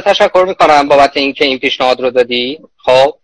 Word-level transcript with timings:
تشکر 0.00 0.44
می‌کنم 0.48 0.88
بابت 0.88 1.16
اینکه 1.16 1.44
این 1.44 1.58
پیشنهاد 1.58 2.00
رو 2.00 2.10
دادی. 2.10 2.58
خب 2.84 3.14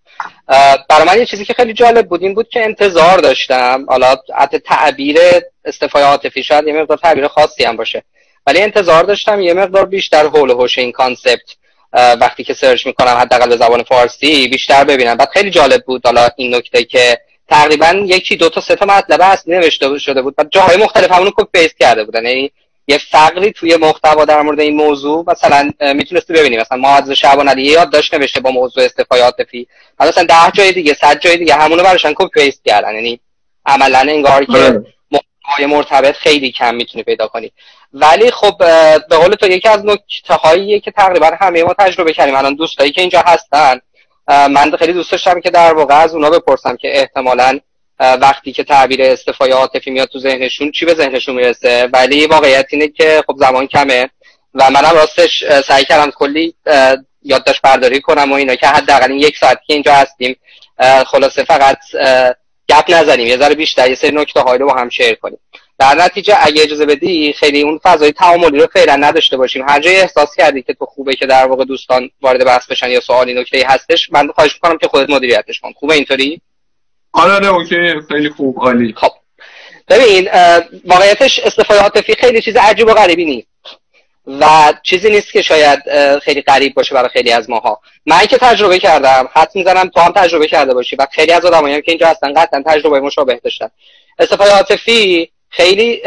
برای 0.88 1.04
من 1.06 1.18
یه 1.18 1.26
چیزی 1.26 1.44
که 1.44 1.54
خیلی 1.54 1.72
جالب 1.72 2.08
بود 2.08 2.22
این 2.22 2.34
بود 2.34 2.48
که 2.48 2.64
انتظار 2.64 3.18
داشتم. 3.18 3.86
حالا 3.88 4.16
حتی 4.36 4.58
تعبیر 4.58 5.18
استعفای 5.64 6.02
عاطفی 6.02 6.42
شاید 6.42 6.66
یه 6.66 6.72
مقدار 6.72 6.98
تعبیر 6.98 7.28
خاصی 7.28 7.64
هم 7.64 7.76
باشه. 7.76 8.02
ولی 8.46 8.60
انتظار 8.62 9.04
داشتم 9.04 9.40
یه 9.40 9.54
مقدار 9.54 9.86
بیشتر 9.86 10.26
حول 10.26 10.50
و 10.50 10.56
حوش 10.56 10.78
این 10.78 10.92
concept 10.92 11.56
وقتی 11.92 12.44
که 12.44 12.54
search 12.54 12.86
می‌کنم 12.86 13.16
حداقل 13.16 13.48
به 13.48 13.56
زبان 13.56 13.82
فارسی 13.82 14.48
بیشتر 14.48 14.84
ببینم. 14.84 15.14
بعد 15.14 15.28
خیلی 15.28 15.50
جالب 15.50 15.84
بود 15.84 16.06
حالا 16.06 16.28
این 16.36 16.54
نکته 16.54 16.84
که 16.84 17.18
تقریبا 17.48 18.02
یکی 18.04 18.36
دو 18.36 18.48
تا 18.48 18.60
سه 18.60 18.76
تا 18.76 18.86
مطلب 18.86 19.20
اصلی 19.22 19.54
نوشته 19.54 19.98
شده 19.98 20.22
بود 20.22 20.34
و 20.38 20.44
جاهای 20.50 20.76
مختلف 20.76 21.12
همونو 21.12 21.30
copy 21.30 21.44
paste 21.52 21.78
کرده 21.78 22.04
بودن. 22.04 22.26
یعنی 22.26 22.52
یه 22.88 22.98
فقری 23.10 23.52
توی 23.52 23.76
محتوا 23.76 24.24
در 24.24 24.42
مورد 24.42 24.60
این 24.60 24.76
موضوع 24.76 25.24
مثلا 25.26 25.70
می‌تونستی 25.80 26.32
ببینی. 26.32 26.56
مثلا 26.56 26.78
معاذ 26.78 27.12
شعبان 27.12 27.48
علی 27.48 27.62
یاد 27.62 27.90
داشت 27.90 28.14
نوشته 28.14 28.40
با 28.40 28.50
موضوع 28.50 28.84
استفای 28.84 29.20
عاطفی. 29.20 29.68
مثلا 30.00 30.24
ده 30.24 30.50
جای 30.54 30.72
دیگه 30.72 30.96
صد 31.00 31.20
جای 31.20 31.36
دیگه 31.36 31.54
همونو 31.54 31.82
براشون 31.82 32.14
کپی 32.16 32.40
پیست 32.40 32.64
کردن. 32.64 32.94
یعنی 32.94 33.20
عملا 33.66 33.98
انگار 33.98 34.44
که 34.44 34.52
آره. 34.52 34.84
محتوای 35.10 35.66
مرتبط 35.66 36.14
خیلی 36.14 36.52
کم 36.52 36.74
می‌تونی 36.74 37.04
پیدا 37.04 37.28
کنی. 37.28 37.52
ولی 37.92 38.30
خب 38.30 38.58
به 39.08 39.16
قول 39.16 39.34
تو 39.34 39.46
یکی 39.46 39.68
از 39.68 39.84
نکته 39.84 40.34
هایی 40.34 40.80
که 40.80 40.90
تقریبا 40.90 41.30
همه 41.40 41.64
ما 41.64 41.74
تجربه 41.78 42.12
کردیم. 42.12 42.34
الان 42.34 42.54
دوستایی 42.54 42.92
که 42.92 43.00
اینجا 43.00 43.20
هستن 43.26 43.80
من 44.28 44.76
خیلی 44.78 44.92
دوست 44.92 45.12
داشتم 45.12 45.40
که 45.40 45.50
در 45.50 45.74
واقع 45.74 45.94
از 45.94 46.14
اونا 46.14 46.30
بپرسم 46.30 46.76
که 46.76 46.98
احتمالا 46.98 47.60
وقتی 48.00 48.52
که 48.52 48.64
تعبیر 48.64 49.02
استفای 49.02 49.50
عاطفی 49.50 49.90
میاد 49.90 50.08
تو 50.08 50.18
ذهنشون 50.18 50.70
چی 50.70 50.86
به 50.86 50.94
ذهنشون 50.94 51.34
می‌رسه؟ 51.34 51.88
ولی 51.92 52.26
واقعیت 52.26 52.66
اینه 52.70 52.88
که 52.88 53.22
خب 53.26 53.36
زمان 53.38 53.66
کمه 53.66 54.10
و 54.54 54.70
منم 54.70 54.94
راستش 54.94 55.44
سعی 55.68 55.84
کردم 55.84 56.10
کلی 56.10 56.54
یادداشت 57.22 57.62
برداری 57.62 58.00
کنم 58.00 58.32
و 58.32 58.34
اینا 58.34 58.54
که 58.54 58.66
حداقل 58.66 59.10
یک 59.10 59.36
ساعت 59.38 59.58
که 59.66 59.74
اینجا 59.74 59.92
هستیم 59.92 60.36
خلاصه 61.06 61.44
فقط 61.44 61.78
گپ 62.68 62.84
نزنیم 62.88 63.26
یه 63.26 63.36
ذره 63.36 63.54
بیشتر 63.54 63.88
یه 63.88 63.94
سری 63.94 64.10
نکته 64.10 64.40
رو 64.40 64.66
با 64.66 64.74
هم 64.74 64.88
شیر 64.88 65.14
کنیم. 65.14 65.38
در 65.78 65.94
نتیجه 65.94 66.36
اگه 66.40 66.62
اجازه 66.62 66.86
بدی 66.86 67.34
خیلی 67.38 67.62
اون 67.62 67.80
فضای 67.82 68.12
تعاملی 68.12 68.58
رو 68.58 68.66
فعلا 68.66 68.96
نداشته 68.96 69.36
باشیم. 69.36 69.68
هر 69.68 69.80
جای 69.80 69.96
احساس 69.96 70.28
کردی 70.36 70.62
که 70.62 70.74
تو 70.74 70.86
خوبه 70.86 71.14
که 71.14 71.26
در 71.26 71.46
واقع 71.46 71.64
دوستان 71.64 72.10
وارد 72.20 72.44
بحث 72.44 72.66
بشن 72.66 72.90
یا 72.90 73.00
سوالی 73.00 73.34
نکته 73.34 73.66
هستش 73.66 74.10
من 74.12 74.28
خواهش 74.28 74.54
می‌کنم 74.54 74.78
که 74.78 74.88
خودت 74.88 75.10
مدیریتش 75.10 75.60
کن. 75.60 75.72
خوبه 75.72 75.94
اینطوری؟ 75.94 76.40
آره 77.18 77.32
آره 77.32 77.48
اوکی 77.48 78.00
خیلی 78.08 78.28
خوب 78.28 78.58
عالی. 78.58 78.94
خب. 78.96 79.10
ببین 79.88 80.28
واقعیتش 80.84 81.38
استفاده 81.38 81.80
عاطفی 81.80 82.14
خیلی 82.14 82.42
چیز 82.42 82.56
عجیب 82.56 82.86
و 82.86 82.94
غریبی 82.94 83.24
نیست. 83.24 83.48
و 84.26 84.72
چیزی 84.82 85.10
نیست 85.10 85.32
که 85.32 85.42
شاید 85.42 85.78
خیلی 86.18 86.42
غریب 86.42 86.74
باشه 86.74 86.94
برای 86.94 87.08
خیلی 87.08 87.32
از 87.32 87.50
ماها. 87.50 87.80
من 88.06 88.26
که 88.26 88.38
تجربه 88.38 88.78
کردم 88.78 89.28
حد 89.32 89.50
می‌زنم 89.54 89.88
تو 89.88 90.00
هم 90.00 90.12
تجربه 90.12 90.46
کرده 90.46 90.74
باشی. 90.74 90.96
و 90.96 91.06
خیلی 91.12 91.32
از 91.32 91.44
آدمایی 91.44 91.82
که 91.82 91.92
اینجا 91.92 92.06
هستن 92.08 92.32
قطعا 92.32 92.62
تجربه 92.66 93.00
مشابه 93.00 93.40
داشتن. 93.44 93.68
استفاده 94.18 94.50
عاطفی 94.50 95.30
خیلی 95.50 96.02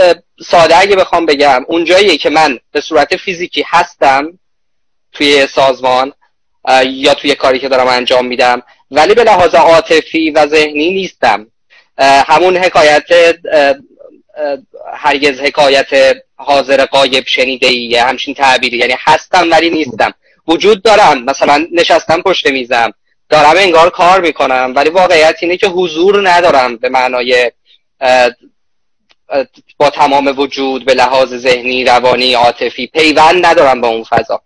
ساده 0.50 0.78
اگه 0.78 0.96
بخوام 0.96 1.26
بگم 1.26 1.66
اونجایی 1.68 2.18
که 2.18 2.30
من 2.30 2.60
به 2.72 2.82
صورت 2.82 3.16
فیزیکی 3.16 3.66
هستم 3.68 4.40
توی 5.14 5.48
سازمان 5.48 6.14
یا 6.86 7.14
توی 7.14 7.36
کاری 7.36 7.60
که 7.60 7.70
دارم 7.70 7.88
انجام 7.88 8.26
میدم. 8.26 8.62
ولی 8.92 9.14
به 9.14 9.24
لحاظ 9.24 9.56
عاطفی 9.56 10.30
و 10.30 10.48
ذهنی 10.48 10.92
نیستم. 10.92 11.48
همون 12.28 12.58
حکایت 12.58 13.04
هرگز 14.94 15.40
حکایت 15.40 16.16
حاضر 16.36 16.86
قایب 16.86 17.24
شنیده 17.28 17.68
ایه 17.68 18.04
همچین 18.04 18.34
تعبیری. 18.34 18.78
یعنی 18.78 18.96
هستم 19.00 19.52
ولی 19.52 19.70
نیستم. 19.70 20.14
وجود 20.48 20.84
دارم 20.84 21.24
مثلا 21.24 21.68
نشستم 21.72 22.22
پشت 22.22 22.48
میزم. 22.48 22.94
دارم 23.30 23.54
انگار 23.58 23.90
کار 23.90 24.22
می‌کنم. 24.22 24.74
ولی 24.76 24.90
واقعیت 24.90 25.36
اینه 25.42 25.58
که 25.58 25.68
حضور 25.68 26.30
ندارم 26.30 26.78
به 26.78 26.90
معنای 26.90 27.52
با 29.78 29.90
تمام 29.90 30.34
وجود 30.38 30.86
به 30.86 30.94
لحاظ 30.94 31.34
ذهنی 31.34 31.86
روانی 31.86 32.34
عاطفی 32.34 32.88
پیوند 32.88 33.46
ندارم 33.46 33.82
با 33.82 33.88
اون 33.88 34.04
فضا. 34.04 34.42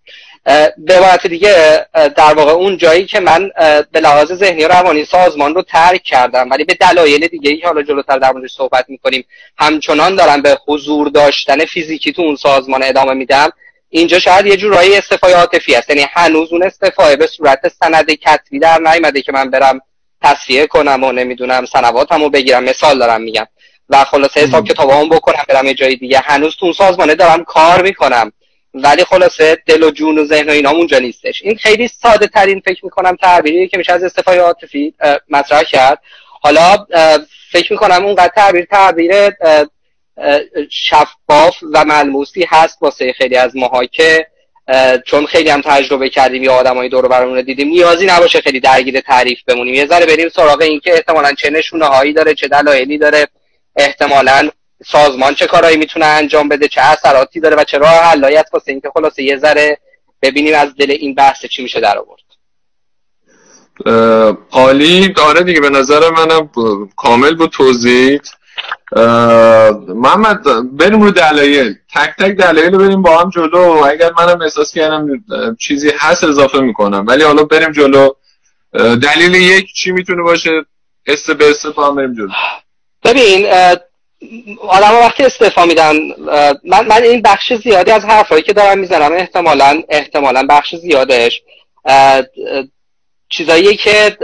به 0.78 0.98
عبارت 0.98 1.28
دیگه 1.28 1.86
در 1.94 2.34
واقع 2.34 2.52
اون 2.52 2.78
جایی 2.78 3.06
که 3.06 3.20
من 3.20 3.50
به 3.92 4.00
لحاظ 4.00 4.34
ذهنی 4.34 4.66
و 4.66 4.68
روانی 4.68 5.06
سازمان 5.06 5.56
رو 5.56 5.62
ترک 5.62 6.04
کردم. 6.04 6.50
ولی 6.52 6.64
به 6.64 6.74
دلایل 6.74 7.28
دیگه 7.28 7.58
که 7.58 7.68
حالا 7.68 7.82
جلوتر 7.82 8.18
در 8.18 8.32
موردش 8.32 8.52
صحبت 8.52 8.86
می‌کنیم 8.88 9.26
همچنان 9.58 10.16
دارم 10.16 10.42
به 10.42 10.58
حضور 10.68 11.10
داشتن 11.10 11.66
فیزیکی 11.66 12.14
تو 12.14 12.22
اون 12.22 12.36
سازمان 12.36 12.84
ادامه 12.84 13.14
میدم. 13.14 13.50
اینجا 13.90 14.20
شاید 14.20 14.46
یه 14.46 14.58
جورایی 14.58 14.96
استفای 14.96 15.34
عاطفی 15.34 15.76
است. 15.76 15.90
یعنی 15.90 16.06
هنوز 16.14 16.54
اون 16.54 16.64
استفای 16.64 17.16
به 17.16 17.28
صورت 17.28 17.60
سند 17.80 18.12
کتبی 18.12 18.60
در 18.60 18.80
نیامده 18.80 19.22
که 19.22 19.32
من 19.32 19.50
برم 19.50 19.82
تصفیه 20.24 20.68
کنم 20.68 21.04
و 21.04 21.12
نمی‌دونم 21.12 21.66
سنواتمو 21.66 22.30
بگیرم. 22.30 22.64
مثال 22.64 23.00
دارم 23.00 23.22
میگم. 23.22 23.48
و 23.90 24.04
خلاصه 24.04 24.40
حساب 24.40 24.68
کتابامو 24.68 25.10
بکنم 25.10 25.44
برم 25.48 25.66
یه 25.66 25.74
جای 25.74 25.96
دیگه. 25.96 26.20
هنوز 26.20 26.56
تو 26.60 26.66
اون 26.66 26.74
سازمانه 26.74 27.16
دارم 27.16 27.44
کار 27.44 27.82
می‌کنم. 27.82 28.32
ولی 28.76 29.04
خلاصه 29.04 29.58
دل 29.66 29.84
و 29.84 29.92
جون 29.92 30.20
و 30.20 30.26
ذهن 30.26 30.50
و 30.50 30.52
اینا 30.52 30.70
اونجا 30.70 31.00
نیستش. 31.00 31.42
این 31.44 31.56
خیلی 31.56 31.88
ساده 31.88 32.28
ترین 32.28 32.62
فکر 32.66 32.86
می‌کنم 32.86 33.16
تعبیری 33.16 33.68
که 33.68 33.78
میشه 33.78 33.94
از 33.94 34.04
استفای 34.04 34.38
عاطفی 34.38 34.94
مطرح 35.30 35.64
کرد. 35.64 36.00
حالا 36.42 36.86
فکر 37.52 37.74
می‌کنم 37.74 38.06
اونقدر 38.06 38.32
تعبیر 38.36 38.66
تعبیر 38.66 39.12
شفاف 40.72 41.56
و 41.74 41.86
ملموسی 41.86 42.46
هست 42.50 42.78
واسه 42.82 43.14
خیلی 43.14 43.36
از 43.36 43.56
ماها 43.56 43.86
که 43.86 44.28
چون 45.06 45.26
خیلی 45.26 45.50
هم 45.50 45.62
تجربه 45.62 46.10
کردیم 46.10 46.44
یا 46.44 46.54
آدمای 46.54 46.90
دور 46.90 47.08
برامون 47.08 47.42
دیدیم 47.42 47.68
نیازی 47.68 48.06
نباشه 48.06 48.42
خیلی 48.42 48.60
درگیر 48.60 49.00
تعریف 49.00 49.40
بمونیم. 49.48 49.74
یه 49.74 49.86
ذره 49.86 50.06
بریم 50.06 50.30
سراغ 50.30 50.62
این 50.62 50.80
که 50.80 50.94
احتمالا 50.94 51.34
چه 51.34 51.50
نشونه 51.50 51.86
هایی 51.86 52.14
داره 52.14 52.34
چه 52.34 52.48
دلایلی 52.48 52.98
داره. 52.98 53.28
احتمالا 53.76 54.50
سازمان 54.86 55.34
چه 55.36 55.48
کارهایی 55.48 55.78
می‌تونه 55.78 56.06
انجام 56.06 56.50
بده 56.50 56.68
چه 56.68 56.82
اثراتی 56.82 57.40
داره 57.40 57.56
و 57.56 57.64
چه 57.64 57.78
راه 57.78 57.90
حلایت 57.90 58.46
واسه 58.54 58.72
اینکه 58.72 58.90
خلاصه 58.94 59.24
یه 59.24 59.38
ذره 59.38 59.78
ببینیم 60.22 60.56
از 60.56 60.76
دل 60.76 60.92
این 60.92 61.16
بحث 61.16 61.46
چی 61.46 61.64
میشه 61.64 61.80
در 61.80 61.98
آورد. 61.98 62.22
عالی. 64.52 65.08
داره 65.08 65.44
دیگه 65.44 65.60
به 65.60 65.70
نظر 65.70 66.10
منم 66.10 66.50
کامل 66.96 67.36
بود 67.36 67.50
توضیح. 67.50 68.20
محمد 69.88 70.44
بریم 70.78 71.02
رو 71.02 71.12
دلایل. 71.12 71.76
تک 71.96 72.16
تک 72.20 72.32
دلایل 72.32 72.72
رو 72.72 72.80
بریم 72.80 73.02
با 73.02 73.20
هم 73.20 73.30
جلو. 73.30 73.84
اگر 73.90 74.12
منم 74.18 74.42
احساس 74.42 74.74
کردم 74.74 75.08
چیزی 75.60 75.92
هست 75.98 76.24
اضافه 76.24 76.60
می‌کنم. 76.60 77.06
ولی 77.08 77.24
حالا 77.24 77.44
بریم 77.44 77.72
جلو. 77.72 78.10
دلیل 78.74 79.36
یک 79.36 79.66
چی 79.74 79.92
می‌تونه 79.92 80.24
باشه؟ 80.24 80.66
است 81.08 81.32
به 81.32 81.50
است 81.50 81.68
با 81.68 81.88
هم 81.88 81.96
بریم 81.96 82.14
جلو. 82.14 82.30
ببین 83.04 83.48
آدم 84.68 84.96
وقتی 84.96 85.24
استعفا 85.24 85.66
میدن 85.66 85.96
من, 86.64 86.88
من 86.88 87.04
این 87.04 87.22
بخش 87.22 87.54
زیادی 87.54 87.92
از 87.92 88.06
حرفایی 88.06 88.42
که 88.42 88.54
دارم 88.54 88.80
می‌زنم 88.80 89.14
احتمالا 89.14 89.84
احتمالا 89.90 90.46
بخش 90.50 90.76
زیادش 90.76 91.42
چیزایی 93.30 93.76
که 93.76 94.18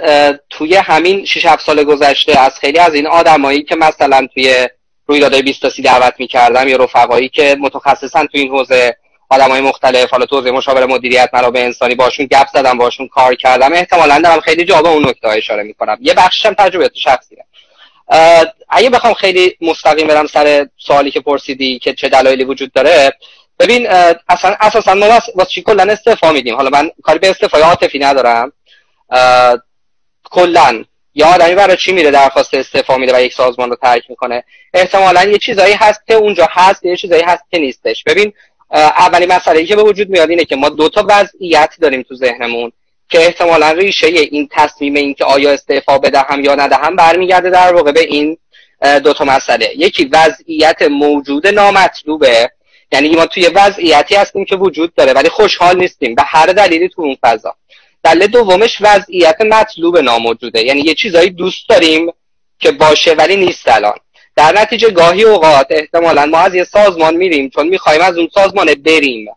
توی 0.49 0.75
همین 0.75 1.25
6 1.25 1.45
7 1.45 1.65
سال 1.65 1.83
گذشته 1.83 2.39
از 2.39 2.59
خیلی 2.59 2.79
از 2.79 2.93
این 2.93 3.07
آدمایی 3.07 3.63
که 3.63 3.75
مثلا 3.75 4.27
توی 4.33 4.67
رویدادهای 5.07 5.41
20 5.41 5.61
تا 5.61 5.69
30 5.69 5.81
دعوت 5.81 6.13
می‌کردم 6.19 6.67
یا 6.67 6.77
رفقایی 6.77 7.29
که 7.29 7.55
متخصصن 7.59 8.25
توی 8.25 8.41
این 8.41 8.51
حوزه 8.51 8.95
آدمای 9.29 9.61
مختلف 9.61 10.09
حالا 10.09 10.25
تو 10.25 10.37
حوزه 10.37 10.51
مشاور 10.51 10.85
مدیریت 10.85 11.29
منابع 11.33 11.59
انسانی 11.59 11.95
باشون 11.95 12.25
گپ 12.25 12.47
زدم 12.53 12.77
باشون 12.77 13.07
کار 13.07 13.35
کردم 13.35 13.73
احتمالا 13.73 14.19
دارم 14.19 14.39
خیلی 14.39 14.65
جا 14.65 14.81
به 14.81 14.89
اون 14.89 15.09
نکته 15.09 15.27
اشاره 15.27 15.63
می‌کنم. 15.63 15.97
یه 16.01 16.13
بخشم 16.13 16.53
تجربیات 16.53 16.91
شخصیه. 16.95 17.45
اگه 18.69 18.89
بخوام 18.89 19.13
خیلی 19.13 19.57
مستقیم 19.61 20.07
برم 20.07 20.27
سر 20.27 20.67
سوالی 20.77 21.11
که 21.11 21.19
پرسیدی 21.19 21.79
که 21.79 21.93
چه 21.93 22.09
دلایلی 22.09 22.43
وجود 22.43 22.71
داره 22.73 23.13
ببین 23.59 23.87
اصلا 24.29 24.55
اساسا 24.59 24.93
ما 24.93 25.05
واسه 25.35 25.49
چی 25.49 25.61
کلا 25.61 25.83
استعفا 25.83 26.31
میدیم؟ 26.31 26.55
حالا 26.55 26.69
من 26.69 26.91
کاری 27.03 27.19
به 27.19 27.29
استعفای 27.29 27.61
عاطفی 27.61 27.99
ندارم. 27.99 28.51
کلا. 30.23 30.83
یا 31.15 31.27
آدمی 31.27 31.55
برای 31.55 31.77
چی 31.77 31.91
میره 31.91 32.11
درخواست 32.11 32.53
استعفا 32.53 32.97
میده 32.97 33.15
و 33.15 33.21
یک 33.21 33.33
سازمان 33.33 33.69
رو 33.69 33.75
ترک 33.75 34.03
می‌کنه؟ 34.09 34.43
احتمالا 34.73 35.23
یه 35.23 35.37
چیزایی 35.37 35.73
هست 35.73 36.07
که 36.07 36.13
اونجا 36.13 36.47
هست 36.51 36.85
یه 36.85 36.97
چیزایی 36.97 37.23
هست 37.23 37.43
که 37.51 37.59
نیستش. 37.59 38.03
ببین 38.03 38.33
اولین 38.73 39.31
مسئله 39.31 39.65
که 39.65 39.75
به 39.75 39.83
وجود 39.83 40.09
میاد 40.09 40.29
اینه 40.29 40.45
که 40.45 40.55
ما 40.55 40.69
دو 40.69 40.89
تا 40.89 41.05
وضعیت 41.09 41.73
داریم 41.81 42.01
تو 42.01 42.15
ذهنمون. 42.15 42.71
که 43.11 43.19
احتمالا 43.19 43.71
ریشه 43.71 44.07
این 44.07 44.47
تصمیم 44.51 44.95
این 44.95 45.13
که 45.13 45.25
آیا 45.25 45.51
استعفا 45.51 45.97
بدهم 45.97 46.43
یا 46.43 46.55
ندهم 46.55 46.95
برمیگرده 46.95 47.49
در 47.49 47.73
واقع 47.73 47.91
به 47.91 48.01
این 48.01 48.37
دو 49.03 49.13
تا 49.13 49.25
مسئله. 49.25 49.71
یکی 49.77 50.09
وضعیت 50.13 50.81
موجود 50.81 51.47
نامطلوبه. 51.47 52.51
یعنی 52.91 53.15
ما 53.15 53.25
توی 53.25 53.47
وضعیتی 53.47 54.15
هستیم 54.15 54.45
که 54.45 54.55
وجود 54.55 54.95
داره 54.95 55.13
ولی 55.13 55.29
خوشحال 55.29 55.77
نیستیم 55.77 56.15
به 56.15 56.23
هر 56.25 56.45
دلیلی 56.45 56.89
تو 56.89 57.01
اون 57.01 57.17
فضا. 57.21 57.55
دلیل 58.03 58.27
دومش 58.27 58.77
وضعیت 58.81 59.41
مطلوب 59.41 59.97
ناموجوده. 59.97 60.61
یعنی 60.63 60.81
یه 60.81 60.93
چیزایی 60.93 61.29
دوست 61.29 61.69
داریم 61.69 62.13
که 62.59 62.71
باشه 62.71 63.13
ولی 63.13 63.35
نیست 63.35 63.67
الان. 63.67 63.95
در 64.35 64.61
نتیجه 64.61 64.89
گاهی 64.89 65.23
اوقات 65.23 65.67
احتمالا 65.69 66.25
ما 66.25 66.37
از 66.37 66.55
یه 66.55 66.63
سازمان 66.63 67.15
میریم 67.15 67.49
چون 67.49 67.67
می‌خوایم 67.67 68.01
از 68.01 68.17
اون 68.17 68.29
سازمان 68.33 68.73
بریم. 68.73 69.27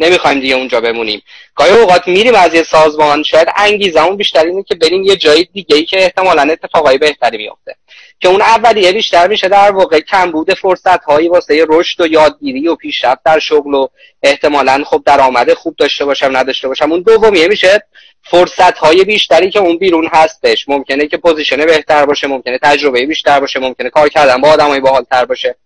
نمی‌خوایم 0.00 0.40
دیگه 0.40 0.54
اونجا 0.54 0.80
بمونیم. 0.80 1.22
گاهی 1.54 1.72
اوقات 1.72 2.08
میریم 2.08 2.34
از 2.34 2.54
یه 2.54 2.62
سازمان 2.62 3.22
شاید 3.22 3.48
انگیزمون 3.56 4.16
بیشتر 4.16 4.44
اینه 4.44 4.62
که 4.62 4.74
بریم 4.74 5.02
یه 5.02 5.16
جای 5.16 5.48
دیگه 5.52 5.76
ای 5.76 5.84
که 5.84 6.02
احتمالا 6.02 6.42
اتفاقای 6.42 6.98
بهتری 6.98 7.36
میفته 7.36 7.74
که 8.20 8.28
اون 8.28 8.42
اولیه 8.42 8.92
بیشتر 8.92 9.28
میشه 9.28 9.48
در 9.48 9.70
واقع 9.70 10.00
کم 10.00 10.30
بوده 10.30 10.54
فرصت 10.54 11.04
هایی 11.04 11.28
واسه 11.28 11.66
رشد 11.68 12.00
و 12.00 12.06
یادگیری 12.06 12.68
و 12.68 12.74
پیشرفت 12.74 13.20
در 13.24 13.38
شغل 13.38 13.74
و 13.74 13.88
احتمالا 14.22 14.84
خب 14.86 15.02
درآمد 15.06 15.52
خوب 15.52 15.74
داشته 15.78 16.04
باشم 16.04 16.36
نداشته 16.36 16.68
باشم. 16.68 16.92
اون 16.92 17.02
دومیه 17.02 17.48
میشه 17.48 17.82
فرصت 18.30 18.78
های 18.78 19.04
بیشتری 19.04 19.50
که 19.50 19.58
اون 19.58 19.78
بیرون 19.78 20.08
هستش. 20.12 20.68
ممکنه 20.68 21.06
که 21.06 21.16
position 21.16 21.66
بهتر 21.66 22.06
باشه 22.06 22.26
ممکنه 22.26 22.58
تجربه 22.62 23.06
بیشتر 23.06 23.40
باشه 23.40 23.60
ممکنه 23.60 23.90
کار 23.90 24.08
کردن 24.08 24.40
با 24.40 24.48
آدمای 24.48 24.80
باحالتر 24.80 25.24
باشه. 25.24 25.56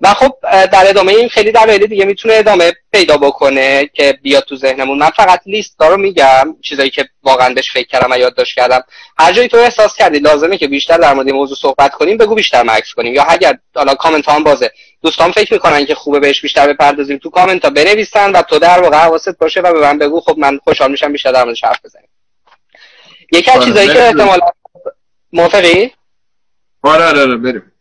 و 0.00 0.14
خب 0.14 0.34
در 0.50 0.88
ادامه 0.88 1.12
این 1.12 1.28
خیلی 1.28 1.52
دلایل 1.52 1.86
دیگه 1.86 2.04
می‌تونه 2.04 2.34
ادامه 2.34 2.72
پیدا 2.92 3.16
بکنه 3.16 3.86
که 3.86 4.18
بیاد 4.22 4.44
تو 4.44 4.56
ذهنمون. 4.56 4.98
من 4.98 5.10
فقط 5.10 5.40
لیست 5.46 5.76
رو 5.80 5.96
میگم 5.96 6.56
چیزایی 6.62 6.90
که 6.90 7.08
واقعا 7.22 7.54
بهش 7.54 7.72
فکر 7.72 7.88
کردم 7.88 8.12
و 8.12 8.18
یادداشت 8.18 8.56
کردم. 8.56 8.82
هر 9.18 9.32
جایی 9.32 9.48
تو 9.48 9.56
احساس 9.56 9.96
کردی 9.96 10.18
لازمه 10.18 10.58
که 10.58 10.68
بیشتر 10.68 10.96
در 10.96 11.14
مورد 11.14 11.30
موضوع 11.30 11.56
صحبت 11.56 11.92
کنیم 11.92 12.16
بگو 12.16 12.34
بیشتر 12.34 12.62
مکس 12.62 12.94
کنیم. 12.94 13.14
یا 13.14 13.24
اگر 13.28 13.58
حالا 13.74 13.94
کامنت 13.94 14.28
هم 14.28 14.44
بازه. 14.44 14.70
دوستان 15.02 15.32
فکر 15.32 15.52
می‌کنن 15.52 15.86
که 15.86 15.94
خوبه 15.94 16.20
بهش 16.20 16.40
بیشتر 16.40 16.72
بپردازیم. 16.72 17.18
تو 17.18 17.30
کامنت 17.30 17.64
ها 17.64 17.70
بنویسن 17.70 18.32
و 18.32 18.42
تو 18.42 18.58
در 18.58 18.80
واقع 18.80 18.96
حواست 18.96 19.38
باشه 19.38 19.60
و 19.60 19.72
به 19.72 19.80
من 19.80 19.98
بگو. 19.98 20.20
خب 20.20 20.38
من 20.38 20.58
خوشحال 20.64 20.90
میشم 20.90 21.12
بیشتر 21.12 21.32
در 21.32 21.44
موردش 21.44 21.64
حرف 21.64 21.78
بزنیم. 21.84 22.08
یکی 23.32 23.50
از 23.50 23.56
آره، 23.56 23.66
چیزایی 23.66 23.88
که 23.88 24.02
احتمالاً 24.02 24.46
موافقی؟ 25.32 25.92
آره 26.82 27.04
آره, 27.04 27.20
آره، 27.20 27.36
بریم. 27.36 27.72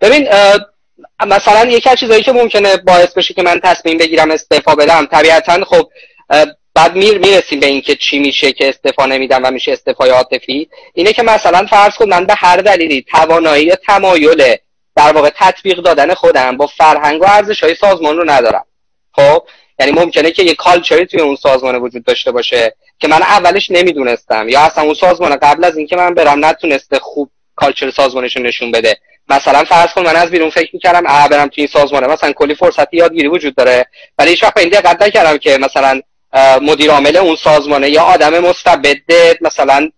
ببین 0.00 0.28
مثلا 1.20 1.70
یکی 1.70 1.90
از 1.90 1.96
چیزایی 1.96 2.22
که 2.22 2.32
ممکنه 2.32 2.76
باعث 2.76 3.12
بشه 3.12 3.34
که 3.34 3.42
من 3.42 3.60
تصمیم 3.64 3.98
بگیرم 3.98 4.30
استعفا 4.30 4.74
بدم 4.74 5.06
طبیعتا 5.06 5.64
خب 5.64 5.88
بعد 6.74 6.96
میر 6.96 7.18
می‌رسیم 7.18 7.60
به 7.60 7.66
اینکه 7.66 7.94
چی 7.94 8.18
میشه 8.18 8.52
که 8.52 8.68
استعفا 8.68 9.06
نمیدم 9.06 9.44
و 9.44 9.50
میشه 9.50 9.72
استعفای 9.72 10.10
عاطفی. 10.10 10.68
اینه 10.94 11.12
که 11.12 11.22
مثلا 11.22 11.66
فرض 11.66 11.94
کن 11.94 12.08
من 12.08 12.24
به 12.26 12.34
هر 12.36 12.56
دلیلی 12.56 13.04
توانایی 13.10 13.64
یا 13.64 13.76
تمایل 13.76 14.56
در 14.96 15.12
واقع 15.12 15.30
تطبیق 15.36 15.78
دادن 15.78 16.14
خودم 16.14 16.56
با 16.56 16.66
فرهنگ 16.66 17.22
و 17.22 17.24
ارزش 17.28 17.62
های 17.62 17.74
سازمان 17.74 18.16
رو 18.16 18.30
ندارم. 18.30 18.64
خب 19.12 19.44
یعنی 19.80 19.92
ممکنه 19.92 20.30
که 20.30 20.42
یه 20.42 20.54
کالچری 20.54 21.06
توی 21.06 21.20
اون 21.20 21.36
سازمان 21.36 21.74
وجود 21.76 22.04
داشته 22.04 22.32
باشه 22.32 22.74
که 22.98 23.08
من 23.08 23.22
اولش 23.22 23.70
نمی‌دونستم 23.70 24.48
یا 24.48 24.60
اصلا 24.60 24.84
اون 24.84 24.94
سازمان 24.94 25.36
قبل 25.36 25.64
از 25.64 25.76
اینکه 25.76 25.96
من 25.96 26.14
برم 26.14 26.44
نتونسته 26.44 26.98
خوب 26.98 27.30
کالچر 27.54 27.90
سازمانش 27.90 28.36
نشون 28.36 28.70
بده. 28.70 28.96
مثلا 29.28 29.64
فرض 29.64 29.92
کن 29.92 30.02
من 30.02 30.16
از 30.16 30.30
بیرون 30.30 30.50
فکر 30.50 30.70
می‌کردم 30.72 31.02
اه 31.06 31.28
برم 31.28 31.46
توی 31.48 31.62
این 31.62 31.66
سازمانه. 31.66 32.06
مثلا 32.06 32.32
کلی 32.32 32.54
فرصت 32.54 32.94
یادگیری 32.94 33.28
وجود 33.28 33.54
داره. 33.54 33.86
ولی 34.18 34.30
هیچ 34.30 34.42
وقت 34.42 34.54
به 34.54 34.60
این 34.60 34.70
دقت 34.70 35.02
نکردم 35.02 35.38
که 35.38 35.58
مثلا 35.58 36.00
مدیر 36.62 36.90
عامل 36.90 37.16
اون 37.16 37.36
سازمانه 37.36 37.90
یا 37.90 38.02
آدم 38.02 38.38
مستبد 38.38 38.96
مثلا 39.40 39.90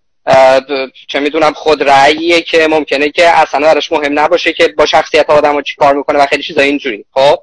چه 1.09 1.21
می‌دونم 1.21 1.53
خود 1.53 1.83
رأییه 1.83 2.41
که 2.41 2.67
ممکنه 2.71 3.11
که 3.11 3.29
اصلا 3.29 3.61
براش 3.61 3.93
مهم 3.93 4.19
نباشه 4.19 4.53
که 4.53 4.69
با 4.69 4.87
شخصیت 4.87 5.31
آدم 5.31 5.57
رو 5.57 5.63
چیکار 5.63 5.95
می‌کنه 5.95 6.19
و 6.19 6.27
خیلی 6.27 6.43
چیزا 6.43 6.61
اینجوری. 6.61 7.05
خب؟ 7.13 7.39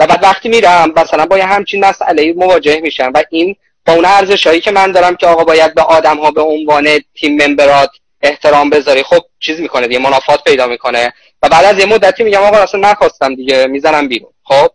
و 0.00 0.06
بعد 0.06 0.22
وقتی 0.22 0.48
میرم 0.48 0.92
مثلا 0.96 1.26
با 1.26 1.38
یه 1.38 1.44
همچین 1.44 1.84
مسئله 1.84 2.32
مواجه 2.32 2.80
میشم 2.80 3.12
و 3.14 3.22
این 3.30 3.56
با 3.86 3.92
اون 3.92 4.04
ارزشایی 4.04 4.60
که 4.60 4.70
من 4.70 4.92
دارم 4.92 5.16
که 5.16 5.26
آقا 5.26 5.44
باید 5.44 5.74
به 5.74 5.82
آدم 5.82 6.18
ها 6.18 6.30
به 6.30 6.42
عنوان 6.42 6.88
تیم 7.20 7.42
ممبرات 7.42 7.90
احترام 8.22 8.70
بذاری 8.70 9.02
خب 9.02 9.20
چیز 9.40 9.60
می‌کنه 9.60 9.86
دیگه 9.86 10.00
منافات 10.00 10.44
پیدا 10.44 10.66
می‌کنه. 10.66 11.12
و 11.42 11.48
بعد 11.48 11.64
از 11.64 11.78
یه 11.78 11.86
مدتی 11.86 12.24
میگم 12.24 12.42
آقا 12.42 12.56
اصلا 12.56 12.80
نخواستم 12.80 13.34
دیگه 13.34 13.66
می‌زنم 13.66 14.08
بیرون. 14.08 14.32
خب؟ 14.44 14.70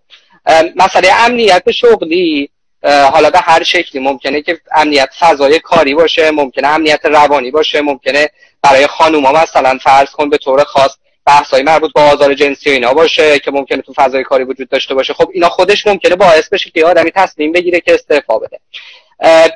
مسئله 0.76 1.10
امنیت 1.14 1.72
شغلی 1.72 2.50
حالا 2.84 3.30
به 3.30 3.40
هر 3.40 3.64
شکلی 3.64 4.02
ممکنه 4.02 4.42
که 4.42 4.60
امنیت 4.76 5.10
فضای 5.20 5.60
کاری 5.60 5.94
باشه 5.94 6.32
ممکنه 6.32 6.68
امنیت 6.68 7.06
روانی 7.06 7.52
باشه 7.52 7.82
ممکنه 7.82 8.30
برای 8.62 8.88
خانوما 8.88 9.32
مثلا 9.32 9.78
فرض 9.84 10.10
کن 10.10 10.30
به 10.30 10.38
طور 10.38 10.64
خاص 10.64 10.92
بحثای 11.26 11.64
مربوط 11.64 11.94
به 11.94 12.02
آزار 12.02 12.34
جنسی 12.34 12.70
و 12.70 12.74
اینا 12.74 12.94
باشه 12.94 13.40
که 13.40 13.52
ممکنه 13.52 13.82
تو 13.82 13.94
فضای 13.96 14.24
کاری 14.24 14.44
وجود 14.44 14.70
داشته 14.70 14.94
باشه. 14.94 15.14
خب 15.14 15.30
اینا 15.34 15.50
خودش 15.50 15.88
ممکنه 15.88 16.16
باعث 16.16 16.50
بشه 16.50 16.70
که 16.70 16.86
آدمی 16.86 17.12
تصمیم 17.16 17.52
بگیره 17.52 17.80
که 17.80 17.94
استعفا 17.94 18.40
بده. 18.40 18.60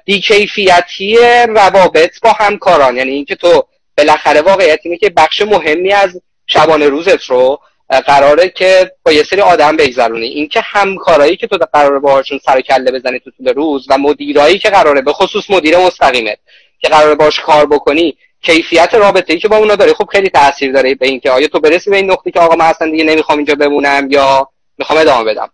بیکیفیتی 0.06 1.18
روابط 1.48 2.20
با 2.22 2.32
همکاران 2.32 2.98
یعنی 2.98 3.12
اینکه 3.12 3.36
تو 3.36 3.64
بالاخره 3.98 4.42
واقعیت 4.42 4.80
اینه 4.84 4.98
که 4.98 5.10
بخش 5.10 5.42
مهمی 5.42 5.94
از 5.94 6.22
شبانه 6.54 6.90
روزت 6.90 7.24
رو 7.24 7.60
قراره 8.08 8.50
که 8.50 8.92
با 9.06 9.12
یه 9.12 9.24
سری 9.24 9.42
آدم 9.42 9.78
بگذرونی. 9.78 10.28
اینکه 10.28 10.62
همکارایی 10.62 11.38
که 11.38 11.48
تو 11.48 11.58
قراره 11.74 12.00
باهاشون 12.00 12.40
سر 12.46 12.56
و 12.56 12.62
کله 12.62 12.92
بزنی 12.92 13.20
تو 13.20 13.32
طول 13.32 13.54
روز 13.54 13.86
و 13.90 13.98
مدیرایی 13.98 14.60
که 14.60 14.70
قراره 14.70 15.02
به 15.02 15.14
خصوص 15.14 15.50
مدیر 15.50 15.78
مستقیمت 15.78 16.38
که 16.80 16.90
قراره 16.90 17.16
باش 17.16 17.40
کار 17.40 17.66
بکنی 17.66 18.18
کیفیت 18.42 18.94
رابطه 18.94 19.34
ای 19.34 19.40
که 19.40 19.48
با 19.48 19.58
اونا 19.58 19.76
داره 19.76 19.94
خب 19.94 20.10
خیلی 20.12 20.30
تاثیر 20.30 20.72
داره 20.72 20.96
به 20.96 21.08
اینکه 21.08 21.32
آیا 21.32 21.48
تو 21.48 21.60
برسی 21.60 21.90
به 21.90 21.96
این 21.96 22.12
نقطه 22.12 22.32
که 22.32 22.40
آقا 22.40 22.56
من 22.56 22.66
اصلا 22.66 22.92
دیگه 22.92 23.04
نمی‌خوام 23.04 23.38
اینجا 23.38 23.56
بمونم 23.56 24.08
یا 24.12 24.50
می‌خوام 24.78 25.00
ادامه 25.00 25.24
بدم. 25.24 25.50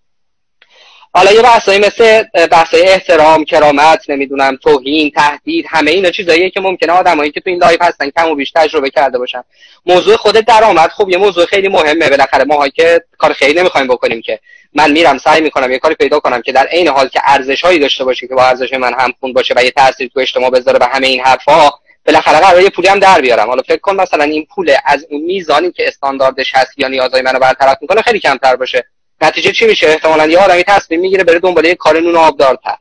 حالا 1.15 1.31
یه 1.31 1.41
بحثایی 1.41 1.79
مثل 1.79 2.23
بحثای 2.51 2.81
احترام 2.81 3.45
کرامت 3.45 4.09
نمی‌دونم 4.09 4.57
توهین 4.63 5.11
تهدید 5.11 5.65
همه 5.69 5.91
اینا 5.91 6.11
چیزاییه 6.11 6.49
که 6.49 6.59
ممکنه 6.59 6.93
آدمایی 6.93 7.31
که 7.31 7.39
تو 7.39 7.49
این 7.49 7.59
live 7.59 7.77
هستن 7.81 8.09
کم 8.09 8.29
و 8.29 8.35
بیش 8.35 8.51
تجربه 8.51 8.89
کرده 8.89 9.17
باشن. 9.17 9.43
موضوع 9.85 10.15
خود 10.15 10.35
درآمد 10.35 10.89
خب 10.89 11.09
یه 11.09 11.17
موضوع 11.17 11.45
خیلی 11.45 11.67
مهمه. 11.67 12.09
بالاخره 12.09 12.43
ماها 12.43 12.69
که 12.69 13.01
کار 13.17 13.33
خیلی 13.33 13.59
نمی‌خوایم 13.59 13.87
بکنیم 13.87 14.21
که 14.21 14.39
من 14.73 14.91
میرم 14.91 15.17
سعی 15.17 15.41
می‌کنم 15.41 15.71
یه 15.71 15.79
کاری 15.79 15.95
پیدا 15.95 16.19
کنم 16.19 16.41
که 16.41 16.51
در 16.51 16.67
عین 16.67 16.87
حال 16.87 17.07
که 17.07 17.21
ارزش 17.23 17.61
هایی 17.61 17.79
داشته 17.79 18.03
باشه 18.03 18.27
که 18.27 18.35
با 18.35 18.45
ارزش 18.45 18.73
من 18.73 18.93
همخون 18.99 19.33
باشه 19.33 19.53
و 19.57 19.63
یه 19.63 19.71
تاثیر 19.71 20.11
تو 20.13 20.19
اجتماع 20.19 20.49
بذاره 20.49 20.79
به 20.79 20.85
همه 20.85 21.07
این 21.07 21.21
حرفها 21.21 21.79
بالاخره 22.05 22.39
قرار 22.39 22.61
یه 22.61 22.69
پولی 22.69 22.87
هم 22.87 22.99
در 22.99 23.21
بیارم. 23.21 23.47
حالا 23.47 23.61
فکر 23.67 23.81
کن 23.81 23.95
مثلا 23.95 24.23
این 24.23 24.47
پول 24.55 24.75
از 24.85 25.05
اون 25.09 25.21
میزانی 25.21 25.71
که 25.71 25.87
استانداردش 25.87 26.55
هست 26.55 26.79
یا 26.79 26.87
نیازهای 26.87 27.21
منو 27.21 27.39
برطرف 27.39 27.77
می‌کنه 27.81 28.01
خیلی 28.01 28.19
کمتر 28.19 28.55
باشه. 28.55 28.85
نتیجه 29.25 29.51
چی 29.51 29.65
میشه؟ 29.65 29.87
احتمالا 29.87 30.25
یه 30.25 30.39
آدمی 30.39 30.63
تصمیم 30.63 30.99
می‌گیره 30.99 31.23
بره 31.23 31.39
دنبال 31.39 31.65
یه 31.65 31.75
کار 31.75 31.99
نون 31.99 32.15
آبدارتر. 32.15 32.75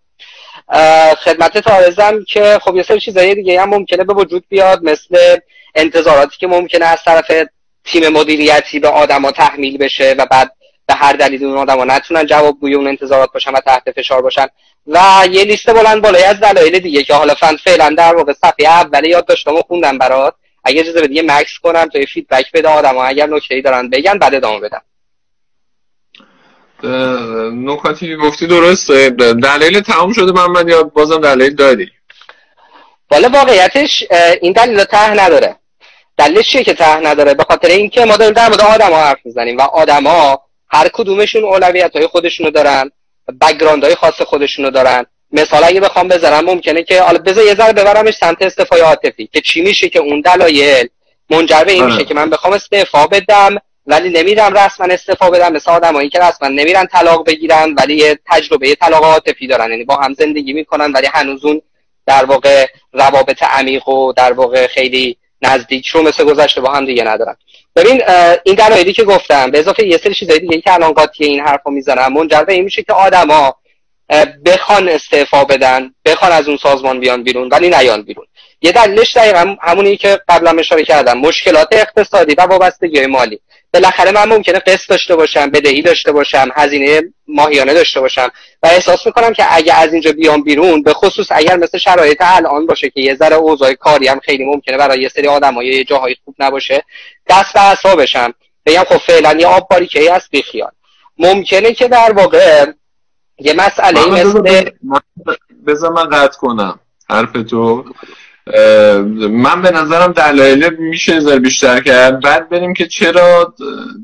خدمت 1.25 1.59
تارزم 1.59 2.25
که 2.29 2.59
خب 2.63 2.77
یه 2.77 2.83
سری 2.83 3.01
چیزای 3.01 3.35
دیگه 3.35 3.61
هم 3.61 3.69
ممکنه 3.69 4.05
به 4.05 4.15
وجود 4.15 4.45
بیاد 4.49 4.85
مثل 4.85 5.37
انتظاراتی 5.75 6.37
که 6.39 6.47
ممکنه 6.47 6.87
از 6.87 6.99
طرف 7.05 7.31
تیم 7.85 8.09
مدیریتی 8.09 8.81
به 8.81 8.89
آدما 8.89 9.31
تحمیل 9.31 9.79
بشه 9.79 10.15
و 10.19 10.27
بعد 10.31 10.53
به 10.87 10.95
هر 10.95 11.13
دلیل 11.13 11.45
اون 11.45 11.59
آدما 11.59 11.85
نتونن 11.85 12.27
جوابگوی 12.27 12.75
اون 12.75 12.89
انتظارات 12.89 13.33
باشن 13.33 13.51
و 13.51 13.61
تحت 13.61 13.91
فشار 13.97 14.23
باشن. 14.23 14.47
و 14.87 15.01
یه 15.31 15.45
لیست 15.45 15.71
بلند 15.71 16.03
بالای 16.03 16.25
از 16.25 16.41
دلایل 16.41 16.79
دیگه 16.79 17.03
که 17.03 17.15
حالا 17.15 17.35
فن 17.35 17.57
فعلا 17.57 17.95
در 17.99 18.15
واقع 18.15 18.33
صفحه 18.33 18.69
اول 18.69 19.05
یاد 19.05 19.27
داشتم 19.27 19.55
و 19.55 19.63
خوندم 19.63 19.99
برات. 19.99 20.35
اگه 20.65 20.81
اجازه 20.81 21.03
بدی 21.03 21.23
مکس 21.23 21.59
کنم 21.63 21.89
یه 21.95 22.07
فیدبک 22.07 22.53
بده 22.53 22.69
آدما. 22.69 23.05
اگر 23.05 23.27
نکته‌ای 23.27 23.63
دارن 23.63 23.91
بگن 23.91 24.19
بعد 24.19 24.35
ادامه 24.35 24.61
بدم. 24.61 24.83
نکاتی 27.53 28.17
گفتی 28.17 28.47
درسته. 28.47 29.11
دلیل 29.43 29.81
تمام 29.81 30.13
شده 30.13 30.33
محمد 30.33 30.69
یا 30.69 30.83
بازم 30.83 31.21
دلیل 31.21 31.55
دادی؟ 31.55 31.91
والا 33.11 33.29
واقعیتش 33.29 34.05
این 34.43 34.53
دلیل 34.53 34.85
ته 34.85 35.11
نداره. 35.11 35.57
دلیلش 36.19 36.49
چیه 36.49 36.65
که 36.65 36.75
ته 36.75 36.97
نداره؟ 36.97 37.35
به 37.35 37.45
خاطر 37.45 37.69
اینکه 37.69 38.05
ما 38.05 38.17
داریم 38.17 38.35
در 38.35 38.49
مورد 38.49 38.61
آدما 38.61 38.97
حرف 38.97 39.19
می‌زنیم 39.25 39.57
و 39.57 39.63
آدما 39.63 40.41
هر 40.69 40.89
کدومشون 40.93 41.45
اولویت 41.45 41.97
های 41.97 42.07
خودشونو 42.07 42.51
دارن 42.51 42.91
background 43.41 43.85
های 43.85 43.95
خاص 43.95 44.23
خودشونو 44.23 44.71
دارن. 44.71 45.07
مثال 45.33 45.65
اگه 45.65 45.81
بخوام 45.81 46.09
بذارم 46.09 46.45
ممکنه 46.45 46.83
که 46.83 47.03
حالا 47.03 47.19
بذار 47.19 47.45
یه 47.45 47.55
ذره 47.55 47.73
ببرمش 47.73 48.15
سمت 48.15 48.43
استعفای 48.43 48.81
عاطفی 48.81 49.27
که 49.33 49.41
چی 49.41 49.63
میشه 49.63 49.89
که 49.89 49.99
اون 49.99 50.21
دلایل 50.21 50.89
منجر 51.31 51.65
به 51.65 51.73
این 51.73 51.85
میشه 51.85 52.05
که 52.05 52.15
من 52.15 52.31
بخوام 52.31 52.53
استعفا 52.53 53.07
بدم 53.07 53.57
ولی 53.87 54.11
نمیرم 54.11 54.55
رسما 54.55 54.87
استعفا 54.87 55.31
بدم 55.31 55.53
مثل 55.53 55.71
آدمایی 55.71 56.09
که 56.09 56.19
رسما 56.19 56.49
نمیرن 56.49 56.87
طلاق 56.87 57.27
بگیرن 57.27 57.75
ولی 57.79 57.97
یه 57.97 58.19
تجربه 58.27 58.75
طلاق 58.75 59.05
عاطفی 59.05 59.47
دارن. 59.47 59.71
یعنی 59.71 59.85
با 59.85 59.97
هم 59.97 60.15
زندگی 60.15 60.53
می‌کنن 60.53 60.93
ولی 60.93 61.07
هنوز 61.07 61.45
اون 61.45 61.63
در 62.07 62.25
واقع 62.25 62.67
روابط 62.93 63.43
عمیق 63.43 63.89
و 63.89 64.13
در 64.13 64.33
واقع 64.33 64.67
خیلی 64.67 65.17
نزدیک 65.43 65.87
رو 65.87 66.03
مثل 66.03 66.25
گذشته 66.25 66.61
با 66.61 66.73
هم 66.73 66.87
دیگه 66.87 67.05
ندارن. 67.05 67.37
ببین 67.77 68.03
این 68.45 68.55
دلایلی 68.55 68.93
که 68.93 69.05
گفتم 69.05 69.51
به 69.51 69.59
اضافه 69.59 69.87
یه 69.87 69.99
سری 69.99 70.15
چیزای 70.15 70.39
دیگه 70.39 70.61
که 70.61 70.75
الان 70.75 70.93
قاطی 70.93 71.25
این 71.25 71.41
حرفو 71.41 71.71
می‌زنم. 71.71 72.13
منجر 72.13 72.45
به 72.45 72.53
این 72.53 72.65
میشه 72.65 72.83
که 72.83 72.93
آدما 72.93 73.57
بخوان 74.47 74.89
استعفا 74.89 75.45
بدن 75.45 75.95
بخوان 76.05 76.33
از 76.33 76.49
اون 76.49 76.57
سازمان 76.57 77.01
بیان 77.01 77.23
بیرون 77.23 77.49
ولی 77.49 77.69
نیان 77.69 78.03
بیرون. 78.03 78.27
یه 78.63 78.73
دلیلش 78.73 79.17
دقیقا 79.17 79.57
همونی 79.63 79.97
که 79.97 80.21
قبلا 80.29 80.51
اشاره 80.59 80.85
کردم 80.85 81.19
مشکلات 81.19 81.69
اقتصادی 81.73 82.35
و 82.35 82.43
وابستگی 82.43 83.07
مالی. 83.07 83.41
بالاخره 83.75 84.11
من 84.11 84.29
ممکنه 84.29 84.59
قسط 84.59 84.89
داشته 84.89 85.17
باشم 85.17 85.51
بدهی 85.51 85.83
داشته 85.83 86.13
باشم 86.13 86.49
هزینه 86.57 87.03
ماهیانه 87.29 87.75
داشته 87.75 88.01
باشم. 88.01 88.31
و 88.63 88.67
احساس 88.67 89.07
می‌کنم 89.07 89.33
که 89.33 89.55
اگه 89.55 89.75
از 89.75 89.93
اینجا 89.93 90.13
بیام 90.13 90.43
بیرون 90.43 90.83
به 90.83 90.93
خصوص 90.93 91.27
اگر 91.31 91.57
مثل 91.57 91.79
شرایط 91.79 92.19
الان 92.21 92.67
باشه 92.67 92.91
که 92.91 93.01
یه 93.01 93.15
ذره 93.15 93.37
اوضاع 93.37 93.75
کاری 93.75 94.09
هم 94.09 94.21
خیلی 94.21 94.45
ممکنه 94.45 94.77
برای 94.77 95.01
یه 95.01 95.09
سری 95.09 95.29
آدم‌ها 95.29 95.63
یه 95.63 95.85
جاهای 95.85 96.17
خوب 96.25 96.35
نباشه 96.39 96.85
دست 97.29 97.55
به 97.55 97.61
اعصابشم 97.61 98.35
بگم 98.67 98.85
خب 98.89 98.97
فعلا 98.97 99.37
یه 99.41 99.47
آب 99.47 99.69
باری 99.71 99.87
که 99.87 100.15
هست 100.15 100.31
بیخیال. 100.31 100.71
ممکنه 101.19 101.73
که 101.73 101.89
در 101.89 102.13
واقع 102.13 102.67
یه 103.39 103.53
مسئله 103.53 104.07
مثل 104.07 104.71
بذار 105.67 105.93
من 105.93 106.09
قطع 106.09 106.39
کنم. 106.39 106.81
حرف 107.11 107.33
تو. 107.51 107.85
من 109.31 109.63
به 109.63 109.71
نظرم 109.71 110.13
دلایل 110.13 110.77
میشه 110.79 111.21
زر 111.21 111.39
بیشتر 111.39 111.81
کرد. 111.81 112.21
بعد 112.21 112.49
بریم 112.49 112.75
که 112.75 112.87
چرا 112.87 113.55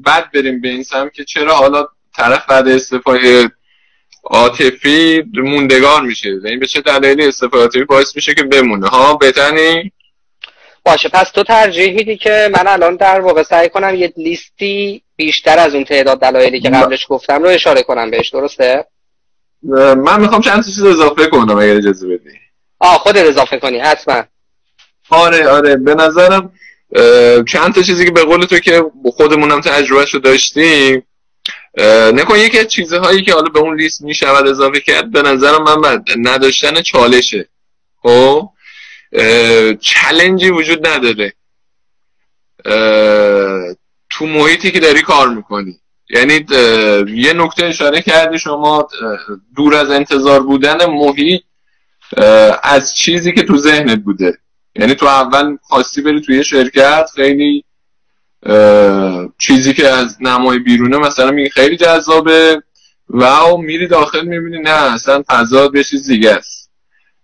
بعد 0.05 0.33
بریم 0.33 0.61
به 0.61 0.69
این 0.69 0.83
سم 0.83 1.09
که 1.09 1.25
چرا 1.25 1.55
حالا 1.55 1.87
طرف 2.17 2.47
بعد 2.47 2.69
استفای 2.69 3.49
عاطفی 4.25 5.23
موندگار 5.35 6.03
میشه. 6.03 6.29
یعنی 6.45 6.57
به 6.57 6.67
چه 6.67 6.81
دلایلی 6.81 7.27
استفای 7.27 7.61
عاطفی 7.61 7.85
باعث 7.85 8.17
میشه 8.17 8.35
که 8.35 8.43
بمونه؟ 8.43 8.89
ها 8.89 9.15
بهترنی 9.15 9.93
باشه 10.85 11.09
پس 11.09 11.31
تو 11.31 11.43
ترجیحی 11.43 12.17
که 12.17 12.51
من 12.53 12.67
الان 12.67 12.97
در 12.97 13.21
واقع 13.21 13.43
سعی 13.43 13.69
کنم 13.69 13.95
یه 13.95 14.13
لیستی 14.17 15.03
بیشتر 15.17 15.59
از 15.59 15.75
اون 15.75 15.85
تعداد 15.85 16.21
دلایلی 16.21 16.61
که 16.61 16.71
قبلش 16.71 17.07
گفتم 17.09 17.43
رو 17.43 17.49
اشاره 17.49 17.83
کنم 17.83 18.11
بهش 18.11 18.29
درسته؟ 18.29 18.85
من 19.97 20.21
می‌خوام 20.21 20.41
چند 20.41 20.65
چیز 20.65 20.83
اضافه 20.83 21.27
کنم 21.27 21.59
اگر 21.59 21.77
اجازه 21.77 22.07
بدی. 22.07 22.40
آه 22.81 22.99
خود 22.99 23.17
اضافه 23.17 23.59
کنی 23.59 23.79
حتما. 23.79 24.25
آره 25.11 25.49
آره 25.49 25.77
به 25.77 25.95
نظرم 25.95 26.53
چند 27.49 27.75
تا 27.75 27.83
چیزی 27.83 28.05
که 28.05 28.11
به 28.11 28.25
قول 28.25 28.45
تو 28.45 28.59
که 28.59 28.85
خودمونم 29.17 29.61
تجربهشو 29.61 30.19
داشتیم 30.19 31.07
نکن 32.15 32.39
یکی 32.39 32.59
از 32.59 32.67
چیزهایی 32.67 33.23
که 33.23 33.33
حالا 33.33 33.49
به 33.49 33.59
اون 33.59 33.81
لیست 33.81 34.03
می‌شود 34.03 34.47
اضافه 34.47 34.81
کرد 34.81 35.13
به 35.13 35.23
نظرم 35.23 35.81
من 35.81 36.05
نداشتن 36.19 36.83
چالشه. 36.83 37.49
خب؟ 38.03 38.51
چلنجی 39.81 40.51
وجود 40.51 40.87
نداره. 40.87 41.33
تو 44.11 44.27
محیطی 44.27 44.71
که 44.71 44.81
داری 44.81 45.03
کار 45.03 45.29
می‌کنی. 45.29 45.81
یعنی 46.11 46.47
یه 47.15 47.33
نکته 47.33 47.67
اشاره 47.67 48.03
کردی 48.03 48.39
شما 48.39 48.89
دور 49.57 49.75
از 49.75 49.91
انتظار 49.91 50.43
بودن 50.43 50.87
محیط 50.87 51.43
از 52.63 52.95
چیزی 52.95 53.33
که 53.33 53.43
تو 53.43 53.57
ذهنت 53.57 53.99
بوده. 53.99 54.39
یعنی 54.77 54.95
تو 54.95 55.07
اول 55.07 55.57
خواستی 55.63 56.03
بری 56.03 56.21
توی 56.21 56.45
شرکت 56.45 57.07
خیلی 57.15 57.65
چیزی 59.39 59.75
که 59.75 59.89
از 59.89 60.17
نمای 60.21 60.59
بیرونه 60.59 60.97
مثلا 60.99 61.31
میگه 61.31 61.49
خیلی 61.49 61.77
جذابه 61.77 62.63
و 63.11 63.57
میری 63.57 63.87
داخل 63.87 64.27
می‌بینی 64.27 64.59
نه 64.59 64.93
اصلا 64.93 65.23
فضا 65.29 65.71
یه 65.75 65.85
چیز 65.85 66.07
دیگه 66.07 66.31
است. 66.31 66.71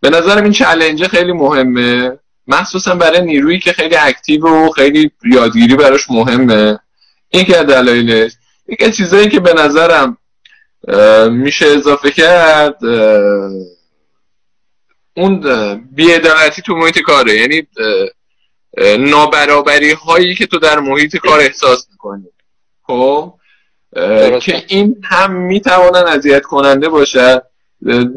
به 0.00 0.10
نظرم 0.10 0.42
این 0.42 0.52
چلنجه 0.52 1.08
خیلی 1.08 1.32
مهمه. 1.32 2.18
مخصوصا 2.46 2.94
برای 2.94 3.20
نیرویی 3.20 3.58
که 3.58 3.72
خیلی 3.72 3.96
اکتیو 3.96 4.46
و 4.46 4.70
خیلی 4.70 5.10
یادگیری 5.24 5.76
براش 5.76 6.10
مهمه. 6.10 6.78
این 7.28 7.44
که 7.44 7.52
دلایلش. 7.52 8.32
یکی 8.68 8.92
چیزایی 8.92 9.28
که 9.28 9.40
به 9.40 9.54
نظرم 9.54 10.18
میشه 11.30 11.66
اضافه 11.66 12.10
کرد 12.10 12.78
اون 15.16 15.40
بیعدالتی 15.94 16.62
تو 16.62 16.74
محیط 16.74 16.98
کاره. 16.98 17.34
یعنی 17.34 17.66
نابرابری 18.98 19.92
هایی 19.92 20.34
که 20.34 20.46
تو 20.46 20.58
در 20.58 20.78
محیط 20.80 21.16
کار 21.16 21.40
احساس 21.40 21.86
می‌کنی. 21.90 22.24
خب؟ 22.82 23.34
که 24.42 24.64
این 24.68 24.96
هم 25.04 25.32
می‌توانن 25.32 26.06
اذیت 26.08 26.42
کننده 26.42 26.88
باشد 26.88 27.42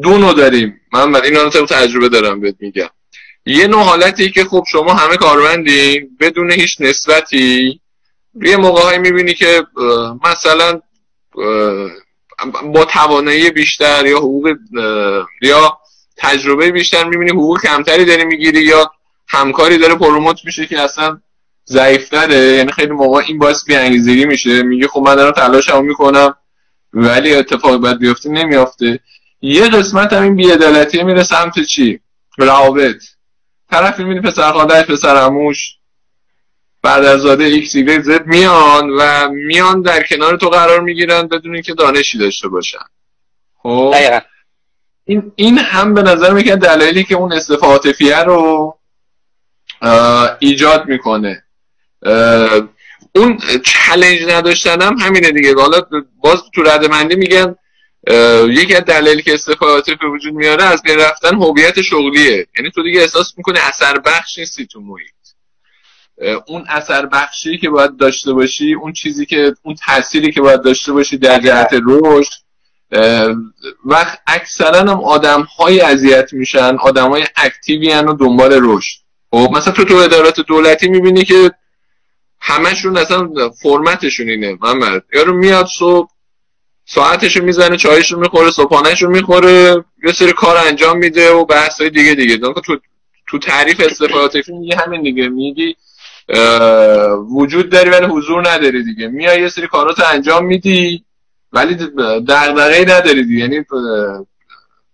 دو 0.02 0.18
نوع 0.18 0.34
داریم. 0.34 0.80
من 0.92 1.16
این 1.16 1.34
رو 1.34 1.50
تجربه 1.50 2.08
دارم 2.08 2.40
بهت 2.40 2.54
میگم. 2.60 2.90
یه 3.46 3.66
نوع 3.66 3.82
حالتی 3.82 4.30
که 4.30 4.44
خب 4.44 4.64
شما 4.72 4.94
همه 4.94 5.16
کارمندی 5.16 6.00
بدون 6.20 6.52
هیچ 6.52 6.76
نسبتی 6.80 7.80
یه 8.42 8.56
موقع 8.56 8.98
می‌بینی 8.98 9.34
که 9.34 9.62
مثلا 10.24 10.80
با 12.64 12.84
توانایی 12.84 13.50
بیشتر 13.50 14.06
یا 14.06 14.18
حقوق 14.18 14.56
یا 15.42 15.79
تجربه 16.20 16.70
بیشتر 16.70 17.04
می‌بینی 17.04 17.30
حقوق 17.30 17.60
کمتری 17.60 18.04
داری 18.04 18.24
می‌گیری 18.24 18.62
یا 18.62 18.92
همکاری 19.28 19.78
داره 19.78 19.94
پروموت 19.94 20.44
میشه 20.44 20.66
که 20.66 20.80
اصلا 20.80 21.20
ضعیفتره؟ 21.66 22.36
یعنی 22.36 22.72
خیلی 22.72 22.92
موقع 22.92 23.22
این 23.26 23.38
باعث 23.38 23.64
بیانگیزگی 23.64 24.24
میشه. 24.24 24.62
میگه 24.62 24.88
خب 24.88 25.00
من 25.00 25.14
دارم 25.14 25.32
تلاشمو 25.32 25.82
می‌کنم 25.82 26.34
ولی 26.92 27.34
اتفاق 27.34 27.76
باید 27.76 27.98
بیفته 27.98 28.30
نمیافته. 28.30 29.00
یه 29.40 29.68
قسمت 29.68 30.12
هم 30.12 30.22
این 30.22 30.36
بیعدالتی 30.36 31.02
میره 31.02 31.24
سمت 31.24 31.60
چی؟ 31.60 32.00
روابط. 32.38 33.02
طرف 33.70 33.98
می‌بینی 33.98 34.20
پسر 34.20 34.52
خاندهش 34.52 34.84
پسر 34.84 35.16
اموش 35.16 35.76
بعد 36.82 37.04
از 37.04 37.20
زاده 37.20 37.44
ایکس 37.44 37.76
زد 38.04 38.26
میان 38.26 38.90
و 38.90 39.28
میان 39.28 39.82
در 39.82 40.02
کنار 40.02 40.36
تو 40.36 40.48
قرار 40.48 40.80
می‌گیرن 40.80 41.28
بدون 41.28 41.54
اینکه 41.54 41.74
دانشی 41.74 42.18
داشته 42.18 42.48
باشن. 42.48 42.78
خب؟ 43.62 43.94
این 45.10 45.32
این 45.36 45.58
هم 45.58 45.94
به 45.94 46.02
نظر 46.02 46.32
می‌کنه 46.32 46.56
دلایلی 46.56 47.04
که 47.04 47.14
اون 47.14 47.32
استفاده 47.32 48.22
رو 48.22 48.78
ایجاد 50.38 50.86
می‌کنه. 50.86 51.44
اون 53.14 53.38
چلنج 53.64 54.22
نداشتن 54.28 54.82
هم 54.82 54.96
همینه 54.98 55.30
دیگه. 55.30 55.54
حالا 55.54 55.80
باز 56.22 56.42
تو 56.54 56.62
ردمندی 56.62 57.16
میگن 57.16 57.54
یکی 58.48 58.74
از 58.74 58.84
دلایلی 58.84 59.22
که 59.22 59.34
استفاده 59.34 59.72
عاطفی 59.72 60.06
وجود 60.06 60.34
میاره 60.34 60.64
از 60.64 60.82
بین 60.82 60.98
رفتن 60.98 61.34
هویت 61.34 61.82
شغلیه. 61.82 62.46
یعنی 62.58 62.70
تو 62.74 62.82
دیگه 62.82 63.00
احساس 63.00 63.32
می‌کنه 63.36 63.60
اثر 63.68 63.98
بخش 63.98 64.38
نیستی 64.38 64.66
تو 64.66 64.80
محیط. 64.80 65.10
اون 66.46 66.64
اثر 66.68 67.06
بخشی 67.06 67.58
که 67.58 67.70
باید 67.70 67.96
داشته 67.96 68.32
باشی 68.32 68.74
اون 68.74 68.92
چیزی 68.92 69.26
که 69.26 69.54
اون 69.62 69.74
تأثیری 69.86 70.32
که 70.32 70.40
باید 70.40 70.62
داشته 70.62 70.92
باشی 70.92 71.18
در 71.18 71.40
جهت 71.40 71.70
رشد 71.86 72.49
و 73.84 74.16
اکثرا 74.26 74.78
هم 74.78 75.04
آدم 75.04 75.42
های 75.42 75.80
اذیت 75.80 76.32
میشن 76.32 76.76
آدم 76.76 77.08
های 77.08 77.26
اکتیوی 77.36 77.94
و 77.94 78.12
دنبال 78.12 78.58
رشد. 78.62 79.00
خب 79.30 79.48
مثلا 79.52 79.72
تو 79.72 79.84
تو 79.84 79.94
ادارات 79.94 80.40
دولتی 80.40 80.88
می‌بینی 80.88 81.24
که 81.24 81.50
همشون 82.40 82.96
اصلا 82.96 83.28
فرمتشون 83.62 84.28
اینه 84.28 84.58
محمد. 84.60 85.02
یارو 85.14 85.32
میاد 85.32 85.66
صبح 85.78 86.08
ساعتشو 86.86 87.44
می‌زنه 87.44 87.76
چایشو 87.76 88.18
می‌خوره 88.18 88.50
صبحانهشو 88.50 89.08
می‌خوره 89.08 89.84
یه 90.04 90.12
سری 90.12 90.32
کار 90.32 90.56
انجام 90.56 90.98
میده 90.98 91.32
و 91.32 91.44
بحث 91.44 91.80
های 91.80 91.90
دیگه. 91.90 92.14
دیگه 92.14 92.36
تو 92.38 92.78
تو 93.28 93.38
تعریف 93.38 93.80
استفاده 93.80 94.42
میگی 94.48 94.72
همین 94.74 95.02
دیگه. 95.02 95.28
میگی 95.28 95.76
وجود 97.30 97.70
داری 97.70 97.90
ولی 97.90 98.06
حضور 98.06 98.48
نداری 98.48 98.84
دیگه. 98.84 99.08
میای 99.08 99.42
یه 99.42 99.48
سری 99.48 99.66
کارات 99.66 100.00
انجام 100.00 100.46
میدی. 100.46 101.04
ولی 101.52 101.74
دغدغه‌ای 102.28 102.84
نداری 102.84 103.24
دیگه. 103.24 103.40
یعنی 103.40 103.64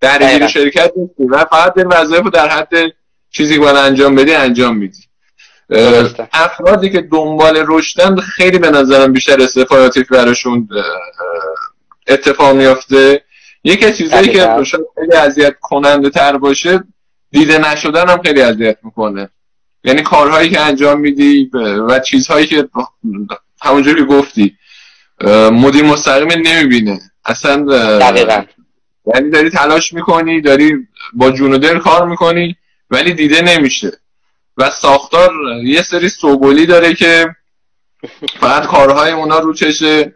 درگیر 0.00 0.46
شرکت 0.46 0.92
نیستی. 0.96 1.24
و 1.24 1.44
فقط 1.44 1.78
این 1.78 1.86
وظایف 1.86 2.26
در 2.26 2.48
حد 2.48 2.72
چیزی 3.30 3.54
که 3.54 3.60
باید 3.60 3.76
انجام 3.76 4.14
بدی 4.14 4.34
انجام 4.34 4.76
میدی. 4.76 4.98
افرادی 6.32 6.90
که 6.90 7.00
دنبال 7.00 7.64
رشدن 7.68 8.16
خیلی 8.16 8.58
به 8.58 8.70
نظرم 8.70 9.12
بیشتر 9.12 9.42
استفاداتی 9.42 10.02
براشون 10.02 10.68
اتفاق 12.06 12.56
میافته. 12.56 13.22
یکی 13.64 13.92
چیزایی 13.92 14.28
که 14.28 14.48
خیلی 14.94 15.12
اذیت 15.16 15.54
کننده 15.60 16.10
تر 16.10 16.36
باشه 16.36 16.84
دیده 17.30 17.58
نشدن 17.58 18.08
هم 18.08 18.22
خیلی 18.22 18.42
اذیت 18.42 18.78
می‌کنه. 18.82 19.28
یعنی 19.84 20.02
کارهایی 20.02 20.50
که 20.50 20.60
انجام 20.60 21.00
میدی 21.00 21.50
و 21.88 21.98
چیزهایی 21.98 22.46
که 22.46 22.68
همونجوری 23.62 24.04
گفتی 24.04 24.56
مدیر 25.52 25.84
مستقیم 25.84 26.42
نمی‌بینه. 26.46 27.00
اصلا 27.24 27.56
دقیقا. 27.98 28.44
یعنی 29.14 29.30
داری 29.30 29.50
تلاش 29.50 29.92
می‌کنی 29.92 30.40
داری 30.40 30.72
با 31.12 31.30
جون 31.30 31.52
و 31.52 31.58
دل 31.58 31.78
کار 31.78 32.08
می‌کنی 32.08 32.56
ولی 32.90 33.14
دیده 33.14 33.42
نمیشه. 33.42 33.92
و 34.56 34.70
ساختار 34.82 35.30
یه 35.64 35.82
سری 35.82 36.08
سوگلی 36.08 36.66
داره 36.66 36.94
که 36.94 37.26
فقط 38.40 38.66
کارهای 38.66 39.12
اونا 39.12 39.38
رو 39.38 39.54
چشه. 39.54 40.14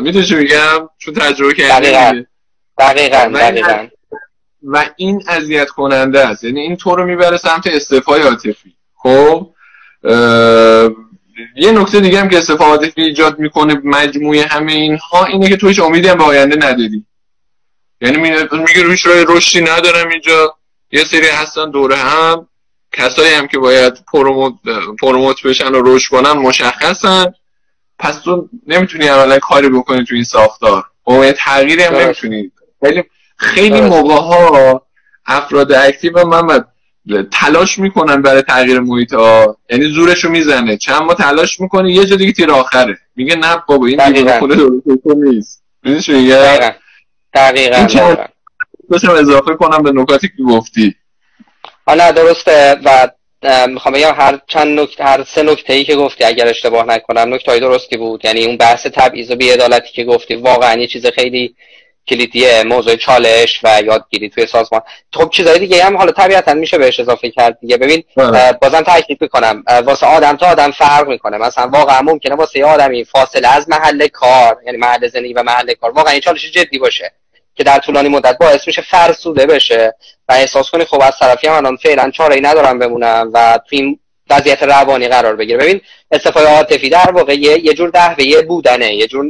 می‌دونی 0.00 0.26
چی 0.26 0.34
میگم؟ 0.34 0.88
چون 0.98 1.14
تجربه 1.14 1.54
کردی. 1.54 1.90
دقیقا. 1.90 2.22
دقیقا 2.78 3.88
و 4.62 4.90
این 4.96 5.22
اذیت 5.28 5.68
کننده 5.68 6.28
است. 6.28 6.44
یعنی 6.44 6.60
این 6.60 6.76
تو 6.76 6.96
رو 6.96 7.06
می‌بره 7.06 7.38
سمت 7.38 7.66
استعفای 7.66 8.22
عاطفی. 8.22 8.74
خب؟ 8.94 9.47
یه 11.58 11.72
نکته 11.72 12.00
دیگه 12.00 12.20
هم 12.20 12.28
که 12.28 12.38
استفاده 12.38 12.64
عاطفی 12.64 13.02
ایجاد 13.02 13.38
می‌کنه 13.38 13.80
مجموعه 13.84 14.46
همه 14.46 14.72
اینها 14.72 15.24
اینه 15.24 15.48
که 15.48 15.56
توش 15.56 15.78
امیدی 15.78 16.08
هم 16.08 16.18
به 16.18 16.24
آینده 16.24 16.56
نداری. 16.56 17.04
یعنی 18.00 18.16
میگه 18.16 18.82
روش 18.82 19.06
رای 19.06 19.24
رشدی 19.28 19.60
ندارم 19.60 20.08
اینجا. 20.08 20.54
یه 20.90 21.04
سری 21.04 21.26
هستن 21.26 21.70
دوره 21.70 21.96
هم. 21.96 22.48
کسایی 22.92 23.34
هم 23.34 23.46
که 23.46 23.58
باید 23.58 23.94
پروموت, 24.12 24.54
پروموت 25.00 25.42
بشن 25.42 25.74
و 25.74 25.82
رشد 25.84 26.10
کنن 26.10 26.32
مشخصن. 26.32 27.32
پس 27.98 28.20
تو 28.24 28.48
نمی‌تونی 28.66 29.08
اولا 29.08 29.38
کاری 29.38 29.68
بکنی 29.68 30.04
تو 30.04 30.14
این 30.14 30.24
ساختار. 30.24 30.84
و 31.06 31.32
تغییری 31.32 31.82
هم 31.82 31.96
نمی‌تونی. 31.96 32.52
خیلی 32.84 33.04
خیلی 33.36 33.80
موقع 33.80 34.14
ها 34.14 34.86
افراد 35.26 35.72
اکتیو 35.72 36.26
من 36.26 36.64
تلاش 37.32 37.78
می‌کنن 37.78 38.22
برای 38.22 38.42
تغییر 38.42 38.80
محیط 38.80 39.14
ها 39.14 39.56
یعنی 39.70 39.88
زورشو 39.88 40.28
می‌زنه. 40.28 40.76
چند 40.76 41.02
ما 41.02 41.14
تلاش 41.14 41.60
می‌کنه 41.60 41.92
یه 41.92 42.04
جا 42.04 42.16
دیگه 42.16 42.32
تیر 42.32 42.50
آخره. 42.50 42.98
میگه 43.16 43.36
نه 43.36 43.62
بابا 43.68 43.86
این 43.86 44.12
دیگه 44.12 44.38
خونه 44.38 44.54
درست 44.56 44.82
نیست. 45.16 45.62
میگه 46.08 46.74
دقیقا. 47.34 47.86
داشتم 48.90 49.10
اضافه 49.10 49.54
کنم 49.54 49.82
به 49.82 49.92
نکاتی 49.92 50.28
که 50.28 50.42
گفتی. 50.42 50.94
نه 51.88 52.12
درسته 52.12 52.76
و 52.84 53.08
می‌خوام 53.68 53.94
بگم 53.94 54.14
هر 54.16 54.40
چند 54.46 54.80
نکته 54.80 55.04
هر 55.04 55.24
سه 55.34 55.42
نکته 55.42 55.72
ای 55.72 55.84
که 55.84 55.96
گفتی 55.96 56.24
اگر 56.24 56.48
اشتباه 56.48 56.86
نکنم 56.86 57.34
نکته 57.34 57.50
های 57.50 57.60
درستی 57.60 57.96
بود. 57.96 58.24
یعنی 58.24 58.44
اون 58.44 58.56
بحث 58.56 58.86
تبعیض 58.86 59.30
و 59.30 59.36
بی‌عدالتی 59.36 59.92
که 59.92 60.04
گفتی 60.04 60.34
واقعا 60.34 60.80
یه 60.80 60.86
چیز 60.86 61.06
خیلی 61.06 61.54
کلیدیه 62.08 62.62
موضوع 62.62 62.96
چالش 62.96 63.60
و 63.62 63.82
یادگیری 63.84 64.28
توی 64.28 64.46
سازمان. 64.46 64.82
خب 65.12 65.30
چیزای 65.30 65.58
دیگه 65.58 65.84
هم 65.84 65.96
حالا 65.96 66.12
طبیعتا 66.12 66.54
میشه 66.54 66.78
بهش 66.78 67.00
اضافه 67.00 67.30
کرد 67.30 67.58
دیگه. 67.60 67.76
ببین 67.76 68.04
بله. 68.16 68.52
بازم 68.52 68.80
تاکید 68.80 69.18
می‌کنم. 69.20 69.62
واسه 69.84 70.06
آدم 70.06 70.36
تا 70.36 70.46
آدم 70.46 70.70
فرق 70.70 71.08
می‌کنه. 71.08 71.38
مثلا 71.38 71.68
واقعا 71.68 72.02
ممکنه 72.02 72.34
واسه 72.34 72.64
آدمی 72.64 73.04
فاصله 73.04 73.48
از 73.48 73.68
محل 73.68 74.06
کار 74.08 74.56
یعنی 74.66 74.78
محل 74.78 75.08
زندگی 75.08 75.32
و 75.32 75.42
محل 75.42 75.74
کار 75.74 75.90
واقعا 75.90 76.12
این 76.12 76.20
چالش 76.20 76.50
جدی 76.50 76.78
باشه 76.78 77.12
که 77.54 77.64
در 77.64 77.78
طولانی 77.78 78.08
مدت 78.08 78.38
باعث 78.38 78.66
میشه 78.66 78.82
فرسوده 78.82 79.46
بشه 79.46 79.94
و 80.28 80.32
احساس 80.32 80.70
کنی 80.70 80.84
خب 80.84 81.02
از 81.02 81.12
طرفی 81.20 81.46
هم 81.46 81.54
الان 81.54 81.76
فعلا 81.76 82.10
چاره 82.10 82.34
ای 82.34 82.40
ندارم 82.40 82.78
بمونم 82.78 83.30
و 83.34 83.58
تو 83.70 83.76
این 83.76 83.98
وضعیت 84.30 84.62
روانی 84.62 85.08
قرار 85.08 85.36
بگیره 85.36 85.58
ببین 85.58 85.80
استفای 86.10 86.44
عاطفی 86.44 86.88
در 86.88 87.10
واقع 87.10 87.34
یه, 87.34 87.74
جور 87.74 87.90
دهوه 87.90 88.42
بودنه 88.42 88.94
یه 88.94 89.06
جور 89.06 89.24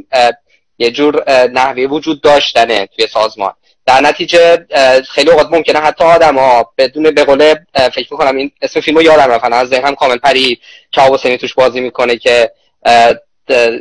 یه 0.78 0.90
جور 0.90 1.30
نحوه 1.30 1.82
وجود 1.82 2.20
داشتنه 2.20 2.86
توی 2.86 3.06
سازمان. 3.06 3.52
در 3.86 4.00
نتیجه 4.00 4.66
خیلی 5.10 5.30
اوقات 5.30 5.48
ممکنه 5.52 5.78
حتی 5.78 6.04
آدم 6.04 6.38
ها 6.38 6.72
بدون 6.78 7.10
به 7.10 7.24
قول 7.24 7.54
فکر 7.74 8.08
می‌کنم 8.10 8.36
این 8.36 8.50
اسم 8.62 8.80
فیلمو 8.80 9.02
یادم 9.02 9.30
رفت. 9.30 9.44
از 9.44 9.68
ذهنم 9.68 9.94
کامل 9.94 10.18
پری 10.18 10.60
چاو 10.90 11.16
توش 11.16 11.54
بازی 11.54 11.80
می‌کنه 11.80 12.16
که 12.16 12.50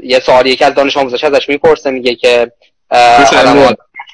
یه 0.04 0.20
سوالی 0.26 0.50
یکی 0.50 0.64
از 0.64 0.74
دانش 0.74 0.98
آموزش 0.98 1.24
ازش 1.24 1.50
می‌پرسه 1.50 1.92
میگه 1.92 2.16
که 2.16 2.52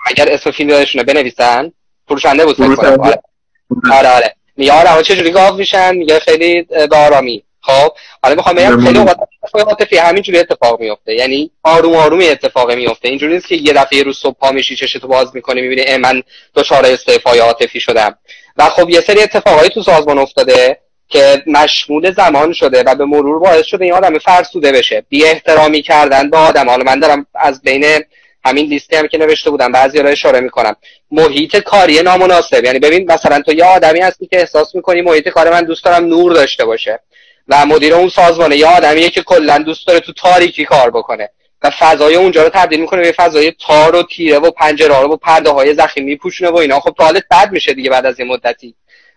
اگر 0.05 0.31
اسم 0.31 0.51
فیلم 0.51 0.69
یادشونه 0.69 1.03
بنویسن 1.03 1.71
فروشنده 2.07 2.45
بود 2.45 2.55
فکر 2.55 2.89
آره 2.89 3.21
آره, 3.91 4.09
آره. 4.09 4.35
میگه 4.57 4.71
آره 4.71 5.03
چجوری 5.03 5.31
گاو 5.31 5.55
میشن؟ 5.55 5.95
میگه 5.95 6.19
خیلی 6.19 6.61
به 6.61 6.95
آرامی. 6.95 7.43
خب 7.61 7.91
حالا 8.23 8.35
می‌خوام 8.35 8.55
بگم 8.55 8.85
خیلی 8.85 8.99
اوقات 8.99 9.17
عاطفی 9.61 9.97
همینجوری 9.97 10.39
اتفاق 10.39 10.79
میفته 10.79 11.13
یعنی 11.13 11.51
آروم 11.63 11.95
آروم 11.95 12.19
اتفاق 12.21 12.71
میفته 12.71 13.09
اینجوری 13.09 13.33
نیست 13.33 13.47
که 13.47 13.55
یه 13.55 13.73
دفعه 13.73 14.03
روز 14.03 14.17
صبح 14.17 14.37
پا 14.39 14.51
میشی 14.51 14.99
تو 14.99 15.07
باز 15.07 15.35
می‌کنی 15.35 15.61
می‌بینی 15.61 15.97
من 15.97 16.23
دچار 16.55 16.85
استعفای 16.85 17.39
عاطفی 17.39 17.79
شدم. 17.79 18.17
و 18.57 18.69
خب 18.69 18.89
یه 18.89 19.01
سری 19.01 19.23
اتفاقایی 19.23 19.69
تو 19.69 19.83
سازمان 19.83 20.17
افتاده 20.17 20.77
که 21.09 21.43
مشمول 21.47 22.11
زمان 22.11 22.53
شده 22.53 22.83
و 22.83 22.95
به 22.95 23.05
مرور 23.05 23.39
باعث 23.39 23.65
شده 23.65 23.85
این 23.85 23.93
آدم 23.93 24.19
فرسوده 24.19 24.71
بشه. 24.71 25.05
بی 25.09 25.25
احترامی 25.25 25.81
کردن 25.81 26.29
به 26.29 26.37
آدم. 26.37 26.69
حالا 26.69 26.83
من 26.83 26.99
دارم 26.99 27.25
از 27.35 27.61
بین 27.61 27.85
همین 28.45 28.65
لیستی 28.65 28.95
هم 28.95 29.07
که 29.07 29.17
نوشته 29.17 29.49
بودم 29.49 29.71
بعضی 29.71 29.99
رو 29.99 30.09
اشاره 30.09 30.39
می‌کنم. 30.39 30.75
محیط 31.11 31.57
کاری 31.57 32.01
نامناسب. 32.01 32.63
یعنی 32.63 32.79
ببین 32.79 33.11
مثلا 33.11 33.41
تو 33.41 33.53
یه 33.53 33.65
آدمی 33.65 33.99
هستی 33.99 34.27
که 34.27 34.39
احساس 34.39 34.75
می‌کنی 34.75 35.01
محیط 35.01 35.29
کار 35.29 35.51
من 35.51 35.61
دوست 35.65 35.85
دارم 35.85 36.05
نور 36.05 36.33
داشته 36.33 36.65
باشه. 36.65 36.99
و 37.47 37.65
مدیر 37.65 37.93
اون 37.93 38.09
سازمانه 38.09 38.57
یه 38.57 38.67
آدمیه 38.67 39.09
که 39.09 39.23
کلا 39.23 39.57
دوست 39.57 39.87
داره 39.87 39.99
تو 39.99 40.13
تاریکی 40.13 40.65
کار 40.65 40.91
بکنه. 40.91 41.29
و 41.63 41.69
فضای 41.79 42.15
اونجا 42.15 42.43
رو 42.43 42.49
تبدیل 42.49 42.81
می‌کنه 42.81 43.01
به 43.01 43.11
فضای 43.11 43.53
تار 43.67 43.95
و 43.95 44.03
تیره 44.03 44.39
و 44.39 44.51
پنجره 44.51 44.95
و 44.95 45.17
پرده 45.17 45.49
های 45.49 45.75
زخمی 45.75 46.03
میپوشونه 46.03 46.51
و 46.51 46.55
اینا. 46.55 46.79
خب 46.79 46.95
حالت 46.97 47.23
بد 47.31 47.51
میشه 47.51 47.73
دیگه 47.73 47.89
بعد 47.89 48.05
از 48.05 48.19
این 48.19 48.27
مدتی. 48.27 48.75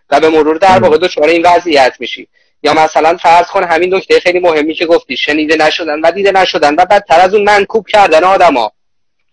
و 0.09 0.19
به 0.19 0.29
مرور 0.29 0.57
در 0.57 0.79
واقع 0.79 0.97
دچار 0.97 1.27
این 1.27 1.45
وضعیت 1.45 1.93
میشی. 1.99 2.27
یا 2.63 2.73
مثلا 2.73 3.17
فرض 3.17 3.45
کن 3.45 3.63
همین 3.63 3.95
نکته 3.95 4.19
خیلی 4.19 4.39
مهمی 4.39 4.73
که 4.73 4.85
گفتی 4.85 5.17
شنیده 5.17 5.55
نشدن 5.55 6.01
و 6.01 6.11
دیده 6.11 6.31
نشدن 6.31 6.73
و 6.75 6.85
بدتر 6.85 7.19
از 7.19 7.33
اون 7.33 7.43
منکوب 7.43 7.87
کردن 7.87 8.23
آدما. 8.23 8.71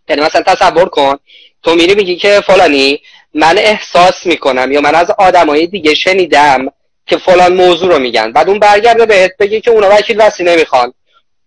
یعنی 0.09 0.23
مثلا 0.23 0.43
تصور 0.43 0.89
کن 0.89 1.17
تو 1.63 1.75
میری 1.75 1.95
میگی 1.95 2.17
که 2.17 2.41
فلانی 2.47 3.01
من 3.35 3.59
احساس 3.59 4.27
می‌کنم 4.27 4.73
یا 4.73 4.81
من 4.81 4.95
از 4.95 5.11
آدمای 5.11 5.67
دیگه 5.67 5.95
شنیدم 5.95 6.67
که 7.07 7.17
فلان 7.17 7.53
موضوع 7.55 7.93
رو 7.93 7.99
میگن. 7.99 8.33
بعد 8.33 8.49
اون 8.49 8.59
برگرده 8.59 9.07
بهت 9.07 9.37
بگه 9.39 9.61
که 9.61 9.71
اونا 9.71 9.91
وکیل 9.91 10.21
وسی 10.21 10.45
نمی‌خوان. 10.45 10.93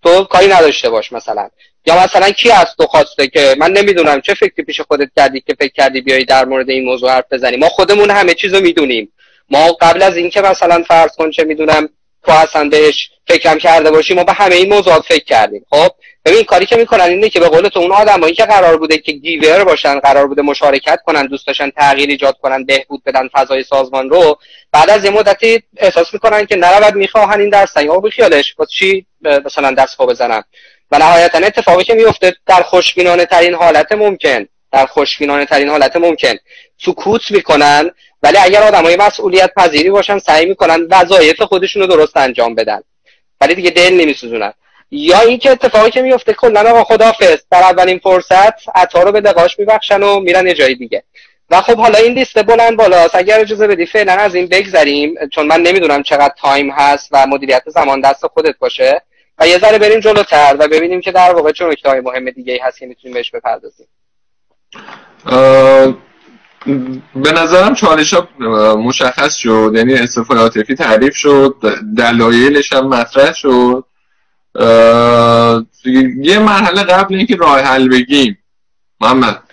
تو 0.04 0.24
کاری 0.24 0.48
نداشته 0.48 0.90
باش 0.90 1.12
مثلا. 1.12 1.50
یا 1.86 2.04
مثلا 2.04 2.30
کی 2.32 2.52
از 2.52 2.66
تو 2.78 2.86
خواسته 2.86 3.28
که 3.28 3.56
من 3.58 3.72
نمی‌دونم 3.72 4.22
چه 4.22 4.34
فکری 4.34 4.64
پیش 4.66 4.82
خودت 4.82 5.10
کردی 5.18 5.42
که 5.42 5.56
فکر 5.60 5.74
کردی 5.74 6.02
بیای 6.02 6.26
در 6.26 6.46
مورد 6.46 6.70
این 6.70 6.86
موضوع 6.86 7.12
حرف 7.12 7.26
بزنی. 7.32 7.58
ما 7.58 7.70
خودمون 7.70 8.10
همه 8.12 8.34
چیز 8.34 8.54
رو 8.54 8.62
می‌دونیم. 8.62 9.14
ما 9.50 9.72
قبل 9.72 10.02
از 10.02 10.18
اینکه 10.18 10.42
مثلا 10.42 10.84
فرض 10.88 11.16
کن 11.18 11.32
چه 11.32 11.44
می‌دونم 11.44 11.90
تو 12.26 12.32
اصلا 12.32 12.70
بهش 12.70 13.10
فکرم 13.28 13.58
کرده 13.58 13.92
باشیم 13.92 14.16
ما 14.16 14.24
به 14.24 14.34
همه 14.34 14.56
این 14.56 14.74
موضوعات 14.74 15.04
فکر 15.04 15.24
کردیم. 15.26 15.66
خب؟ 15.70 15.92
ببین 16.28 16.44
کاری 16.44 16.66
که 16.66 16.76
می‌کنن 16.76 17.04
اینه 17.04 17.30
که 17.30 17.40
به 17.40 17.50
قول 17.50 17.68
تو 17.68 17.80
اون 17.80 17.92
آدمایی 17.92 18.34
که 18.34 18.46
قرار 18.46 18.78
بوده 18.78 18.98
که 18.98 19.12
گیور 19.12 19.64
باشن 19.64 20.00
قرار 20.00 20.28
بوده 20.28 20.42
مشارکت 20.42 21.00
کنن 21.06 21.26
دوست 21.26 21.48
داشتن 21.48 21.70
تغییر 21.70 22.10
ایجاد 22.10 22.38
کنن 22.42 22.66
بهبود 22.66 23.04
بدن 23.04 23.28
فضای 23.28 23.64
سازمان 23.64 24.10
رو 24.10 24.40
بعد 24.72 24.90
از 24.90 25.06
یه 25.06 25.10
مدتی 25.10 25.64
احساس 25.78 26.14
می‌کنن 26.14 26.46
که 26.46 26.56
نرود 26.56 26.96
می‌خواهن 26.96 27.40
این 27.40 27.50
درس 27.50 27.78
یا 27.78 28.02
خیالش. 28.12 28.54
با 28.54 28.66
چی؟ 28.66 29.06
مثلا 29.46 29.72
دست 29.72 29.98
بزنن. 29.98 30.44
و 30.92 31.00
نهایتا 31.00 31.38
اتفاقی 31.38 31.84
که 31.84 31.94
میفته 31.94 32.36
در 32.46 32.62
خوشبینانه 32.64 33.26
ترین 33.26 33.54
حالت 33.54 33.92
ممکن 33.92 34.48
در 34.72 34.86
خوشبینانه 34.86 35.46
ترین 35.46 35.70
حالت 35.70 35.96
ممکن. 35.96 36.34
سکوت 36.86 37.32
می‌کنن 37.32 37.92
ولی 38.24 38.38
اگر 38.38 38.64
آدمای 38.64 38.96
مسئولیت 38.96 39.52
پذیری 39.58 39.90
باشن 39.90 40.20
سعی 40.20 40.46
می‌کنن 40.46 40.88
وظایف 40.92 41.42
خودشون 41.42 41.82
رو 41.82 41.88
درست 41.88 42.18
انجام 42.18 42.56
بدن. 42.56 42.82
ولی 43.42 43.56
دیگه 43.56 43.70
دل 43.70 43.94
نمیسوزونن. 43.94 44.54
یا 44.92 45.20
اینکه 45.20 45.52
اتفاقی 45.52 45.92
که 45.92 46.02
میفته 46.02 46.34
کلا 46.34 46.70
آقا 46.70 46.84
خدافظ 46.84 47.38
در 47.52 47.62
اولین 47.62 48.00
فرصت 48.00 48.70
عطا 48.76 49.04
رو 49.04 49.12
به 49.12 49.22
دقاش 49.22 49.60
میبخشن 49.60 50.04
و 50.04 50.20
میرن 50.20 50.48
یه 50.48 50.54
جای 50.54 50.76
دیگه. 50.76 51.04
و 51.50 51.62
خب 51.62 51.78
حالا 51.78 52.00
این 52.00 52.14
لیست 52.14 52.44
بلند 52.44 52.78
بالاست. 52.78 53.16
اگر 53.16 53.40
اجازه 53.40 53.68
بدی 53.68 53.86
فعلا 53.86 54.14
از 54.14 54.36
این 54.36 54.48
بگذریم 54.48 55.16
چون 55.34 55.48
من 55.48 55.62
نمی‌دونم 55.62 56.04
چقدر 56.04 56.34
تایم 56.38 56.72
هست 56.72 57.10
و 57.12 57.28
مدیریت 57.28 57.64
زمان 57.68 58.02
دست 58.02 58.28
خودت 58.28 58.56
باشه. 58.60 59.02
و 59.40 59.48
یه 59.48 59.60
ذره 59.60 59.78
بریم 59.78 60.00
جلوتر 60.00 60.56
و 60.60 60.68
ببینیم 60.68 61.02
که 61.02 61.12
در 61.12 61.34
واقع 61.34 61.52
چه 61.52 61.66
نکته 61.66 61.90
های 61.90 62.00
مهم 62.00 62.30
دیگه 62.30 62.60
هست 62.64 62.80
که 62.80 62.86
می‌تونیم 62.86 63.14
بهش 63.14 63.32
بپردازیم. 63.32 63.88
به 67.16 67.32
نظرم 67.32 67.76
چالش 67.76 68.14
ها 68.14 68.28
مشخص 68.76 69.36
شد. 69.36 69.72
یعنی 69.76 69.94
استفاده 69.94 70.40
عاطفی 70.40 70.76
تعریف 70.76 71.16
شد. 71.16 71.56
دلایلش 71.98 72.74
هم 72.74 72.88
مطرح 72.88 73.34
شد. 73.34 73.84
یه 76.22 76.40
مرحله 76.40 76.84
قبل 76.84 77.16
اینکه 77.16 77.36
راه 77.36 77.60
حل 77.60 77.90
بگیم 77.90 78.38
محمد 79.02 79.44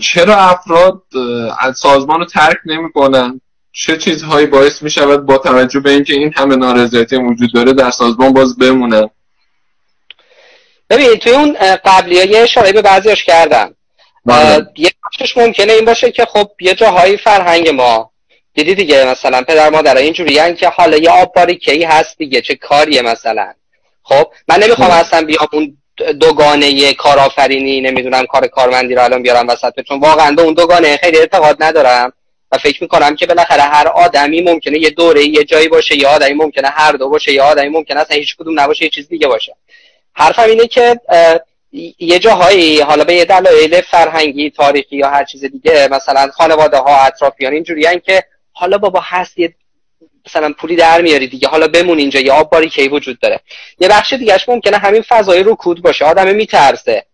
چرا 0.00 0.36
افراد 0.36 1.02
از 1.60 1.78
سازمان 1.78 2.18
رو 2.18 2.26
ترک 2.26 2.56
نمی‌کنن؟ 2.66 3.40
چه 3.72 3.98
چیزهایی 3.98 4.46
باعث 4.46 4.82
می 4.82 4.90
شود 4.90 5.26
با 5.26 5.38
توجه 5.38 5.80
به 5.80 5.90
اینکه 5.90 6.14
این 6.14 6.32
همه 6.36 6.56
نارضایتی 6.56 7.16
وجود 7.16 7.52
داره 7.54 7.72
در 7.72 7.90
سازمان 7.90 8.32
باز 8.32 8.58
بمونن؟ 8.58 9.10
ببین 10.90 11.16
توی 11.16 11.32
اون 11.32 11.56
قبلی 11.84 12.18
ها 12.18 12.24
یه 12.24 12.38
اشاره 12.38 12.72
به 12.72 12.82
بعضیش 12.82 13.24
کردم. 13.24 13.74
بله. 14.26 14.66
یه 14.76 14.90
بخشش 15.04 15.36
ممکنه 15.36 15.72
این 15.72 15.84
باشه 15.84 16.10
که 16.10 16.24
خب 16.24 16.50
یه 16.60 16.74
جاهایی 16.74 17.16
فرهنگ 17.16 17.68
ما 17.68 18.10
دیدی 18.54 18.74
دیگه 18.74 19.04
مثلا 19.04 19.42
پدر 19.42 19.70
مادر 19.70 19.96
اینجوری 19.96 20.54
که 20.54 20.68
حالا 20.68 20.96
یه 20.96 21.10
آب 21.10 21.50
کی 21.50 21.84
هست 21.84 22.18
دیگه 22.18 22.40
چه 22.40 22.54
کاریه 22.54 23.02
مثلا؟ 23.02 23.54
خب 24.04 24.26
من 24.48 24.62
نمی‌خوام 24.62 24.88
بله. 24.88 24.98
اصلا 24.98 25.22
بیام 25.22 25.48
اون 25.52 25.76
دوگانه 26.20 26.94
کارآفرینی 26.94 27.80
نمی‌دونم 27.80 28.26
کار 28.26 28.46
کارمندی 28.46 28.94
رو 28.94 29.02
الان 29.02 29.22
بیارم 29.22 29.48
وسط 29.48 29.80
چون 29.80 30.00
واقعا 30.00 30.30
به 30.30 30.42
اون 30.42 30.54
دوگانه 30.54 30.96
خیلی 30.96 31.18
اعتقاد 31.18 31.62
ندارم 31.62 32.12
و 32.52 32.58
فکر 32.58 32.82
می‌کنم 32.82 33.16
که 33.16 33.26
بالاخره 33.26 33.62
هر 33.62 33.88
آدمی 33.88 34.40
ممکنه 34.40 34.78
یه 34.78 34.90
دوره 34.90 35.24
یه 35.24 35.44
جایی 35.44 35.68
باشه 35.68 35.98
یا 35.98 36.08
آدمی 36.08 36.34
ممکنه 36.34 36.68
هر 36.68 36.92
دو 36.92 37.08
باشه 37.08 37.32
یا 37.32 37.44
آدمی 37.44 37.68
ممکنه 37.68 38.00
اصلا 38.00 38.16
هیچ 38.16 38.36
کدوم 38.36 38.60
نباشه 38.60 38.84
یه 38.84 38.90
چیز 38.90 39.08
دیگه 39.08 39.28
باشه 39.28 39.56
حرفم 40.12 40.42
اینه 40.42 40.66
که 40.66 41.00
یه 41.98 42.18
جاهایی 42.18 42.80
حالا 42.80 43.04
به 43.04 43.14
یه 43.14 43.24
دلایل 43.24 43.80
فرهنگی 43.80 44.50
تاریخی 44.50 44.96
یا 44.96 45.08
هر 45.08 45.24
چیز 45.24 45.44
دیگه 45.44 45.88
مثلا 45.90 46.30
خانواده 46.30 46.78
ها 46.78 47.06
اطرافیان 47.06 47.52
اینجوریان 47.52 47.98
که 47.98 48.24
حالا 48.52 48.78
بابا 48.78 49.00
هست 49.02 49.38
یه 49.38 49.54
مثلا 50.26 50.54
پولی 50.58 50.76
در 50.76 51.00
میاری 51.00 51.28
دیگه 51.28 51.48
حالا 51.48 51.68
بمون 51.68 51.98
اینجا 51.98 52.20
یا 52.20 52.34
آب 52.34 52.50
باری 52.50 52.68
کی 52.68 52.88
وجود 52.88 53.18
داره. 53.18 53.40
یه 53.80 53.88
بخش 53.88 54.12
دیگهش 54.12 54.48
ممکنه 54.48 54.76
همین 54.76 55.02
فضای 55.02 55.42
رکود 55.42 55.82
باشه 55.82 56.04
آدم 56.04 56.34
میترسه. 56.34 57.04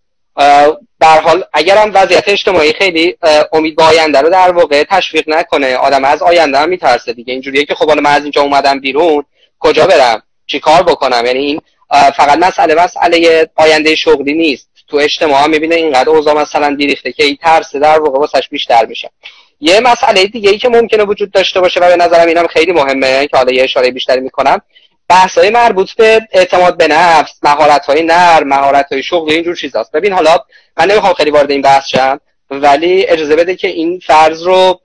در 1.01 1.21
حال 1.21 1.45
اگر 1.53 1.77
هم 1.77 1.91
وضعیت 1.95 2.29
اجتماعی 2.29 2.73
خیلی 2.73 3.17
امید 3.53 3.77
به 3.77 3.83
آینده 3.83 4.21
رو 4.21 4.31
در 4.31 4.51
واقع 4.51 4.85
تشویق 4.91 5.25
نکنه 5.29 5.77
آدم 5.77 6.05
از 6.05 6.23
آینده 6.23 6.59
هم 6.59 6.69
میترسه 6.69 7.13
دیگه. 7.13 7.33
اینجوریه 7.33 7.65
که 7.65 7.75
خب 7.75 7.89
حالا 7.89 8.01
من 8.01 8.11
از 8.11 8.23
اینجا 8.23 8.43
اومدم 8.43 8.81
بیرون 8.81 9.25
کجا 9.59 9.87
برم؟ 9.87 10.23
چیکار 10.47 10.83
بکنم؟ 10.83 11.23
یعنی 11.27 11.39
این 11.39 11.61
فقط 11.91 12.39
مسئله 12.39 12.75
مسئله 12.75 13.49
آینده 13.57 13.95
شغلی 13.95 14.33
نیست. 14.33 14.71
تو 14.89 14.97
اجتماع 14.97 15.47
می‌بینه 15.47 15.75
اینقدر 15.75 16.11
اوضاع 16.11 16.35
مثلا 16.43 16.75
دیریخته 16.75 17.13
که 17.13 17.25
این 17.25 17.39
ترس 17.43 17.77
در 17.77 18.01
واقع 18.01 18.19
واسش 18.19 18.49
بیشتر 18.51 18.87
میشه. 18.87 19.11
یه 19.61 19.81
مسئله 19.81 20.27
دیگه 20.27 20.51
ای 20.51 20.59
که 20.59 20.69
ممکنه 20.69 21.05
وجود 21.05 21.31
داشته 21.31 21.61
باشه 21.61 21.81
و 21.81 21.89
به 21.89 21.97
نظرم 21.97 22.29
اینم 22.29 22.47
خیلی 22.47 22.73
مهمه 22.73 23.27
که 23.27 23.37
حالا 23.37 23.53
یه 23.53 23.63
اشاره 23.63 23.91
بیشتری 23.91 24.21
می‌کنم. 24.21 24.61
های 25.37 25.51
مربوط 25.51 25.93
به 25.93 26.21
اعتماد 26.33 26.77
به 26.77 26.89
نفس 26.89 27.33
مهارت 27.43 27.87
های 27.87 28.03
نر 28.03 28.45
مهارت 28.45 28.93
های 28.93 29.03
شغل 29.03 29.33
اینجور 29.33 29.57
چیزاست. 29.57 29.93
ببین 29.93 30.13
حالا 30.13 30.39
من 30.77 30.91
نمی‌خوام 30.91 31.15
خیلی 31.15 31.31
وارد 31.31 31.51
این 31.51 31.63
بحث 31.63 31.89
شم 31.89 32.21
ولی 32.51 33.07
اجازه 33.07 33.37
بده 33.37 33.57
که 33.57 33.69
این 33.69 34.01
فرض 34.07 34.43
رو 34.43 34.81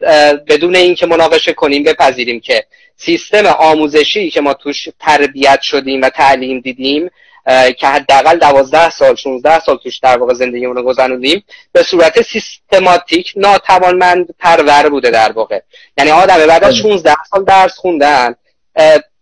بدون 0.47 0.75
اینکه 0.75 1.05
مناقشه 1.05 1.53
کنیم 1.53 1.83
بپذیریم 1.83 2.39
که 2.39 2.65
سیستم 2.97 3.45
آموزشی 3.45 4.29
که 4.29 4.41
ما 4.41 4.53
توش 4.53 4.89
تربیت 4.99 5.61
شدیم 5.61 6.01
و 6.01 6.09
تعلیم 6.09 6.59
دیدیم 6.59 7.09
که 7.77 7.87
حداقل 7.87 8.37
دوازده 8.37 8.89
سال 8.89 9.15
16 9.15 9.59
سال 9.59 9.77
توش 9.77 9.97
در 9.97 10.17
واقع 10.17 10.33
زندگیمون 10.33 10.75
رو 10.75 10.83
گذروندیم 10.83 11.43
به 11.71 11.83
صورت 11.83 12.21
سیستماتیک 12.21 13.33
ناتوانمند 13.35 14.27
پرور 14.39 14.89
بوده 14.89 15.11
در 15.11 15.31
واقع. 15.31 15.59
یعنی 15.97 16.11
آدم 16.11 16.47
بعد 16.47 16.63
از 16.63 16.75
16 16.75 17.15
سال 17.31 17.43
درس 17.43 17.73
خوندن 17.75 18.35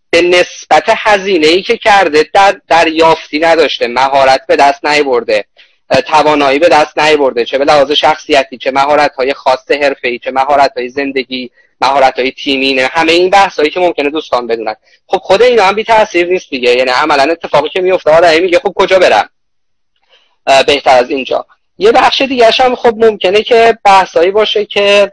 به 0.10 0.22
نسبت 0.22 0.84
هزینه 0.88 1.48
ای 1.48 1.62
که 1.62 1.78
کرده 1.78 2.26
در 2.34 2.62
دریافتی 2.68 3.40
نداشته 3.40 3.88
مهارت 3.88 4.42
به 4.48 4.56
دست 4.56 4.86
نیورده 4.86 5.46
توانایی 6.02 6.60
به 6.60 6.70
دست 6.70 7.00
نیورده 7.00 7.46
چه 7.46 7.58
به 7.58 7.66
لحاظ 7.66 7.92
شخصیتی 7.92 8.58
چه 8.58 8.72
مهارت 8.72 9.16
های 9.16 9.34
خاص 9.34 9.60
ای 10.04 10.20
چه 10.20 10.32
مهارت 10.32 10.72
های 10.78 10.90
زندگی 10.90 11.52
مهارت 11.82 12.20
های 12.20 12.32
تیمی 12.32 12.80
همه 12.80 13.12
این 13.12 13.30
بحث 13.30 13.60
هایی 13.60 13.72
که 13.72 13.80
ممکنه 13.80 14.10
دوستان 14.10 14.48
بدونن. 14.48 14.76
خب 15.08 15.18
خود 15.18 15.42
اینا 15.42 15.64
هم 15.64 15.76
بی 15.76 15.84
تاثیر 15.84 16.28
نیست 16.28 16.50
دیگه. 16.50 16.76
یعنی 16.76 16.92
عملا 16.92 17.32
اتفاقی 17.32 17.70
که 17.70 17.82
میفته 17.82 18.12
آدمی 18.12 18.40
میگه 18.40 18.60
خب 18.60 18.74
کجا 18.76 19.00
برم؟ 19.00 19.30
بهتر 20.68 20.98
از 20.98 21.10
اینجا. 21.10 21.46
یه 21.78 21.92
بخش 21.92 22.22
دیگه 22.22 22.50
هم 22.60 22.76
خب 22.76 22.94
ممکنه 22.98 23.44
که 23.44 23.78
بحثایی 23.86 24.32
باشه 24.32 24.66
که 24.66 25.12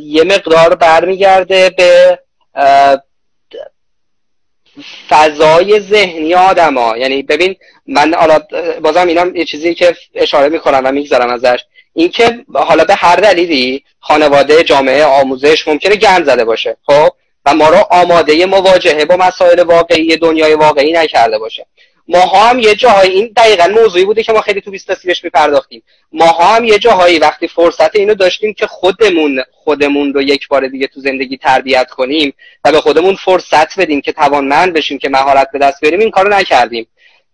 یه 0.00 0.24
مقدار 0.24 0.74
برمیگرده 0.74 1.70
به 1.70 2.18
فضای 5.08 5.80
ذهنی 5.80 6.34
آدما. 6.34 6.96
یعنی 6.96 7.22
ببین 7.22 7.56
من 7.86 8.14
حالا 8.14 8.38
بازم 8.82 9.06
اینم 9.06 9.36
یه 9.36 9.44
چیزی 9.44 9.74
که 9.74 9.96
اشاره 10.14 10.48
می‌کنم 10.48 10.82
و 10.84 10.92
می‌گذارم 10.92 11.30
ازش. 11.30 11.58
اینکه 11.98 12.44
حالا 12.54 12.84
به 12.84 12.94
هر 12.94 13.16
دلیلی 13.16 13.84
خانواده 14.00 14.62
جامعه 14.62 15.04
آموزش 15.04 15.68
ممکنه 15.68 15.96
گند 15.96 16.24
زده 16.24 16.44
باشه 16.44 16.76
خب؟ 16.86 17.08
و 17.46 17.54
ما 17.54 17.68
رو 17.68 17.76
آماده 17.90 18.46
مواجهه 18.46 19.04
با 19.04 19.16
مسائل 19.16 19.60
واقعی 19.62 20.16
دنیای 20.16 20.54
واقعی 20.54 20.92
نکرده 20.92 21.38
باشه. 21.38 21.66
ما 22.08 22.20
هم 22.20 22.58
یه 22.58 22.74
جاهایی 22.74 23.10
این 23.10 23.32
دقیقا 23.36 23.66
موضوعی 23.66 24.04
بوده 24.04 24.22
که 24.22 24.32
ما 24.32 24.40
خیلی 24.40 24.60
تو 24.60 24.70
بیست 24.70 25.02
بهش 25.04 25.24
میپرداختیم. 25.24 25.82
ما 26.12 26.26
هم 26.26 26.64
یه 26.64 26.78
جاهایی 26.78 27.18
وقتی 27.18 27.48
فرصت 27.48 27.96
اینو 27.96 28.14
داشتیم 28.14 28.54
که 28.54 28.66
خودمون 28.66 29.42
خودمون 29.52 30.14
رو 30.14 30.22
یک 30.22 30.48
بار 30.48 30.68
دیگه 30.68 30.86
تو 30.86 31.00
زندگی 31.00 31.36
تربیت 31.36 31.90
کنیم 31.90 32.34
و 32.64 32.72
به 32.72 32.80
خودمون 32.80 33.16
فرصت 33.16 33.80
بدیم 33.80 34.00
که 34.00 34.12
توانمند 34.12 34.72
بشیم 34.72 34.98
که 34.98 35.08
مهارت 35.08 35.48
به 35.52 35.58
دست 35.58 35.80
بیاریم 35.80 36.00
این 36.00 36.10
کارو 36.10 36.28
نکردیم. 36.28 36.86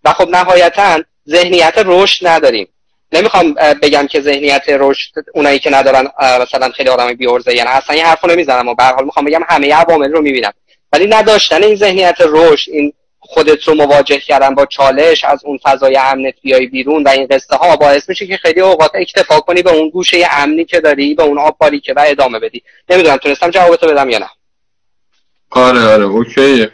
و 0.05 0.13
خب 0.13 0.29
نهایتا 0.29 1.03
ذهنیت 1.29 1.75
رشد 1.77 2.27
نداریم. 2.27 2.69
نمی‌خوام 3.13 3.55
بگم 3.83 4.07
که 4.07 4.21
ذهنیت 4.21 4.63
رشد 4.69 5.11
اونایی 5.35 5.59
که 5.59 5.71
ندارن 5.71 6.09
مثلا 6.41 6.71
خیلی 6.71 6.89
آدم 6.89 7.13
بیورزه 7.13 7.55
یعنی 7.55 7.69
اصلا 7.69 7.97
این 7.97 8.05
حرفو 8.05 8.27
نمی‌زنم 8.27 8.69
و 8.69 8.75
به 8.75 8.85
حال 8.85 9.05
می‌خوام 9.05 9.25
بگم 9.25 9.41
همه 9.49 9.75
عوامل 9.75 10.13
رو 10.13 10.23
می‌بینم. 10.23 10.53
ولی 10.93 11.07
نداشتن 11.07 11.63
این 11.63 11.77
ذهنیت 11.77 12.17
رشد 12.21 12.71
این 12.71 12.93
خودت 13.19 13.69
رو 13.69 13.75
مواجه 13.75 14.19
کردن 14.19 14.55
با 14.55 14.67
چالش 14.67 15.25
از 15.25 15.45
اون 15.45 15.59
فضای 15.63 15.97
امنت 15.97 16.35
بیای 16.43 16.67
بیرون 16.67 17.03
و 17.03 17.09
این 17.09 17.27
قصه 17.27 17.57
ها 17.57 17.77
باعث 17.77 18.09
میشه 18.09 18.27
که 18.27 18.37
خیلی 18.37 18.61
اوقات 18.61 18.91
اکتفا 18.95 19.41
کنی 19.41 19.63
به 19.63 19.71
اون 19.71 19.91
گوشه 19.91 20.27
امنی 20.31 20.65
که 20.65 20.81
داری 20.81 21.15
به 21.15 21.23
اون 21.23 21.39
آب 21.39 21.57
که 21.83 21.93
و 21.93 22.05
ادامه 22.07 22.39
بدی. 22.39 22.63
نمی‌دونم 22.89 23.17
تونستم 23.17 23.51
جوابتو 23.51 23.87
بدم 23.87 24.11
یا 24.11 24.19
نه؟ 24.19 24.29
آره 25.51 25.81
آره 25.81 26.05
okay 26.05 26.50
ـه. 26.50 26.73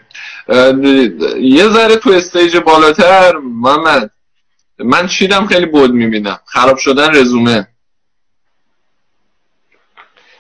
یه 1.41 1.69
ذره 1.69 1.97
تو 1.97 2.11
stage 2.11 2.57
بالاتر 2.57 3.37
محمد. 3.37 4.11
من 4.85 5.07
چیدم 5.07 5.47
خیلی 5.47 5.67
بود 5.67 5.91
می‌بینم. 5.91 6.41
خراب 6.47 6.79
شدن 6.79 7.17
رزومه. 7.17 7.69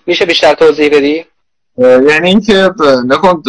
میشه 0.06 0.26
بیشتر 0.26 0.54
توضیح 0.54 0.88
بدی؟ 0.88 1.24
یعنی 1.78 2.28
اینکه 2.28 2.70
نکن 3.06 3.42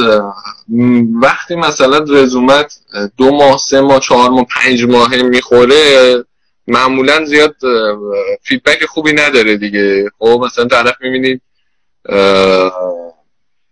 وقتی 1.21 1.55
مثلا 1.55 1.97
رزومت 1.97 2.79
دو 3.17 3.31
ماه 3.31 3.57
سه 3.57 3.81
ماه 3.81 3.99
چهار 3.99 4.29
ماه 4.29 4.45
پنج 4.45 4.83
ماه 4.83 5.15
می‌خوره 5.15 6.15
معمولا 6.67 7.25
زیاد 7.25 7.55
feedback 8.41 8.85
خوبی 8.85 9.13
نداره 9.13 9.57
دیگه. 9.57 10.09
خب 10.19 10.41
مثلا 10.45 10.65
طرف 10.65 10.95
می‌بینید 11.01 11.41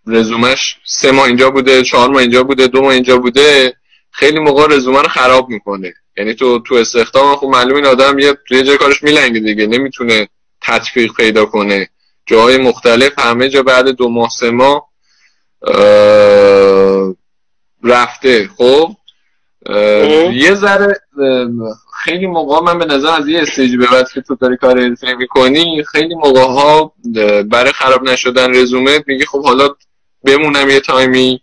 رزومش 0.08 0.78
سه 0.86 1.12
ماه 1.12 1.26
اینجا 1.26 1.50
بوده 1.50 1.84
چهار 1.84 2.10
ماه 2.10 2.22
اینجا 2.22 2.44
بوده 2.44 2.68
دو 2.68 2.82
ماه 2.82 2.94
اینجا 2.94 3.18
بوده. 3.18 3.74
خیلی 4.20 4.40
موقع 4.40 4.76
رزومه 4.76 5.02
رو 5.02 5.10
خراب 5.10 5.50
می‌کنه. 5.50 5.94
یعنی 6.18 6.34
تو 6.34 6.60
تو 6.60 6.76
استخدام 6.76 7.36
خب 7.36 7.48
معلوم 7.48 7.76
این 7.76 7.86
آدم 7.86 8.20
یه 8.20 8.38
یه 8.52 8.64
جای 8.64 8.78
کارش 8.78 9.04
میلنگه 9.04 9.40
دیگه 9.40 9.68
نمی‌تونه 9.68 10.28
تطبیق 10.62 11.14
پیدا 11.14 11.46
کنه. 11.46 11.90
جاهای 12.26 12.58
مختلف 12.58 13.20
همه 13.20 13.50
جا 13.50 13.64
بعد 13.64 13.88
دو 13.88 14.10
ماه 14.10 14.30
سه 14.40 14.52
ماه 14.52 14.90
رفته. 17.84 18.50
خب؟ 18.58 18.96
یه 20.34 20.56
ذره 20.56 21.00
خیلی 22.04 22.28
موقع 22.28 22.74
من 22.74 22.80
به 22.80 22.86
نظر 22.86 23.22
از 23.22 23.28
یه 23.28 23.42
استیجی 23.42 23.78
به 23.78 23.88
بعد 23.92 24.12
که 24.14 24.22
تو 24.22 24.36
داری 24.36 24.58
کار 24.58 24.80
حرفه 24.80 25.14
می‌کنی 25.14 25.84
خیلی 25.84 26.16
موقع 26.16 26.42
ها 26.42 26.94
برای 27.52 27.72
خراب 27.72 28.04
نشدن 28.04 28.56
رزومه 28.56 29.04
میگی 29.08 29.26
خب 29.26 29.44
حالا 29.44 29.70
بمونم 30.24 30.70
یه 30.70 30.80
تایمی 30.80 31.42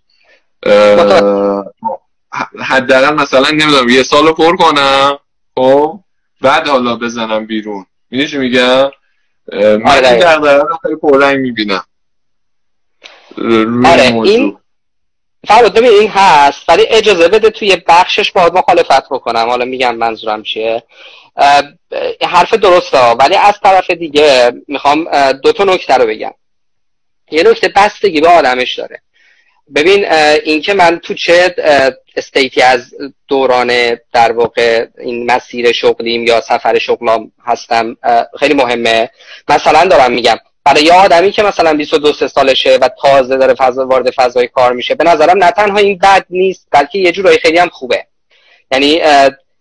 حداقل 2.65 3.15
مثلا 3.15 3.51
نمی‌دونم 3.51 3.89
یه 3.89 4.03
سالو 4.03 4.33
پر 4.33 4.57
کنم 4.57 5.19
خب؟ 5.55 6.01
بعد 6.41 6.69
حالا 6.69 6.97
بزنم 6.97 7.47
بیرون. 7.47 7.87
می‌دونی 8.11 8.31
چی 8.31 8.39
میگم؟ 8.39 8.91
من 9.53 9.87
آره. 9.87 10.17
در 10.17 10.61
خیلی 10.83 10.97
پررنگ 10.97 11.39
می‌بینم. 11.39 11.85
آره 13.85 14.15
این 14.25 14.59
فراد 15.49 15.75
ببین 15.75 15.91
این 15.91 16.11
هست 16.11 16.69
ولی 16.69 16.87
اجازه 16.89 17.29
بده 17.29 17.51
توی 17.51 17.77
بخشش 17.89 18.33
باید 18.33 18.53
مخالفت 18.53 19.09
بکنم. 19.09 19.49
حالا 19.49 19.65
میگم 19.65 19.95
منظورم 19.95 20.43
چیه. 20.43 20.83
حرف 22.23 22.55
درسته 22.55 22.99
ولی 22.99 23.37
از 23.37 23.55
طرف 23.63 23.91
دیگه 23.91 24.53
می‌خوام 24.69 25.33
دو 25.33 25.53
تا 25.53 25.65
نکته 25.65 25.95
رو 25.95 26.07
بگم. 26.07 26.35
یه 27.31 27.43
نکته 27.43 27.69
بستگی 27.69 28.21
به 28.21 28.29
آدمش 28.29 28.75
داره. 28.75 29.03
ببین 29.75 30.13
اینکه 30.45 30.75
من 30.75 30.99
تو 30.99 31.15
چه 31.15 31.55
استیتی 32.17 32.63
از 32.63 32.95
دوران 33.29 33.97
در 34.13 34.33
واقع 34.33 34.87
این 34.99 35.33
مسیر 35.33 35.73
شغلیم 35.73 36.25
یا 36.25 36.41
سفر 36.41 36.79
شغلام 36.79 37.33
هستم 37.45 37.97
خیلی 38.39 38.55
مهمه. 38.55 39.11
مثلا 39.49 39.85
دارم 39.85 40.13
میگم 40.13 40.37
برای 40.65 40.83
یه 40.83 40.93
آدمی 40.93 41.33
که 41.33 41.43
مثلا 41.43 41.75
22 41.75 42.13
سالشه 42.13 42.79
و 42.81 42.89
تازه 43.03 43.37
داره 43.37 43.55
فضا 43.55 43.87
وارد 43.87 44.11
فضای 44.11 44.49
کار 44.49 44.73
میشه 44.73 44.95
به 44.95 45.05
نظرم 45.05 45.45
نه 45.45 45.51
تنها 45.51 45.79
این 45.79 45.99
بد 45.99 46.27
نیست 46.31 46.69
بلکه 46.71 46.99
یه 46.99 47.13
جورایی 47.13 47.39
خیلی 47.39 47.59
هم 47.59 47.69
خوبه. 47.69 48.07
یعنی 48.73 49.01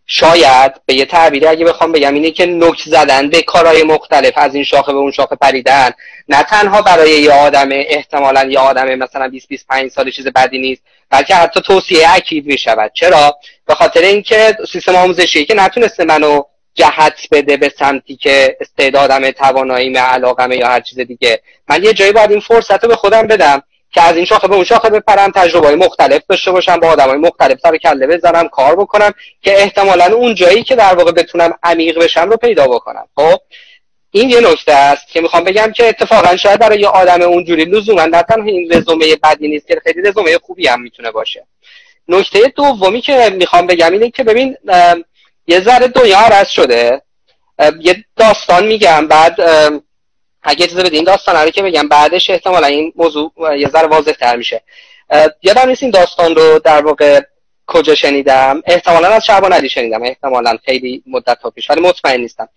شاید 0.08 0.72
به 0.86 0.94
یه 0.94 1.06
تعبیری 1.06 1.48
اگه 1.48 1.66
بخوام 1.66 1.92
بگم 1.92 2.14
اینه 2.14 2.32
که 2.32 2.46
نک 2.46 2.82
زدن 2.86 3.30
به 3.30 3.42
کارهای 3.42 3.84
مختلف 3.84 4.34
از 4.36 4.56
این 4.56 4.64
شاخه 4.64 4.94
به 4.94 4.98
اون 4.98 5.12
شاخه 5.12 5.36
پریدن. 5.36 5.92
نه 6.30 6.44
تنها 6.44 6.82
برای 6.82 7.12
یه 7.12 7.32
آدم 7.32 7.70
احتمالا 7.72 8.44
یه 8.44 8.60
آدم 8.60 8.96
مثلا 8.96 9.28
20 9.28 9.48
25 9.48 9.92
سال 9.92 10.12
چیز 10.12 10.28
بدی 10.28 10.58
نیست 10.58 10.82
بلکه 11.10 11.36
حتی 11.36 11.62
توصیه 11.62 12.14
اکید 12.14 12.46
می 12.46 12.58
شود 12.58 12.92
چرا؟ 12.94 13.38
به 13.68 13.76
خاطر 13.76 14.02
اینکه 14.02 14.58
سیستم 14.72 14.96
آموزشی 14.96 15.46
که 15.46 15.54
نتونسته 15.54 16.04
منو 16.04 16.42
جهت 16.74 17.14
بده 17.32 17.58
به 17.58 17.74
سمتی 17.80 18.16
که 18.16 18.58
استعدادم 18.62 19.32
تواناییم 19.32 19.98
علاقم 19.98 20.52
یا 20.52 20.68
هر 20.68 20.80
چیز 20.80 21.00
دیگه. 21.00 21.42
من 21.70 21.84
یه 21.84 21.94
جایی 21.94 22.12
باید 22.12 22.32
این 22.32 22.40
فرصت 22.40 22.84
رو 22.84 22.90
به 22.90 22.96
خودم 22.96 23.28
بدم. 23.28 23.64
که 23.96 24.02
از 24.02 24.16
این 24.16 24.26
شاخه 24.26 24.48
به 24.48 24.56
اون 24.56 24.64
شاخه 24.64 24.90
بپرم 24.90 25.32
تجربه 25.36 25.68
های 25.68 25.76
مختلف 25.76 26.22
داشته 26.30 26.52
باشم 26.52 26.78
با 26.78 26.88
آدم 26.88 27.08
های 27.08 27.18
مختلف 27.18 27.60
سر 27.64 27.78
کله 27.78 28.08
بزنم 28.08 28.48
کار 28.48 28.76
بکنم 28.76 29.12
که 29.42 29.62
احتمالا 29.62 30.06
اون 30.06 30.36
جایی 30.36 30.64
که 30.64 30.76
در 30.76 30.96
واقع 30.96 31.12
بتونم 31.12 31.54
عمیق 31.64 32.04
بشم 32.04 32.30
رو 32.30 32.38
پیدا 32.38 32.68
بکنم. 32.68 33.08
خب 33.16 33.38
این 34.12 34.30
یه 34.30 34.40
نکته 34.40 34.74
است 34.74 35.08
که 35.08 35.22
می‌خوام 35.22 35.44
بگم 35.44 35.72
که 35.72 35.88
اتفاقا 35.88 36.38
شاید 36.38 36.60
برای 36.60 36.80
یه 36.80 36.88
آدم 36.88 37.22
اونجوری 37.22 37.66
لزوما 37.66 38.06
نه 38.06 38.24
تنها 38.24 38.46
این 38.46 38.74
رزومه 38.74 39.16
بدی 39.24 39.48
نیست 39.48 39.68
که 39.68 39.82
خیلی 39.84 40.02
رزومه 40.02 40.38
خوبی 40.38 40.68
هم 40.68 40.82
می‌تونه 40.82 41.12
باشه. 41.12 41.48
نکته 42.08 42.54
دومی 42.56 43.02
که 43.02 43.30
می‌خوام 43.38 43.68
بگم 43.68 43.92
اینه 43.92 44.12
که 44.12 44.24
ببین 44.24 44.58
یه 45.48 45.62
ذره 45.62 45.88
دنیا 45.88 46.20
عوض 46.20 46.48
شده. 46.48 47.02
یه 47.80 47.96
داستان 48.18 48.68
میگم 48.68 49.08
بعد 49.08 49.36
اگه 50.46 50.66
اجازه 50.66 50.84
بدین 50.84 51.04
داستان 51.04 51.36
رو 51.36 51.50
که 51.50 51.64
بگم 51.64 51.88
بعدش 51.88 52.30
احتمالا 52.30 52.68
این 52.68 52.94
موضوع 52.96 53.32
یه 53.58 53.70
ذره 53.70 53.88
واضح 53.88 54.12
تر 54.12 54.36
میشه 54.36 54.62
یادم 55.42 55.70
نیست 55.70 55.84
این 55.84 55.92
داستان 55.92 56.36
رو 56.36 56.60
در 56.60 56.82
واقع 56.82 57.22
کجا 57.68 57.96
شنیدم. 57.96 58.62
احتمالا 58.66 59.08
از 59.08 59.26
شعبان 59.26 59.54
علی 59.54 59.70
شنیدم. 59.70 60.04
احتمالا 60.04 60.58
خیلی 60.66 61.04
مدت 61.08 61.38
ها 61.42 61.50
پیش 61.50 61.70
ولی 61.70 61.82
مطمئن 61.82 62.22
نیستم. 62.22 62.50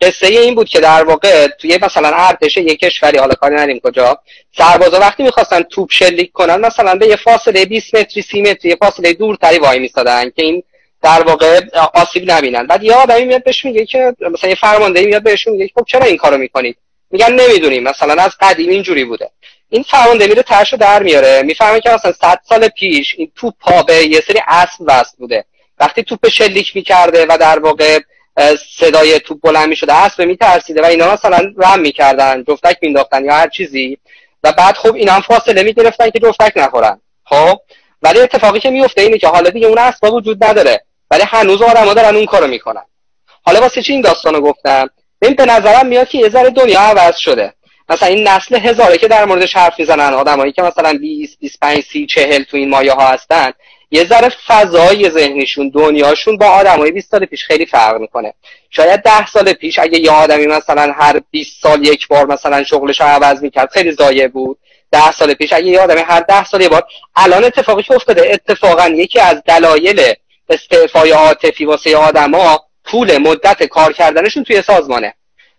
قصه 0.00 0.26
این 0.26 0.54
بود 0.54 0.68
که 0.68 0.80
در 0.80 1.04
واقع 1.04 1.46
توی 1.46 1.78
مثلا 1.82 2.08
ارتش 2.14 2.56
یک 2.56 2.80
کشوری 2.80 3.18
حالا 3.18 3.34
کاری 3.34 3.54
نریم 3.54 3.80
کجا 3.84 4.18
سربازا 4.58 5.00
وقتی 5.00 5.22
می‌خواستن 5.22 5.62
توپ 5.62 5.90
شلیک 5.92 6.32
کنن 6.32 6.56
مثلا 6.56 6.94
به 6.94 7.06
یه 7.06 7.16
فاصله 7.16 7.64
20 7.64 7.94
متری 7.94 8.22
30 8.22 8.42
متری 8.42 8.70
یه 8.70 8.76
فاصله 8.76 9.12
دورتری 9.12 9.58
وای 9.58 9.78
میستادن 9.78 10.30
که 10.30 10.42
این 10.42 10.62
در 11.02 11.22
واقع 11.22 11.60
آسیب 11.94 12.30
نبینن. 12.30 12.66
بعد 12.66 12.82
یه 12.84 12.94
آدمی 12.94 13.24
میاد 13.24 13.44
بهش 13.44 13.64
میگه 13.64 13.86
که 13.86 14.14
مثلا 14.20 14.50
یه 14.50 14.56
فرمانده 14.56 15.06
میاد 15.06 15.22
بهش 15.22 15.46
میگه 15.46 15.70
خب 15.74 15.84
چرا 15.88 16.04
این 16.04 16.16
کارو 16.16 16.38
می‌کنید؟ 16.38 16.76
میگن 17.12 17.32
نمی‌دونیم 17.32 17.82
مثلا 17.82 18.22
از 18.22 18.30
قدیم 18.40 18.70
اینجوری 18.70 19.04
بوده. 19.04 19.30
این 19.68 19.82
فرمانده 19.82 20.26
میره 20.26 20.42
ترشو 20.42 20.76
در 20.76 21.02
میاره. 21.02 21.42
می‌فهمه 21.42 21.80
که 21.80 21.90
مثلا 21.90 22.12
100 22.12 22.40
سال 22.48 22.68
پیش 22.68 23.14
این 23.18 23.32
توپ 23.36 23.86
به 23.86 23.94
یه 23.94 24.20
سری 24.20 24.40
اسب 24.48 24.80
وصل 24.80 25.16
بوده. 25.18 25.44
وقتی 25.78 26.02
توپ 26.02 26.28
شلیک 26.28 26.76
می‌کرده 26.76 27.26
و 27.28 27.38
در 27.40 27.58
واقع 27.58 27.98
صدای 28.78 29.20
توپ 29.20 29.40
بلند 29.42 29.68
می‌شده 29.68 29.94
اسب 29.94 30.22
میترسیده 30.22 30.82
و 30.82 30.84
اینا 30.84 31.12
مثلا 31.12 31.52
رم 31.56 31.80
می‌کردن 31.80 32.44
جفتک 32.48 32.78
مینداختن 32.82 33.24
یا 33.24 33.34
هر 33.34 33.48
چیزی. 33.48 33.98
و 34.44 34.52
بعد 34.52 34.74
خب 34.74 34.94
اینا 34.94 35.12
هم 35.12 35.20
فاصله 35.20 35.62
می‌گرفتن 35.62 36.10
که 36.10 36.18
جفتک 36.18 36.52
نخورن. 36.56 37.00
خب؟ 37.24 37.60
ولی 38.02 38.20
اتفاقی 38.20 38.60
که 38.60 38.70
میفته 38.70 39.00
اینه 39.00 39.18
که 39.18 39.28
حالا 39.28 39.50
دیگه 39.50 39.66
اون 39.66 39.78
اسباب 39.78 40.14
وجود 40.14 40.44
نداره. 40.44 40.84
ولی 41.10 41.22
هنوز 41.22 41.62
آدما 41.62 41.94
دارن 41.94 42.16
اون 42.16 42.26
کارو 42.26 42.46
می‌کنن. 42.46 42.84
حالا 43.42 43.60
واسه 43.60 43.82
چی 43.82 43.92
این 43.92 44.02
داستانو 44.02 44.40
گفتم؟ 44.40 44.90
این 45.22 45.34
به 45.34 45.44
نظرم 45.44 45.86
میاد 45.86 46.08
که 46.08 46.18
یه 46.18 46.28
ذره 46.28 46.50
دنیا 46.50 46.80
عوض 46.80 47.16
شده. 47.16 47.54
مثلا 47.88 48.08
این 48.08 48.28
نسل 48.28 48.56
هزاره 48.56 48.98
که 48.98 49.08
در 49.08 49.24
موردش 49.24 49.56
حرف 49.56 49.80
می‌زنن 49.80 50.14
آدمایی 50.14 50.52
که 50.52 50.62
مثلا 50.62 50.98
20 51.00 51.38
25 51.40 51.84
30 51.92 52.06
40 52.06 52.42
تو 52.42 52.56
این 52.56 52.68
مایه 52.68 52.92
ها 52.92 53.06
هستن 53.06 53.52
یه 53.90 54.04
ذره 54.04 54.32
فضای 54.46 55.10
ذهنیشون 55.10 55.68
دنیاشون 55.68 56.36
با 56.36 56.46
آدمای 56.46 56.90
20 56.90 57.10
سال 57.10 57.24
پیش 57.24 57.44
خیلی 57.44 57.66
فرق 57.66 58.00
می‌کنه. 58.00 58.34
شاید 58.70 59.02
10 59.02 59.26
سال 59.26 59.52
پیش 59.52 59.78
اگه 59.78 59.98
یه 59.98 60.10
آدمی 60.10 60.46
مثلا 60.46 60.92
هر 60.92 61.20
20 61.30 61.62
سال 61.62 61.86
یک 61.86 62.08
بار 62.08 62.26
مثلا 62.26 62.64
شغلش 62.64 63.00
رو 63.00 63.06
عوض 63.06 63.42
می‌کرد 63.42 63.70
خیلی 63.70 63.92
ضایع 63.92 64.28
بود. 64.28 64.58
10 64.92 65.12
سال 65.12 65.34
پیش 65.34 65.52
اگه 65.52 65.66
یه 65.66 65.80
آدمی 65.80 66.00
هر 66.00 66.20
10 66.20 66.44
سال 66.44 66.60
یه 66.60 66.68
بار 66.68 66.84
الان 67.16 67.44
اتفاقی 67.44 67.82
که 67.82 67.94
افتاده 67.94 68.30
اتفاقا 68.32 68.88
یکی 68.88 69.20
از 69.20 69.42
دلایل 69.46 70.00
استعفای 70.48 71.10
عاطفی 71.10 71.64
واسه 71.64 71.96
آدما 71.96 72.60
طول 72.84 73.18
مدت 73.18 73.62
کار 73.62 73.92
کردنشون 73.92 74.44
توی 74.44 74.62
سازمانه. 74.62 75.14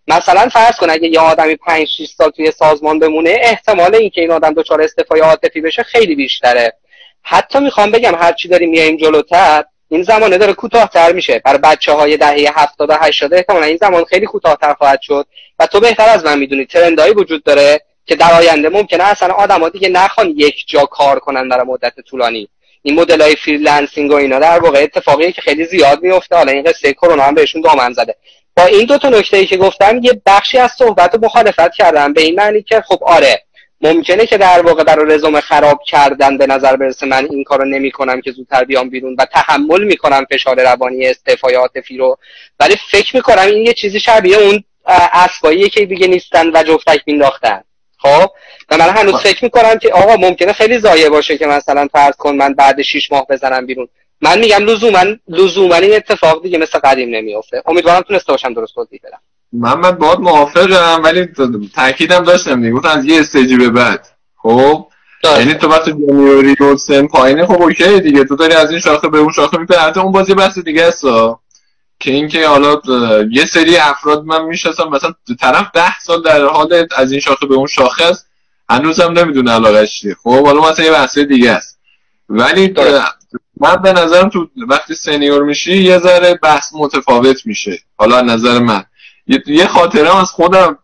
مثلا 0.07 0.49
فرض 0.49 0.75
کن 0.75 0.89
اگه 0.89 1.07
یه 1.07 1.19
آدمی 1.19 1.55
5 1.55 1.88
6 1.88 2.05
سال 2.17 2.29
توی 2.29 2.51
سازمان 2.51 2.99
بمونه 2.99 3.38
احتمال 3.41 3.95
اینکه 3.95 4.21
این 4.21 4.31
آدم 4.31 4.53
دچار 4.53 4.81
استعفای 4.81 5.19
عاطفی 5.19 5.62
بشه 5.62 5.83
خیلی 5.83 6.15
بیشتره. 6.15 6.73
حتی 7.21 7.59
می‌خوام 7.59 7.91
بگم 7.91 8.15
هرچی 8.15 8.47
داریم 8.47 8.69
میایم 8.69 8.97
جلوتر 8.97 9.63
این 9.89 10.03
زمانه 10.03 10.38
داره 10.38 10.53
کوتاهتر 10.53 11.12
میشه. 11.12 11.41
برای 11.45 11.57
بچه 11.57 11.91
های 11.91 12.17
دهه 12.17 12.59
70 12.62 12.89
و 12.89 12.93
80 13.01 13.33
احتمالا 13.33 13.65
این 13.65 13.77
زمان 13.77 14.03
خیلی 14.03 14.25
کوتاهتر 14.25 14.73
خواهد 14.73 15.01
شد. 15.01 15.25
و 15.59 15.67
تو 15.67 15.79
بهتر 15.79 16.09
از 16.09 16.25
من 16.25 16.39
می‌دونی 16.39 16.65
ترندایی 16.65 17.13
وجود 17.13 17.43
داره 17.43 17.81
که 18.05 18.15
در 18.15 18.33
آینده 18.33 18.69
ممکنه 18.69 19.03
اصلا 19.03 19.33
آدما 19.33 19.69
دیگه 19.69 19.89
نخوان 19.89 20.33
یک 20.38 20.55
جا 20.67 20.86
کار 20.86 21.19
کنن 21.19 21.47
در 21.47 21.63
مدت 21.63 21.93
طولانی. 22.09 22.49
این 22.86 22.96
مدل 22.96 23.22
های 23.22 23.36
freelancing 23.36 24.12
و 24.12 24.15
اینا 24.15 24.39
در 24.39 24.60
واقع 24.60 24.84
اتفاقیه 24.84 25.32
که 25.32 25.41
خیلی 25.41 25.65
زیاد 25.65 26.04
میفته 26.04 26.36
حالا 26.36 26.52
این 26.52 26.63
قصه 26.63 26.93
کرونا 26.93 27.24
هم 27.24 27.34
بهشون 27.34 27.62
دامن 27.62 27.93
زده. 27.93 28.15
با 28.58 28.65
این 28.65 28.86
دو 28.86 28.98
تا 28.98 29.10
نکته 29.10 29.38
ای 29.38 29.46
که 29.46 29.58
گفتم 29.58 30.00
یه 30.04 30.22
بخشی 30.26 30.58
از 30.58 30.72
صحبت 30.78 31.13
رو 31.13 31.26
مخالفت 31.26 31.74
کردم. 31.74 32.13
به 32.13 32.22
این 32.22 32.36
معنی 32.36 32.62
که 32.62 32.82
خب 32.82 33.04
آره 33.04 33.43
ممکنه 33.82 34.26
که 34.26 34.38
در 34.38 34.62
واقع 34.62 34.84
برای 34.84 35.15
رزومه 35.15 35.41
خراب 35.41 35.82
کردن 35.88 36.38
به 36.38 36.48
نظر 36.48 36.76
برسه 36.76 37.06
من 37.06 37.28
این 37.30 37.43
کارو 37.43 37.65
نمی 37.65 37.91
کنم 37.91 38.22
که 38.22 38.32
زودتر 38.32 38.63
بیام 38.63 38.89
بیرون 38.89 39.15
و 39.19 39.26
تحمل 39.26 39.84
می‌کنم 39.84 40.26
فشار 40.32 40.63
روانی 40.63 41.08
استعفای 41.08 41.56
عاطفی 41.56 41.98
رو. 41.98 42.17
ولی 42.60 42.76
فکر 42.91 43.15
می‌کنم 43.15 43.46
این 43.46 43.65
یه 43.65 43.74
چیزی 43.74 44.00
شبیه 44.00 44.38
اون 44.38 44.63
اسبایی 45.13 45.69
که 45.69 45.86
دیگه 45.86 46.08
نیستن 46.08 46.50
و 46.54 46.63
جفتک 46.63 47.02
مینداختن. 47.06 47.63
خب؟ 48.04 48.32
و 48.70 48.78
من 48.78 48.89
هنوز 48.89 49.16
فکر 49.16 49.44
می‌کنم 49.44 49.78
که 49.78 49.92
آقا 49.94 50.16
ممکنه 50.16 50.54
خیلی 50.54 50.80
ضایع 50.80 51.10
باشه 51.10 51.38
که 51.38 51.48
مثلا 51.48 51.88
فرض 51.92 52.16
کن 52.16 52.36
من 52.36 52.54
بعد 52.54 52.82
6 52.82 53.12
ماه 53.12 53.26
بزنم 53.30 53.66
بیرون. 53.66 53.88
من 54.22 54.39
میگم 54.39 54.66
لزوما 54.66 55.04
لزوما 55.28 55.76
این 55.76 55.96
اتفاق 55.96 56.44
دیگه 56.44 56.58
مثل 56.58 56.80
قدیم 56.80 57.16
نمیافته. 57.16 57.63
امیدوارم 57.66 58.02
تونسته 58.02 58.32
باشم 58.34 58.54
درست 58.54 58.76
توضیح 58.76 59.00
بدم. 59.04 59.20
محمد 59.54 59.98
باهات 59.97 60.19
موافقم 60.20 61.02
ولی 61.04 61.28
تاکیدم 61.76 62.24
داشتم 62.24 62.62
دیگه. 62.62 62.89
از 62.89 63.06
یه 63.06 63.20
stage 63.19 63.51
ی 63.51 63.58
به 63.58 63.70
بعد. 63.70 64.08
خب؟ 64.36 64.86
یعنی 65.24 65.54
تو 65.54 65.68
وقتی 65.68 65.92
junior 65.91 66.46
ی 66.46 66.56
و 66.63 66.78
سن 66.78 67.08
پایینه 67.08 67.46
خب 67.46 67.62
okay 67.62 67.99
دیگه. 68.00 68.24
تو 68.24 68.36
داری 68.36 68.54
از 68.54 68.72
این 68.72 68.80
شاخه 68.80 69.10
به 69.10 69.18
اون 69.18 69.32
شاخه 69.34 69.58
میپری. 69.58 70.00
اون 70.00 70.12
بازی 70.12 70.34
بحث 70.34 70.60
دیگه 70.60 70.84
است 70.84 71.04
که 72.04 72.12
اینکه 72.12 72.48
حالا 72.48 72.82
یه 73.32 73.46
سری 73.46 73.78
افراد 73.78 74.24
من 74.24 74.46
می‌شناسم 74.46 74.89
مثلا 74.89 75.13
طرف 75.39 75.68
ده 75.74 76.00
سال 76.00 76.22
در 76.22 76.46
حال 76.46 76.88
از 76.96 77.12
این 77.12 77.22
شاخه 77.22 77.46
به 77.46 77.56
اون 77.56 77.68
شاخه 77.68 78.04
است 78.04 78.28
هنوزم 78.70 79.12
نمی‌دونه 79.12 79.52
علاقش 79.52 80.00
چیه. 80.00 80.16
خب 80.24 80.46
حالا 80.46 80.62
مثلا 80.62 80.86
یه 80.86 80.92
بحث 80.92 81.18
دیگه 81.18 81.52
است. 81.52 81.80
ولی 82.30 82.74
من 83.60 83.76
به 83.76 83.94
نظرم 83.94 84.30
تو 84.30 84.48
وقتی 84.68 84.96
سنیور 84.96 85.44
میشی 85.44 85.78
یه 85.78 86.00
ذره 86.00 86.39
بحث 86.44 86.63
متفاوت 86.74 87.46
میشه. 87.46 87.80
حالا 87.98 88.22
نظر 88.22 88.60
من. 88.60 88.84
یه 89.48 89.68
خاطره 89.68 90.18
از 90.22 90.28
خودم 90.28 90.78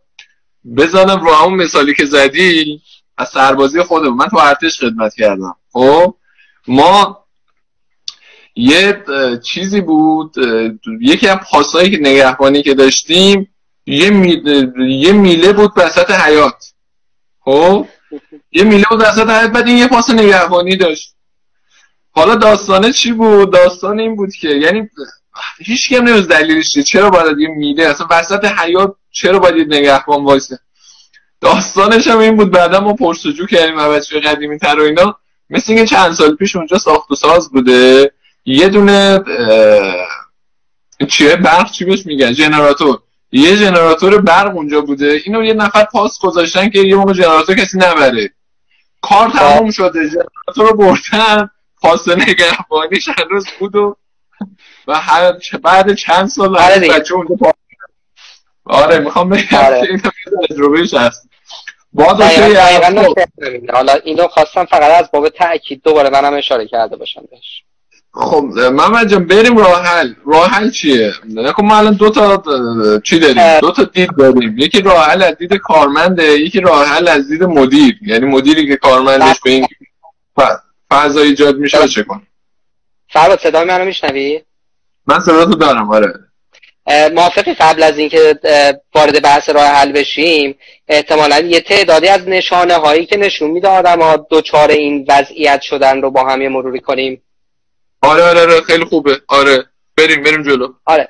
بزنم 0.78 1.26
رو 1.26 1.34
همون 1.34 1.64
مثالی 1.64 1.94
که 1.94 2.06
زدی 2.06 2.82
از 3.18 3.30
سربازی 3.34 3.84
خودم. 3.84 4.16
من 4.16 4.28
تو 4.28 4.38
ارتش 4.38 4.80
خدمت 4.80 5.14
کردم. 5.16 5.56
خب 5.72 6.16
ما 6.68 7.20
یه 8.56 9.04
چیزی 9.46 9.82
بود 9.82 10.36
یکی 11.02 11.28
از 11.28 11.38
پاسایی 11.52 11.92
که 11.92 11.98
نگهبانی 11.98 12.64
که 12.64 12.74
داشتیم 12.74 13.50
یه 13.86 14.10
میله, 14.10 14.74
یه 14.88 15.12
میله 15.12 15.54
بود 15.54 15.72
وسط 15.76 16.12
حیات 16.12 16.74
خب؟ 17.40 17.88
یه 18.52 18.64
میله 18.64 18.86
بود 18.90 19.02
وسط 19.02 19.30
حیات 19.30 19.52
بعد 19.52 19.68
این 19.68 19.78
یه 19.78 19.88
پاس 19.88 20.10
نگهبانی 20.10 20.76
داشت. 20.76 21.16
حالا 22.12 22.36
داستانه 22.36 22.92
چی 22.92 23.12
بود؟ 23.12 23.54
داستان 23.54 24.00
این 24.00 24.16
بود 24.16 24.34
که 24.34 24.50
یعنی 24.50 24.90
هیچ 25.60 25.90
کم 25.90 26.04
نمیز 26.04 26.28
دلیلش 26.28 26.70
چیه. 26.70 26.84
چرا 26.84 27.10
باید 27.10 27.40
یه 27.40 27.48
میله؟ 27.48 27.84
اصلا 27.84 28.08
وسط 28.10 28.46
حیات 28.46 28.96
چرا 29.12 29.40
باید 29.40 29.58
یه 29.58 29.66
نگهبان 29.66 30.24
وایسه؟ 30.24 30.60
داستانش 31.42 32.08
هم 32.08 32.20
این 32.20 32.36
بود 32.38 32.52
بعدا 32.52 32.80
ما 32.80 32.94
پرسجو 32.94 33.46
کردیم 33.46 33.78
بچه 33.78 34.20
قدیمی 34.20 34.58
تر 34.58 34.80
و 34.80 34.84
اینا. 34.84 35.18
مثل 35.50 35.74
اینکه 35.74 35.86
چند 35.86 36.14
سال 36.14 36.36
پیش 36.36 36.56
اونجا 36.56 36.78
ساخت 36.78 37.12
و 37.12 37.16
ساز 37.16 37.52
بوده. 37.52 38.12
یه 38.46 38.70
دونه 38.70 39.24
چیه؟ 41.10 41.36
برق 41.36 41.72
چی 41.72 41.86
بهش 41.86 42.06
میگن؟ 42.06 42.34
جنراتور. 42.34 43.00
یه 43.32 43.58
جنراتور 43.58 44.22
برق 44.22 44.56
اونجا 44.56 44.82
بوده. 44.82 45.22
اینو 45.26 45.44
یه 45.44 45.54
نفر 45.54 45.84
پاس 45.84 46.20
گذاشتن 46.20 46.70
که 46.70 46.80
یه 46.80 46.96
موقع 46.96 47.14
جنراتور 47.14 47.56
کسی 47.56 47.78
نبره. 47.78 48.30
کار 49.02 49.30
تموم 49.30 49.72
شده. 49.72 50.10
جنراتور 50.10 50.70
رو 50.70 50.78
بردن. 50.78 51.50
پاس 51.82 52.08
نگهبانیش 52.08 53.10
هنوز 53.18 53.46
بود 53.60 53.76
و 53.76 53.96
و 54.88 55.02
بعد 55.64 55.94
چند 55.94 56.28
سال 56.28 56.58
آره 56.58 56.90
بچه 56.90 57.14
اونجا 57.14 57.36
پاس 57.36 57.54
آره 58.66 59.00
می‌خوام 59.00 59.30
بگم 59.30 59.58
آره. 59.58 59.82
که 59.82 59.90
این 59.90 60.02
تجربهش 60.50 60.94
هست. 60.94 61.30
حالا 63.74 63.94
اینو 63.94 64.28
خواستم 64.28 64.66
فقط 64.66 65.04
از 65.04 65.12
باب 65.12 65.30
تاکید 65.30 65.82
دوباره 65.84 66.10
منم 66.10 66.34
اشاره 66.34 66.68
کرده 66.68 66.96
باشم 66.96 67.22
بهش. 67.32 67.64
خب 68.12 68.44
محمد 68.74 69.08
جان 69.10 69.28
بریم 69.28 69.58
راه 69.58 69.86
حل. 69.86 70.14
راه 70.26 70.50
حل 70.50 70.72
چیه؟ 70.72 71.12
خب 71.56 71.64
ما 71.64 71.78
الان 71.78 71.94
دو 71.94 72.10
تا 72.10 72.44
چی 73.04 73.20
داریم؟ 73.20 73.60
دو 73.60 73.72
تا 73.72 73.84
دید 73.84 74.10
داریم. 74.18 74.56
یکی 74.58 74.82
راه 74.82 75.06
حل 75.06 75.24
از 75.24 75.36
دید 75.38 75.54
کارمنده 75.54 76.24
یکی 76.24 76.60
راه 76.60 76.86
حل 76.86 77.08
از 77.08 77.28
دید 77.28 77.44
مدیر. 77.44 77.96
یعنی 78.02 78.26
مدیری 78.26 78.68
که 78.68 78.76
کارمندش 78.76 79.40
به 79.44 79.52
این 79.52 79.68
فضا 80.92 81.22
ایجاد 81.22 81.58
میشه 81.58 81.88
چه 81.88 82.04
کن 82.04 82.22
فرباد 83.10 83.40
صدای 83.40 83.66
منو 83.66 83.86
میشنوی؟ 83.86 84.42
من 85.08 85.20
صدا 85.20 85.46
تو 85.46 85.56
دارم 85.56 85.92
آره. 85.92 86.14
موافقی 87.16 87.54
قبل 87.54 87.84
از 87.84 87.98
اینکه 87.98 88.40
وارد 88.96 89.24
بحث 89.24 89.50
راه 89.50 89.66
حل 89.66 89.92
بشیم؟ 89.92 90.56
احتمالا 90.88 91.40
یه 91.40 91.62
تعدادی 91.62 92.08
از 92.08 92.28
نشانه 92.28 92.74
هایی 92.74 93.06
که 93.06 93.18
نشون 93.18 93.52
میده 93.52 93.68
آدم 93.68 94.02
ها 94.02 94.18
دوچار 94.18 94.70
این 94.70 95.06
وضعیت 95.10 95.62
شدن 95.62 96.02
رو 96.02 96.12
با 96.12 96.24
هم 96.24 96.42
یه 96.42 96.50
مروری 96.50 96.80
کنیم. 96.80 97.22
آره 98.02 98.24
آره 98.24 98.42
آره 98.42 98.62
خیلی 98.62 98.86
خوبه. 98.86 99.22
آره 99.28 99.66
بریم 99.98 100.24
بریم 100.24 100.44
جلو. 100.44 100.68
آره. 100.86 101.10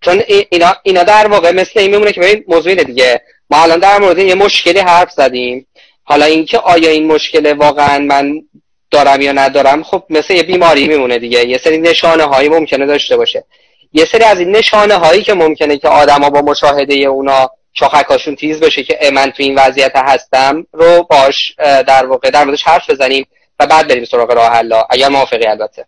چون 0.00 0.22
اینا 0.50 0.74
اینا 0.82 1.02
در 1.02 1.26
واقع 1.26 1.52
مثل 1.52 1.80
این 1.80 1.90
میمونه 1.90 2.12
که 2.12 2.20
ببین 2.20 2.44
موضوع 2.48 2.74
دیگه. 2.74 3.22
ما 3.50 3.62
الان 3.62 3.78
در 3.78 3.98
مورد 3.98 4.18
یه 4.18 4.34
مشکلی 4.34 4.78
حرف 4.78 5.10
زدیم. 5.10 5.66
حالا 6.04 6.24
اینکه 6.24 6.58
آیا 6.58 6.90
این 6.90 7.06
مشکل 7.06 7.52
واقعا 7.52 7.98
من 7.98 8.42
دارم 8.90 9.20
یا 9.20 9.32
ندارم 9.32 9.82
خب 9.82 10.04
مثل 10.10 10.34
یه 10.34 10.42
بیماری 10.42 10.88
میمونه 10.88 11.18
دیگه. 11.18 11.46
یه 11.46 11.58
سری 11.58 11.78
نشانه 11.78 12.24
هایی 12.24 12.48
ممکنه 12.48 12.86
داشته 12.86 13.16
باشه. 13.16 13.44
یه 13.92 14.04
سری 14.04 14.24
از 14.24 14.38
این 14.38 14.56
نشانه 14.56 14.94
هایی 14.94 15.22
که 15.22 15.34
ممکنه 15.34 15.78
که 15.78 15.88
آدما 15.88 16.30
با 16.30 16.40
مشاهده 16.40 16.94
اونا 16.94 17.50
شاخکاشون 17.74 18.36
تیز 18.36 18.60
بشه 18.60 18.82
که 18.82 19.10
من 19.12 19.30
تو 19.30 19.42
این 19.42 19.58
وضعیت 19.58 19.92
هستم 19.96 20.66
رو 20.72 21.02
باش 21.02 21.54
در 21.58 22.06
واقع 22.06 22.30
در 22.30 22.44
موردش 22.44 22.62
حرف 22.62 22.90
بزنیم 22.90 23.26
و 23.60 23.66
بعد 23.66 23.88
بریم 23.88 24.04
سراغ 24.04 24.32
راه 24.32 24.50
حل. 24.52 24.82
اگر 24.90 25.08
موافقی 25.08 25.46
البته. 25.46 25.86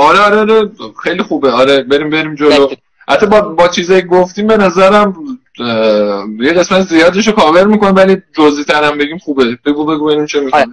آره 0.00 0.18
آره 0.18 0.40
آره 0.40 0.70
خیلی 1.02 1.22
خوبه. 1.22 1.50
آره 1.50 1.82
بریم 1.82 2.10
بریم 2.10 2.34
جلو. 2.34 2.68
حتی 3.08 3.26
با, 3.26 3.40
با 3.40 3.68
چیزایی 3.68 4.02
گفتیم 4.02 4.46
به 4.46 4.56
نظرم 4.56 5.14
یه 6.40 6.52
قسمت 6.52 6.86
زیادش 6.88 7.26
رو 7.26 7.32
کاور 7.32 7.64
می‌کنه 7.64 7.90
ولی 7.90 8.22
جزئی 8.36 8.64
تر 8.64 8.90
بگیم 8.90 9.18
خوبه. 9.18 9.44
بگو 9.66 9.86
بگو 9.86 10.06
ببینیم 10.06 10.26
چه 10.26 10.40
می‌کنه 10.40 10.60
آره. 10.60 10.70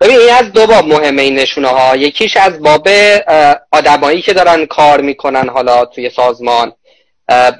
ببین 0.00 0.18
این 0.18 0.34
از 0.34 0.52
دو 0.52 0.66
باب 0.66 0.84
مهمه 0.84 1.22
این 1.22 1.34
نشونه 1.34 1.68
ها 1.68 1.96
یکیش 1.96 2.36
از 2.36 2.62
باب 2.62 2.88
آدمایی 3.72 4.22
که 4.22 4.32
دارن 4.32 4.66
کار 4.66 5.00
می‌کنن 5.00 5.48
حالا 5.48 5.84
توی 5.84 6.10
سازمان. 6.10 6.72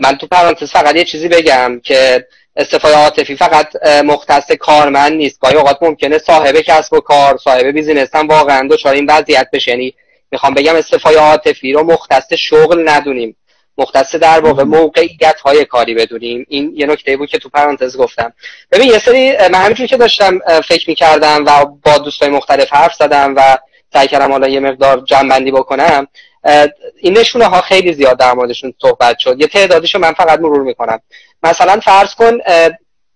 من 0.01 0.17
تو 0.21 0.27
پرانتز 0.27 0.71
فقط 0.71 0.97
یه 0.97 1.05
چیزی 1.05 1.29
بگم 1.29 1.81
که 1.85 2.27
استفاده 2.57 2.97
عاطفی 2.97 3.37
فقط 3.37 3.67
مختص 4.05 4.53
کارمند 4.53 5.13
نیست. 5.13 5.41
گاهی 5.41 5.57
اوقات 5.57 5.79
ممکنه 5.83 6.19
صاحب 6.19 6.57
کسب 6.57 6.93
و 6.93 7.01
کار 7.01 7.37
صاحب 7.45 7.67
بیزینس 7.67 8.15
هم 8.15 8.29
واقعا 8.29 8.69
دچار 8.71 8.95
این 8.95 9.07
وضعیت 9.11 9.49
بشه. 9.53 9.71
یعنی 9.71 9.95
می‌خوام 10.33 10.55
بگم 10.55 10.77
استفاده 10.77 11.19
عاطفی 11.19 11.73
رو 11.73 11.83
مختص 11.83 12.33
شغل 12.33 12.89
ندونیم. 12.89 13.37
مختص 13.79 14.15
در 14.15 14.41
واقع 14.41 14.63
موقعیت 14.63 15.41
های 15.45 15.65
کاری 15.65 15.95
بدونیم. 15.95 16.47
این 16.49 16.73
یه 16.77 16.87
نکته 16.87 17.17
بود 17.17 17.29
که 17.29 17.39
تو 17.39 17.49
پرانتز 17.49 17.97
گفتم. 17.97 18.33
ببین 18.73 18.89
یه 18.89 18.99
سری 18.99 19.33
من 19.33 19.55
همینجور 19.55 19.87
که 19.87 19.97
داشتم 19.97 20.39
فکر 20.69 20.91
می‌کردم 20.91 21.45
و 21.47 21.65
با 21.65 21.99
دوستای 21.99 22.29
مختلف 22.29 22.73
حرف 22.73 22.95
زدم 22.95 23.35
و 23.37 23.59
سعی 23.93 24.09
کردم 24.09 24.33
حالا 24.33 24.49
یه 24.49 24.61
مقدار 24.61 25.01
جنبندی 25.01 25.51
بکنم 25.51 26.07
این 27.01 27.19
نشونه 27.19 27.45
ها 27.45 27.61
خیلی 27.61 27.93
زیاد 27.93 28.19
در 28.19 28.33
موردشون 28.33 28.75
صحبت 28.83 29.19
شد. 29.19 29.41
یه 29.41 29.47
تعدادیشو 29.47 29.99
من 29.99 30.13
فقط 30.13 30.41
مرور 30.41 30.63
می‌کنم. 30.63 31.01
مثلا 31.43 31.81
فرض 31.81 32.15
کن 32.15 32.39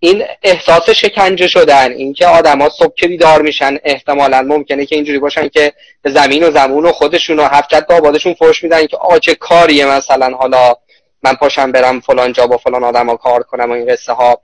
این 0.04 0.24
احساس 0.42 0.90
شکنجه 0.90 1.48
شدن 1.48 1.92
اینکه 1.92 2.26
آدما 2.26 2.68
صبح 2.68 2.94
که 2.94 3.08
بیدار 3.08 3.42
میشن 3.42 3.78
احتمالا 3.84 4.42
ممکنه 4.42 4.86
که 4.86 4.96
اینجوری 4.96 5.18
باشن 5.18 5.48
که 5.48 5.72
به 6.02 6.10
زمین 6.10 6.44
و 6.44 6.50
زمون 6.50 6.86
و 6.86 6.92
خودشون 6.92 7.38
و 7.38 7.44
هفت 7.44 7.86
به 7.86 7.94
آبادشون 7.94 8.34
فرش 8.34 8.64
میدن 8.64 8.86
که 8.86 8.96
آچه 8.96 9.34
کاریه 9.34 9.86
مثلا 9.86 10.36
حالا 10.36 10.74
من 11.22 11.34
پاشم 11.34 11.72
برم 11.72 12.00
فلان 12.00 12.32
جا 12.32 12.46
با 12.46 12.56
فلان 12.56 12.84
آدما 12.84 13.16
کار 13.16 13.42
کنم 13.42 13.70
و 13.70 13.72
این 13.72 13.86
قصه 13.86 14.12
ها. 14.12 14.40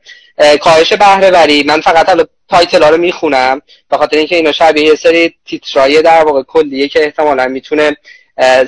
کاهش 0.60 0.92
بهره 0.92 1.30
وری 1.30 1.62
من 1.62 1.80
فقط 1.80 2.08
حالا 2.08 2.24
تایتل 2.50 2.82
ها 2.82 2.90
رو 2.90 2.96
می‌خونم 2.96 3.62
به 3.90 3.96
خاطر 3.96 4.16
اینکه 4.16 4.36
اینا 4.36 4.52
شبیه 4.52 4.84
یه 4.84 4.94
سری 4.94 5.34
تیترایی 5.46 6.02
در 6.02 6.24
واقع 6.24 6.42
کلیه 6.42 6.88
که 6.88 7.04
احتمالا 7.04 7.48
می‌تونه 7.48 7.96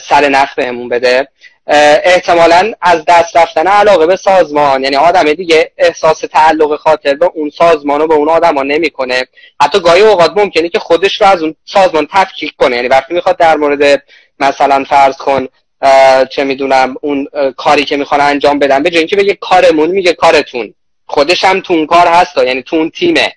سر 0.08 0.28
نخ 0.28 0.54
بهمون 0.54 0.88
بده. 0.88 1.28
احتمالا 1.66 2.72
از 2.80 3.04
دست 3.08 3.36
رفتن 3.36 3.66
علاقه 3.66 4.06
به 4.06 4.16
سازمان. 4.16 4.84
یعنی 4.84 4.96
آدم 4.96 5.32
دیگه 5.32 5.72
احساس 5.78 6.20
تعلق 6.20 6.76
خاطر 6.76 7.14
به 7.14 7.30
اون 7.34 7.50
سازمان 7.50 8.00
و 8.00 8.06
به 8.06 8.14
اون 8.14 8.28
آدم 8.28 8.54
ها 8.54 8.62
نمی‌کنه. 8.62 9.26
حتی 9.62 9.80
گاهی 9.80 10.02
اوقات 10.02 10.32
ممکنه 10.36 10.68
که 10.68 10.78
خودش 10.78 11.20
رو 11.20 11.26
از 11.26 11.42
اون 11.42 11.54
سازمان 11.64 12.08
تفکیک 12.12 12.52
کنه. 12.56 12.76
یعنی 12.76 12.88
وقتی 12.88 13.14
می‌خواد 13.14 13.36
در 13.36 13.56
مورد 13.56 14.02
مثلا 14.40 14.84
فرض 14.84 15.16
کن 15.16 15.48
چه 16.30 16.44
می‌دونم 16.44 16.94
اون 17.00 17.28
کاری 17.56 17.84
که 17.84 17.96
می‌خوان 17.96 18.20
انجام 18.20 18.58
بدن 18.58 18.82
به 18.82 18.98
اینکه 18.98 19.16
بگه 19.16 19.34
کارمون 19.34 19.90
میگه 19.90 20.12
کارتون. 20.12 20.74
خودش 21.12 21.44
هم 21.44 21.60
تو 21.60 21.74
اون 21.74 21.86
کار 21.86 22.06
هست 22.06 22.36
یعنی 22.36 22.62
تو 22.62 22.76
اون 22.76 22.90
تیمه. 22.90 23.32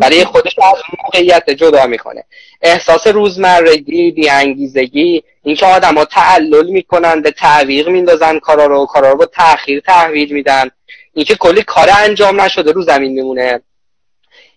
برای 0.00 0.24
خودش 0.24 0.58
از 0.58 0.82
موقعیت 1.04 1.50
جدا 1.50 1.86
می‌کنه. 1.86 2.24
احساس 2.62 3.06
روزمرگی 3.06 4.10
بیانگیزگی 4.10 5.22
اینکه 5.42 5.66
ها 5.66 6.04
تعلل 6.04 6.70
می‌کنن 6.70 7.22
به 7.22 7.30
تعویق 7.30 7.88
میندازن 7.88 8.38
کارا 8.38 8.66
رو 8.66 8.86
کارا 8.86 9.10
رو 9.10 9.18
با 9.18 9.26
تاخیر 9.26 9.80
تحویل 9.80 10.32
میدن. 10.32 10.70
اینکه 11.14 11.34
کلی 11.34 11.62
کار 11.62 11.90
انجام 11.98 12.40
نشده 12.40 12.72
رو 12.72 12.82
زمین 12.82 13.12
میمونه. 13.12 13.60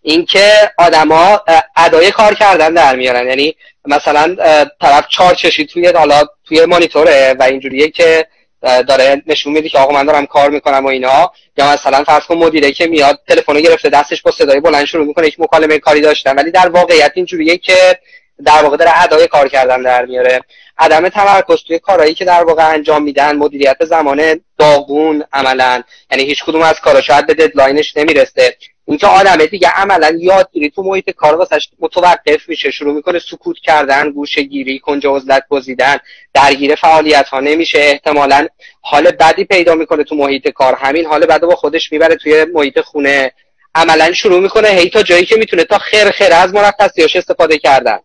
اینکه 0.02 0.72
آدما 0.78 1.42
ادای 1.76 2.12
کار 2.12 2.34
کردن 2.34 2.74
در 2.74 2.96
میارن. 2.96 3.28
یعنی 3.28 3.56
مثلا 3.86 4.36
طرف 4.82 5.08
چهار 5.10 5.36
چشی 5.36 5.66
توی 5.66 5.88
حالا 5.88 6.24
توی 6.46 6.66
مانیتوره 6.66 7.36
و 7.40 7.44
اینجوریه 7.44 7.90
که 7.90 8.28
داره 8.62 9.24
نشون 9.28 9.54
میده 9.54 9.70
که 9.70 9.78
آقا 9.78 9.94
من 9.94 10.06
دارم 10.06 10.26
کار 10.26 10.50
می‌کنم 10.50 10.86
و 10.86 10.88
اینا. 10.88 11.32
یا 11.58 11.74
مثلا 11.74 12.04
فرض 12.04 12.24
کن 12.24 12.36
مدیره 12.36 12.72
که 12.72 12.88
میاد 12.88 13.20
تلفن 13.28 13.62
گرفته 13.62 13.90
دستش 13.90 14.22
با 14.22 14.32
صدای 14.32 14.60
بلند 14.60 14.86
شروع 14.86 15.06
می‌کنه 15.06 15.28
یک 15.28 15.40
مکالمه 15.40 15.80
کاری 15.80 16.02
داشتن. 16.02 16.36
ولی 16.36 16.52
در 16.52 16.70
واقعیت 16.70 17.12
اینجوریه 17.16 17.58
که 17.58 18.00
در 18.46 18.64
واقع 18.64 18.78
داره 18.78 19.04
ادای 19.04 19.28
کار 19.28 19.48
کردن 19.48 19.82
در 19.82 20.06
میاره. 20.06 20.42
عدم 20.78 21.10
تمرکز 21.10 21.64
توی 21.68 21.80
کارهایی 21.80 22.14
که 22.14 22.26
در 22.26 22.44
واقع 22.44 22.70
انجام 22.70 23.04
میدن 23.04 23.36
مدیریت 23.36 23.86
زمان 23.86 24.42
داغون 24.58 25.24
عملا. 25.34 25.84
یعنی 26.12 26.24
هیچ 26.24 26.44
کدوم 26.44 26.62
از 26.62 26.80
کارا 26.80 27.02
شاید 27.02 27.28
به 27.28 27.34
ددلاینش 27.34 27.98
نمی‌رسه. 27.98 28.58
اینکه 28.88 29.08
آدم 29.08 29.46
دیگه 29.46 29.68
عملا 29.68 30.18
یادگیری 30.20 30.70
تو 30.70 30.84
محیط 30.84 31.10
کار 31.10 31.36
واسش 31.36 31.70
متوقف 31.80 32.50
میشه 32.50 32.72
شروع 32.72 32.94
می‌کنه 32.94 33.20
سکوت 33.20 33.58
کردن 33.64 34.12
گوشه 34.12 34.42
گیری 34.42 34.80
کنج 34.80 35.08
عزلت 35.08 35.44
گزیدن 35.50 35.98
درگیر 36.34 36.76
فعالیت 36.76 37.28
ها 37.28 37.40
نمیشه. 37.40 37.80
احتمالا 37.80 38.48
حال 38.82 39.12
بدی 39.12 39.46
پیدا 39.46 39.76
می‌کنه 39.76 40.04
تو 40.04 40.16
محیط 40.16 40.50
کار. 40.50 40.76
همین 40.76 41.06
حال 41.06 41.26
بد 41.26 41.42
با 41.42 41.56
خودش 41.56 41.92
می‌بره 41.92 42.16
توی 42.16 42.46
محیط 42.54 42.80
خونه. 42.80 43.32
عملا 43.76 44.14
شروع 44.14 44.40
می‌کنه 44.40 44.68
هی 44.68 44.90
تا 44.90 45.04
جایی 45.04 45.26
که 45.26 45.36
می‌تونه 45.36 45.64
تا 45.64 45.78
خیر 45.78 46.12
خیر 46.12 46.34
از 46.34 46.54
مرخصیاش 46.54 47.16
استفاده 47.16 47.58
کردن. 47.58 48.00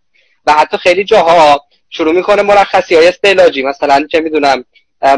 و 0.47 0.53
حتی 0.53 0.77
خیلی 0.77 1.05
جاها 1.05 1.61
شروع 1.91 2.15
می‌کنه 2.15 2.43
مرخصی 2.43 2.95
های 2.95 3.09
استعلاجی. 3.09 3.63
مثلا 3.63 4.07
چه 4.13 4.21
می‌دونم 4.21 4.65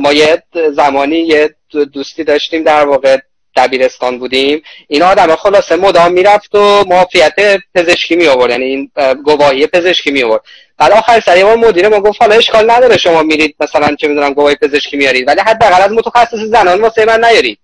ما 0.00 0.12
یه 0.12 0.42
زمانی 0.72 1.18
یه 1.18 1.54
دوستی 1.92 2.24
داشتیم 2.24 2.62
در 2.62 2.84
واقع 2.84 3.18
دبیرستان 3.56 4.18
بودیم. 4.18 4.62
این 4.88 5.02
آدم 5.02 5.36
خلاصه 5.36 5.76
مدام 5.76 6.12
می‌رفت 6.12 6.54
و 6.54 6.84
معافیت 6.88 7.34
پزشکی 7.74 8.16
می 8.16 8.26
آورد 8.26 8.50
یعنی 8.50 8.64
این 8.64 8.90
گواهی 9.24 9.66
پزشکی 9.66 10.10
می 10.10 10.22
آورد 10.22 10.42
بعد 10.78 10.92
آخر 10.92 11.20
سری 11.20 11.42
ما 11.42 11.56
مدیر 11.56 11.88
ما 11.88 12.00
گفت 12.00 12.22
حالا 12.22 12.34
اشکال 12.34 12.70
نداره 12.70 12.96
شما 12.96 13.22
میرید 13.22 13.56
مثلا 13.60 13.96
چه 13.96 14.08
می‌دونم 14.08 14.32
گواهی 14.32 14.56
پزشکی 14.56 14.96
میارید. 14.96 15.28
ولی 15.28 15.40
حداقل 15.40 15.82
از 15.82 15.90
متخصص 15.92 16.38
زنان 16.50 16.80
واسه 16.80 17.04
من 17.04 17.24
نیارید. 17.24 17.58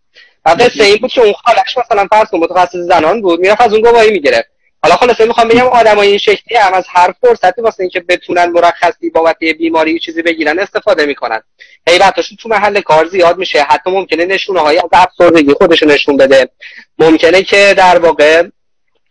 و 0.47 0.51
قصه 0.51 0.85
این 0.85 0.97
بود 0.97 1.11
که 1.11 1.21
اون 1.21 1.33
خالش 1.33 1.79
مثلا 1.79 2.07
فرض 2.11 2.35
متخصص 2.35 2.77
زنان 2.77 3.23
بود 3.23 3.41
می‌رفت 3.41 3.61
از 3.61 3.73
اون 3.73 3.83
گواهی 3.83 4.11
می‌گرفت. 4.11 4.49
حالا 4.87 4.97
خلاصه 4.97 5.25
می‌خوام 5.25 5.49
بگم 5.49 5.67
آدمای 5.67 6.09
این 6.09 6.19
شکلی 6.19 6.59
هم 6.59 6.73
از 6.73 6.85
هر 6.89 7.15
فرصتی 7.21 7.63
واسه 7.63 7.81
اینکه 7.81 8.01
بتونن 8.01 8.45
مرخصی 8.45 9.11
بابت 9.11 9.39
بیماری 9.39 9.99
چیزی 9.99 10.23
بگیرن 10.23 10.59
استفاده 10.59 11.07
می‌کنن. 11.07 11.41
حیبتاشون 11.89 12.39
تو 12.41 12.49
محل 12.49 12.81
کار 12.81 13.07
زیاد 13.07 13.39
میشه. 13.39 13.63
حتی 13.63 13.91
ممکنه 13.91 14.25
نشونه 14.25 14.61
های 14.61 14.79
از 14.79 14.89
افسردگی 14.93 15.53
خودش 15.53 15.83
نشون 15.83 16.17
بده. 16.17 16.49
ممکنه 16.99 17.43
که 17.43 17.75
در 17.77 17.99
واقع 17.99 18.43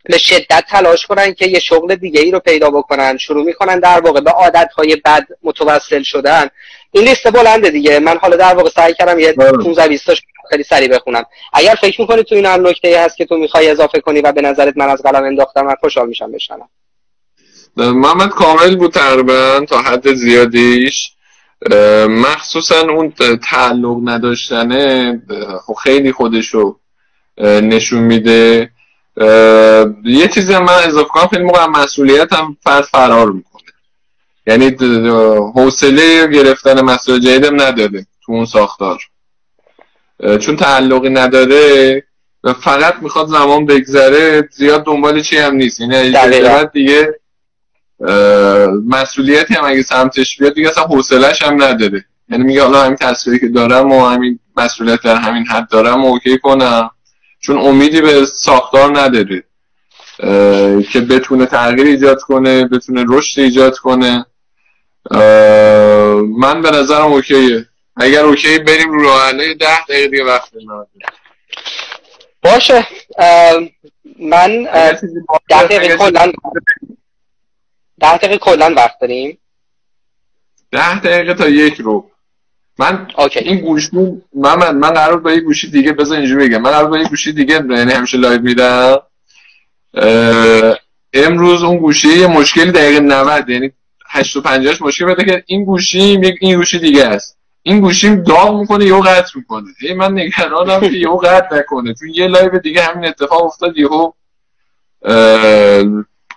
به 0.04 0.18
شدت 0.18 0.64
تلاش 0.68 1.06
کنن 1.06 1.34
که 1.34 1.46
یه 1.46 1.60
شغل 1.60 1.94
دیگه 1.94 2.20
ای 2.20 2.30
رو 2.30 2.40
پیدا 2.40 2.70
بکنن. 2.70 3.18
شروع 3.18 3.44
می‌کنن 3.44 3.78
در 3.78 4.00
واقع 4.00 4.20
به 4.20 4.30
عادت 4.30 4.70
های 4.76 4.96
بد 5.04 5.26
متوسل 5.42 6.02
شدن. 6.02 6.48
این 6.90 7.04
لیست 7.04 7.32
بلنده 7.32 7.70
دیگه. 7.70 7.98
من 7.98 8.18
حالا 8.18 8.36
در 8.36 8.54
واقع 8.54 8.70
سعی 8.70 8.94
کردم 8.94 9.18
یه 9.18 9.32
15 9.32 9.88
20 9.88 10.10
خیلی 10.50 10.62
سریع 10.62 10.88
بخونم. 10.88 11.24
اگر 11.52 11.74
فکر 11.80 12.00
می‌کنی 12.00 12.22
تو 12.22 12.34
این 12.34 12.46
هم 12.46 12.66
نکته 12.66 13.00
هست 13.04 13.16
که 13.16 13.24
تو 13.24 13.36
می‌خوای 13.36 13.70
اضافه 13.70 14.00
کنی 14.00 14.20
و 14.20 14.32
به 14.32 14.42
نظرت 14.42 14.76
من 14.76 14.88
از 14.88 15.02
قلم 15.02 15.24
انداختم 15.24 15.66
من 15.66 15.74
خوشحال 15.80 16.08
میشم 16.08 16.32
بشنم 16.32 16.68
محمد 17.76 18.28
کامل 18.28 18.76
بود 18.76 18.92
تقریبا 18.92 19.66
تا 19.68 19.82
حد 19.82 20.14
زیادیش. 20.14 21.10
مخصوصا 22.08 22.80
اون 22.80 23.12
تعلق 23.50 23.96
نداشتنه 24.04 25.22
خب 25.66 25.74
خیلی 25.74 26.12
خودشو 26.12 26.76
نشون 27.38 28.00
میده. 28.00 28.70
یه 30.04 30.28
چیزی 30.34 30.56
من 30.56 30.82
اضافه 30.84 31.08
کنم 31.08 31.26
خیلی 31.26 31.44
موقع 31.44 31.66
مسئولیت 31.66 32.32
هم 32.32 32.56
فرد 32.64 32.84
فرار 32.84 33.30
می‌کنه. 33.30 33.55
یعنی 34.46 34.76
حوصله 35.54 36.26
گرفتن 36.26 36.80
مسئله 36.80 37.20
جدیدم 37.20 37.62
نداره 37.62 38.06
تو 38.24 38.32
اون 38.32 38.46
ساختار. 38.46 39.00
چون 40.40 40.56
تعلقی 40.56 41.08
نداره 41.10 42.02
و 42.44 42.52
فقط 42.52 42.94
می‌خواد 43.02 43.26
زمان 43.26 43.66
بگذره 43.66 44.48
زیاد 44.52 44.84
دنبال 44.84 45.22
چی 45.22 45.36
هم 45.36 45.54
نیست. 45.54 45.80
یعنی 45.80 46.12
دیگه 46.72 47.14
مسئولیتی 48.86 49.54
هم 49.54 49.64
اگه 49.64 49.82
سمتش 49.82 50.38
بیاد 50.38 50.54
دیگه 50.54 50.68
اصلا 50.68 50.84
حوصلش 50.84 51.42
هم 51.42 51.62
نداره. 51.62 52.04
یعنی 52.28 52.44
میگه 52.44 52.62
حالا 52.62 52.82
همین 52.82 52.96
تصویری 52.96 53.40
که 53.40 53.48
دارم 53.48 53.92
و 53.92 54.06
همین 54.06 54.38
مسئولیت 54.56 55.02
در 55.02 55.16
همین 55.16 55.46
حد 55.46 55.68
دارم 55.68 56.04
و 56.04 56.08
اوکی 56.08 56.38
کنم. 56.38 56.90
چون 57.40 57.58
امیدی 57.58 58.00
به 58.00 58.26
ساختار 58.34 58.98
نداره. 59.00 59.42
که 60.92 61.00
بتونه 61.00 61.46
تغییر 61.46 61.86
ایجاد 61.86 62.20
کنه 62.20 62.64
بتونه 62.64 63.04
رشد 63.08 63.40
ایجاد 63.40 63.78
کنه. 63.78 64.26
من 66.38 66.62
به 66.62 66.70
نظرم 66.70 67.12
اوکیه. 67.12 67.66
اگر 67.96 68.24
اوکی 68.24 68.58
بریم 68.58 68.92
رو 68.92 69.02
راه 69.02 69.32
ده 69.32 69.54
دقیقه 69.88 70.08
دیگه 70.08 70.24
وقت 70.24 70.50
باشه. 72.42 72.86
من 74.20 74.62
ده 75.48 75.62
دقیقه 75.62 75.96
کلا 75.96 76.32
ده 78.00 78.16
دقیقه 78.16 78.38
کلا 78.38 78.74
وقت 78.74 78.98
داریم. 79.00 79.38
ده 80.72 81.00
دقیقه 81.00 81.34
تا 81.34 81.48
یک 81.48 81.74
رو. 81.80 82.10
من 82.78 83.08
okay. 83.18 83.38
این 83.38 83.60
گوشی 83.60 83.90
من 84.34 84.54
من, 84.54 84.76
من 84.76 84.90
قرار 84.90 85.20
با 85.20 85.32
یه 85.32 85.40
گوشی 85.40 85.70
دیگه 85.70 85.92
بذار 85.92 86.18
اینجوری 86.18 86.48
بگم. 86.48 86.62
من 86.62 86.70
قرار 86.70 86.86
با 86.86 86.98
یه 86.98 87.08
گوشی 87.08 87.32
دیگه 87.32 87.54
یعنی 87.54 87.92
همیشه 87.92 88.18
live 88.18 88.40
میدم. 88.42 89.02
امروز 91.12 91.62
اون 91.62 91.76
گوشی 91.76 92.08
یه 92.08 92.26
مشکلی 92.26 92.72
دقیقه 92.72 93.00
90 93.00 93.48
یعنی 93.48 93.72
8 94.08 94.36
و 94.36 94.40
50 94.40 94.74
مشکل 94.80 95.04
بده 95.04 95.24
که 95.24 95.44
این 95.46 95.64
گوشی 95.64 96.20
این 96.40 96.56
گوشی 96.56 96.78
دیگه 96.78 97.04
است. 97.04 97.38
این 97.62 97.80
گوشیم 97.80 98.22
داغ 98.22 98.60
می‌کنه 98.60 98.84
یهو 98.84 99.00
قطع 99.00 99.30
می‌کنه. 99.34 99.66
هی 99.80 99.94
من 99.94 100.12
نگرانم 100.12 100.80
که 100.80 100.96
یهو 100.96 101.16
قطع 101.16 101.56
نکنه. 101.56 101.94
چون 101.94 102.08
یه 102.14 102.26
live 102.26 102.58
دیگه 102.58 102.82
همین 102.82 103.08
اتفاق 103.08 103.44
افتاد 103.44 103.78
یهو 103.78 104.12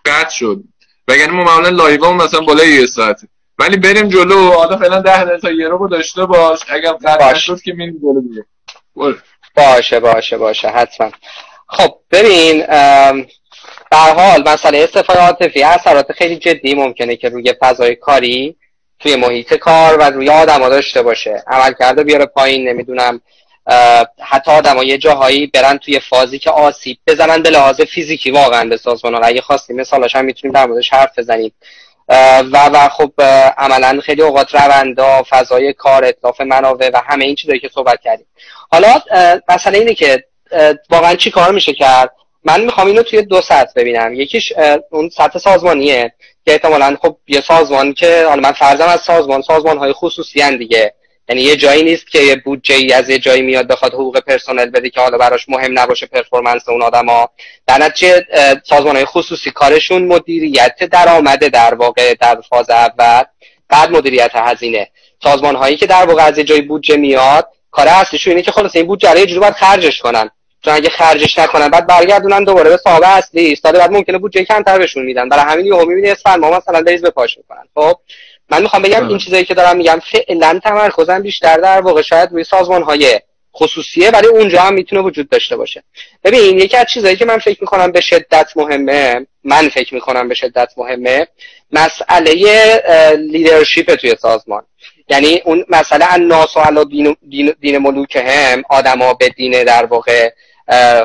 قطع 0.06 0.30
شد. 0.30 0.64
وگرنه 1.08 1.32
ما 1.32 1.44
معمولا 1.44 1.70
live 1.70 2.12
مثلا 2.12 2.40
بالای 2.40 2.70
یه 2.70 2.86
ساعته. 2.86 3.28
ولی 3.60 3.78
بریم 3.78 4.10
جلو. 4.10 4.52
حالا 4.52 4.78
فعلا 4.78 5.02
ده 5.02 5.24
دقیقه 5.24 5.40
تا 5.40 5.52
یه 5.52 5.68
رو 5.68 5.88
داشته 5.88 6.26
باش. 6.26 6.60
اگر 6.70 6.92
قطع 6.92 7.34
شد 7.34 7.62
که 7.62 7.74
میریم 7.74 7.98
جلو 8.02 8.22
دیگه. 8.22 8.46
باشه 9.56 10.00
باشه 10.00 10.38
باشه. 10.38 10.68
حتما. 10.68 11.12
خب 11.68 11.96
ببین 12.12 12.64
به 13.92 13.95
هر 13.95 13.98
حال 13.98 14.50
مسئله 14.50 14.78
استعفای 14.78 15.20
عاطفی 15.20 15.64
اثرات 15.64 16.12
خیلی 16.12 16.38
جدی 16.38 16.74
ممکنه 16.74 17.16
که 17.16 17.30
روی 17.30 17.54
فضای 17.60 17.96
کاری 17.96 18.56
توی 19.00 19.16
محیط 19.16 19.54
کار 19.54 19.98
و 19.98 20.04
روی 20.04 20.30
آدما 20.30 20.70
داشته 20.70 21.02
باشه. 21.02 21.44
عملکردو 21.48 22.04
بیاره 22.04 22.26
پایین 22.26 22.70
نمی‌دونم 22.70 23.22
حتی 24.20 24.52
آدم 24.52 24.78
یه 24.78 24.98
جاهایی 24.98 25.48
برن 25.48 25.78
توی 25.78 26.00
فازی 26.00 26.40
که 26.40 26.52
آسیب 26.52 26.98
بزنن 27.08 27.44
به 27.44 27.50
لحاظ 27.50 27.82
فیزیکی 27.82 28.32
واقعا 28.32 28.70
به 28.70 28.78
سازمان 28.78 29.24
اگه 29.24 29.42
خواستیم 29.42 29.76
مثالش 29.76 30.16
هم 30.16 30.26
می‌تونیم 30.26 30.54
در 30.54 30.66
موردش 30.66 30.94
حرف 30.94 31.20
بزنیم. 31.20 31.54
و 32.52 32.70
و 32.74 32.90
خب 32.90 33.12
عملا 33.58 34.02
خیلی 34.02 34.22
اوقات 34.22 34.56
روندا 34.56 35.24
فضای 35.30 35.74
کار 35.74 36.06
اطلاف 36.06 36.42
منابع 36.42 36.90
و 36.94 37.02
همه 37.06 37.26
این 37.26 37.36
چیزایی 37.36 37.60
که 37.60 37.70
صحبت 37.74 38.02
کردیم. 38.02 38.26
حالا 38.72 39.02
مسئله 39.50 39.78
اینه 39.78 39.94
که 39.94 40.24
واقعا 40.90 41.16
چی 41.16 41.32
کار 41.32 41.52
میشه 41.52 41.74
کرد؟ 41.74 42.12
من 42.44 42.62
می‌خوام 42.62 42.88
اینو 42.88 43.04
توی 43.04 43.22
دو 43.22 43.42
سطح 43.42 43.72
ببینم. 43.76 44.14
یکیش 44.14 44.54
اون 44.92 45.10
سطح 45.10 45.40
سازمانیه 45.40 46.14
که 46.46 46.52
احتمالا 46.52 46.98
خب 47.02 47.18
یه 47.28 47.42
سازمان 47.42 47.94
که 47.94 48.26
حالا 48.30 48.42
من 48.42 48.52
فرضم 48.52 48.88
از 48.88 49.02
سازمان 49.02 49.42
سازمان 49.42 49.78
های 49.78 49.94
خصوصی 49.94 50.58
دیگه. 50.58 50.94
یعنی 51.30 51.42
یه 51.42 51.56
جایی 51.56 51.84
نیست 51.84 52.08
که 52.12 52.20
یه 52.20 52.36
بودجه 52.36 52.76
ای 52.76 52.94
از 52.94 53.10
یه 53.10 53.20
جایی 53.20 53.42
میاد 53.42 53.68
بخواد 53.68 53.94
حقوق 53.94 54.20
پرسنل 54.20 54.66
بده 54.66 54.90
که 54.90 55.02
حالا 55.02 55.18
براش 55.18 55.50
مهم 55.50 55.80
نباشه 55.80 56.06
پرفورمنس 56.06 56.70
اون 56.70 56.82
آدما. 56.82 57.30
در 57.68 57.78
نتیجه 57.78 58.26
سازمان 58.64 58.96
های 58.96 59.06
خصوصی 59.06 59.52
کارشون 59.52 60.06
مدیریت 60.06 60.84
درآمده 60.84 61.50
در 61.50 61.74
واقع 61.74 62.14
در 62.14 62.42
فاز 62.50 62.70
اول 62.70 63.24
بعد 63.70 63.92
مدیریت 63.92 64.32
هزینه. 64.34 64.88
سازمان 65.24 65.56
هایی 65.56 65.78
که 65.78 65.86
در 65.88 66.06
واقع 66.06 66.24
از 66.24 66.38
یه 66.38 66.44
جایی 66.44 66.62
بودجه 66.62 66.98
میاد 66.98 67.48
کار 67.72 67.88
اصلیشون 67.88 68.32
اینه 68.32 68.44
که 68.44 68.52
خلاص 68.52 68.76
این 68.76 68.88
بودجه 68.88 69.12
رو 69.12 69.20
یه 69.20 69.26
جوری 69.26 69.40
باید 69.40 69.54
خرجش 69.54 70.02
کنن. 70.02 70.30
چون 70.62 70.74
اگه 70.74 70.90
خرجش 70.90 71.40
نکنن 71.40 71.70
بعد 71.70 71.88
برگردونن 71.88 72.44
دوباره 72.44 72.70
به 72.70 72.78
صاحب 72.78 73.04
اصلی. 73.06 73.56
سال 73.56 73.72
بعد 73.72 73.92
ممکنه 73.92 74.18
بودجه 74.18 74.44
کمتر 74.44 74.78
بهشون 74.78 75.06
میدن. 75.06 75.30
برای 75.30 75.44
همین 75.44 75.66
یهو 75.66 75.86
می‌بینی 75.86 76.10
اسفند 76.10 76.40
ما 76.40 76.58
مثلا 76.58 76.82
بریز 76.82 77.02
به 77.02 77.10
پاش 77.10 77.38
می‌کنن. 77.38 77.64
خب 77.76 77.96
من 78.50 78.62
می‌خوام 78.62 78.82
بگم 78.82 79.08
این 79.08 79.18
چیزایی 79.18 79.46
که 79.46 79.54
دارم 79.54 79.78
میگم 79.78 80.02
فعلا 80.12 80.60
تمرکزم 80.64 81.22
بیشتر 81.22 81.58
در 81.58 81.82
واقع 81.82 82.02
شاید 82.02 82.32
روی 82.32 82.44
سازمان 82.44 82.84
های 82.84 83.20
خصوصیه 83.56 84.12
ولی 84.12 84.28
اونجا 84.28 84.62
هم 84.62 84.74
می‌تونه 84.74 85.02
وجود 85.02 85.30
داشته 85.30 85.56
باشه. 85.56 85.84
ببین 86.24 86.60
یکی 86.60 86.78
از 86.78 86.86
چیزایی 86.94 87.16
که 87.16 87.26
من 87.26 87.38
فکر 87.38 87.58
می‌کنم 87.62 87.92
به 87.92 88.02
شدت 88.02 88.52
مهمه 88.56 89.28
من 89.44 89.70
فکر 89.70 89.94
می‌کنم 89.94 90.28
به 90.28 90.36
شدت 90.36 90.70
مهمه 90.78 91.28
مسئله 91.72 92.34
لیدرشپ 93.16 93.96
توی 93.96 94.16
سازمان. 94.22 94.64
یعنی 95.10 95.42
اون 95.46 95.66
مسئله 95.70 96.14
الناس 96.14 96.58
و 96.58 96.84
دین, 96.84 97.16
دین, 97.30 97.54
دین 97.62 97.78
ملوک 97.78 98.16
هم 98.16 98.64
آدما 98.70 99.14
به 99.14 99.30
دین 99.30 99.64
در 99.64 99.86
واقع 99.86 100.30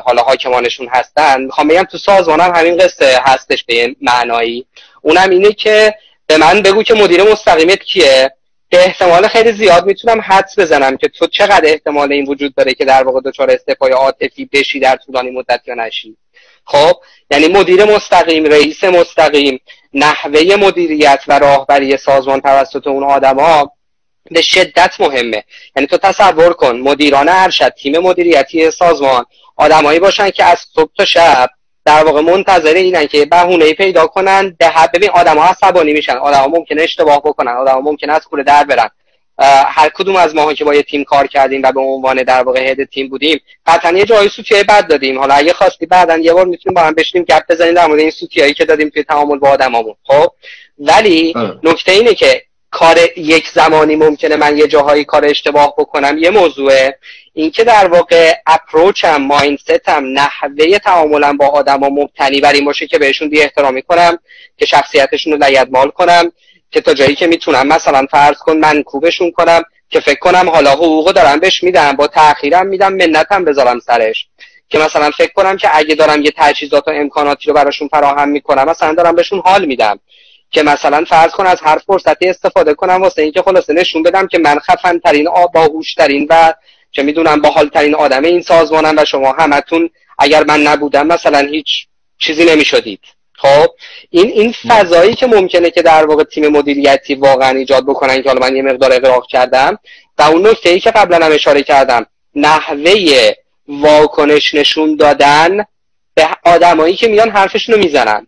حالا 0.05 0.23
حاکمانشون 0.23 0.89
هستن. 0.93 1.41
می‌خوام 1.41 1.69
بگم 1.69 1.83
تو 1.83 1.99
سازمانم 1.99 2.53
همین 2.55 2.77
قصه 2.77 3.21
هستش 3.25 3.65
به 3.65 3.97
معنایی. 4.03 4.67
اونم 5.03 5.31
اینه 5.31 5.53
که 5.53 5.95
به 6.27 6.37
من 6.37 6.62
بگو 6.62 6.83
که 6.83 6.95
مدیر 6.95 7.23
مستقیمت 7.23 7.79
کیه. 7.79 8.31
به 8.71 8.85
احتمال 8.85 9.29
خیلی 9.29 9.53
زیاد 9.53 9.87
می‌تونم 9.87 10.21
حدس 10.21 10.59
بزنم 10.59 10.97
که 10.97 11.09
تو 11.09 11.27
چقدر 11.27 11.62
احتمال 11.65 12.12
این 12.12 12.27
وجود 12.27 12.55
داره 12.55 12.75
که 12.75 12.85
در 12.85 13.03
واقع 13.03 13.21
دچار 13.25 13.51
استفای 13.51 13.93
عاطفی 13.93 14.49
بشی 14.53 14.81
در 14.81 14.97
طولانی 14.97 15.31
مدت 15.31 15.61
یا 15.67 15.75
نشی. 15.75 16.17
خب 16.65 16.93
یعنی 17.31 17.49
مدیر 17.49 17.85
مستقیم 17.85 18.45
رئیس 18.45 18.85
مستقیم 18.85 19.61
نحوه 19.95 20.57
مدیریت 20.57 21.21
و 21.29 21.39
راهبری 21.39 21.97
سازمان 21.97 22.41
توسط 22.41 22.87
اون 22.87 23.05
آدما 23.05 23.71
به 24.31 24.43
شدت 24.43 24.91
مهمه. 25.01 25.45
یعنی 25.77 25.87
تو 25.87 25.97
تصور 25.97 26.53
کن 26.53 26.77
مدیران 26.77 27.29
ارشد 27.29 27.73
تیم 27.83 27.99
مدیریتی 27.99 28.71
سازمان 28.71 29.25
آدمایی 29.57 29.98
باشن 29.98 30.30
که 30.30 30.44
از 30.44 30.59
صبح 30.74 30.90
تا 30.96 31.05
شب 31.05 31.50
در 31.84 32.05
واقع 32.05 32.20
منتظر 32.20 32.74
اینن 32.74 33.07
که 33.07 33.24
بهونه 33.24 33.72
پیدا 33.72 34.07
کنن 34.07 34.57
ده 34.59 34.72
ببین 34.94 35.11
آدم 35.11 35.38
ها 35.38 35.48
عصبانی 35.48 35.92
میشن. 35.92 36.16
آدم 36.16 36.38
ها 36.38 36.48
ممکنه 36.48 36.82
اشتباه 36.82 37.18
بکنن 37.18 37.52
آدم 37.52 37.72
ها 37.72 37.80
ممکنه 37.80 38.12
از 38.12 38.24
کوره 38.24 38.42
در 38.42 38.64
برن. 38.64 38.90
هر 39.66 39.88
کدوم 39.94 40.16
از 40.16 40.34
ماها 40.34 40.55
که 40.55 40.64
با 40.64 40.74
یه 40.74 40.82
تیم 40.82 41.05
کار 41.05 41.26
کردیم 41.26 41.62
و 41.64 41.72
به 41.72 41.80
عنوان 41.80 42.22
در 42.22 42.42
واقع 42.42 42.70
هد 42.70 42.84
تیم 42.84 43.09
بودیم 43.09 43.40
قطعا 43.66 43.92
یه 43.92 44.05
جایی 44.05 44.28
سوتیای 44.28 44.64
بد 44.64 44.86
دادیم. 44.88 45.18
حالا 45.18 45.34
اگه 45.34 45.52
خواستی 45.52 45.86
بعدا 45.86 46.18
یه 46.18 46.32
بار 46.32 46.46
می‌تونیم 46.46 46.74
با 46.74 46.82
هم 46.82 46.94
بشینیم 46.94 47.24
گپ 47.24 47.42
بزنیم 47.48 47.74
در 47.74 47.86
مورد 47.86 48.00
این 48.00 48.11
سوتیایی 48.11 48.55
که 48.55 48.64
دادیم 48.64 48.88
توی 48.88 49.02
تعامل 49.02 49.38
با 49.38 49.48
آدمامون. 49.48 49.94
خب؟ 50.02 50.32
ولی 50.78 51.34
نکته 51.62 51.92
اینه 51.92 52.14
که 52.14 52.42
کار 52.70 52.96
یک 53.16 53.44
زمانی 53.55 53.96
ممکنه 53.96 54.36
من 54.36 54.59
یه 54.59 54.66
جاهایی 54.66 55.05
کار 55.05 55.24
اشتباه 55.24 55.74
بکنم. 55.78 56.18
یه 56.18 56.30
موضوعه. 56.30 56.98
اینکه 57.35 57.64
در 57.64 57.87
واقع 57.87 58.32
اپروچم 58.47 59.16
مایندستم 59.16 60.05
نحوه 60.05 60.78
تعاملم 60.78 61.37
با 61.37 61.47
آدما 61.47 61.89
مبتنی 61.89 62.41
بر 62.41 62.53
این 62.53 62.64
باشه 62.64 62.87
که 62.87 62.99
بهشون 62.99 63.28
بی 63.28 63.43
احترامی 63.43 63.82
کنم 63.82 64.18
که 64.57 64.66
شخصیتشون 64.66 65.32
رو 65.32 65.66
مال 65.70 65.91
کنم 65.91 66.32
که 66.70 66.80
تا 66.80 66.95
جایی 66.95 67.14
که 67.14 67.26
می‌تونم 67.26 67.66
مثلا 67.66 68.07
فرض 68.11 68.37
کن 68.39 68.57
من 68.57 68.82
کوبشون 68.82 69.30
کنم 69.30 69.62
که 69.91 70.01
فکر 70.01 70.18
کنم 70.18 70.51
حالا 70.51 70.70
حقوق 70.70 71.12
دارم 71.12 71.41
بهش 71.41 71.62
میدم 71.62 71.93
با 71.93 72.07
تاخیرم 72.07 72.66
میدم 72.66 72.93
منتم 72.93 73.45
بذارم 73.45 73.80
سرش. 73.80 74.26
که 74.68 74.78
مثلا 74.78 75.11
فکر 75.11 75.32
کنم 75.32 75.57
که 75.57 75.68
اگه 75.72 75.95
دارم 75.95 76.22
یه 76.22 76.32
تجهیزات 76.37 76.89
و 76.89 76.91
امکاناتی 76.91 77.47
رو 77.47 77.55
براشون 77.55 77.89
فراهم 77.89 78.28
می‌کنم 78.28 78.68
مثلا 78.68 78.95
دارم 78.95 79.14
بهشون 79.14 79.43
حال 79.45 79.64
میدم. 79.64 80.01
که 80.51 80.62
مثلا 80.62 81.05
فرض 81.05 81.32
کن 81.32 81.47
از 81.47 81.59
هر 81.62 81.78
فرصتی 81.87 82.28
استفاده 82.28 82.74
کنم 82.74 83.03
واسه 83.03 83.22
اینکه 83.22 83.43
خلاصه 83.43 83.72
نشون 83.72 84.03
بدم 84.03 84.26
که 84.26 84.39
من 84.39 84.59
خفن 84.59 84.99
ترین 84.99 85.28
باهوش 85.55 85.95
ترین 85.95 86.26
و 86.30 86.55
که 86.95 87.03
می‌دونم 87.03 87.40
باحال 87.40 87.68
ترین 87.68 87.95
آدم 87.95 88.24
این 88.24 88.42
سازمانم 88.42 88.95
و 88.99 89.05
شما 89.05 89.32
همتون 89.32 89.90
اگر 90.18 90.45
من 90.45 90.62
نبودم 90.62 91.07
مثلا 91.07 91.38
هیچ 91.38 91.66
چیزی 92.18 92.45
نمی‌شدید. 92.45 93.01
خب 93.36 93.66
این 94.11 94.26
این 94.26 94.55
فضایی 94.68 95.14
که 95.14 95.26
ممکنه 95.26 95.70
که 95.70 95.82
در 95.82 96.07
واقع 96.07 96.24
تیم 96.24 96.49
مدیریتی 96.49 97.14
واقعا 97.14 97.59
ایجاد 97.59 97.86
بکنن 97.86 98.22
که 98.22 98.28
حالا 98.28 98.49
من 98.49 98.57
یه 98.57 98.62
مقدار 98.62 98.92
اقراق 98.92 99.26
کردم 99.26 99.78
و 100.18 100.22
اون 100.22 100.47
نکته 100.47 100.68
ای 100.68 100.80
که 100.80 100.90
قبلا 100.90 101.26
هم 101.26 101.32
اشاره 101.32 101.62
کردم 101.62 102.07
نحوه 102.34 103.32
واکنش 103.68 104.55
نشون 104.55 104.97
دادن 104.97 105.64
به 106.14 106.28
آدمایی 106.45 106.97
که 106.97 107.09
میان 107.09 107.30
حرفشون 107.30 107.74
رو 107.74 107.80
می‌زنن. 107.80 108.26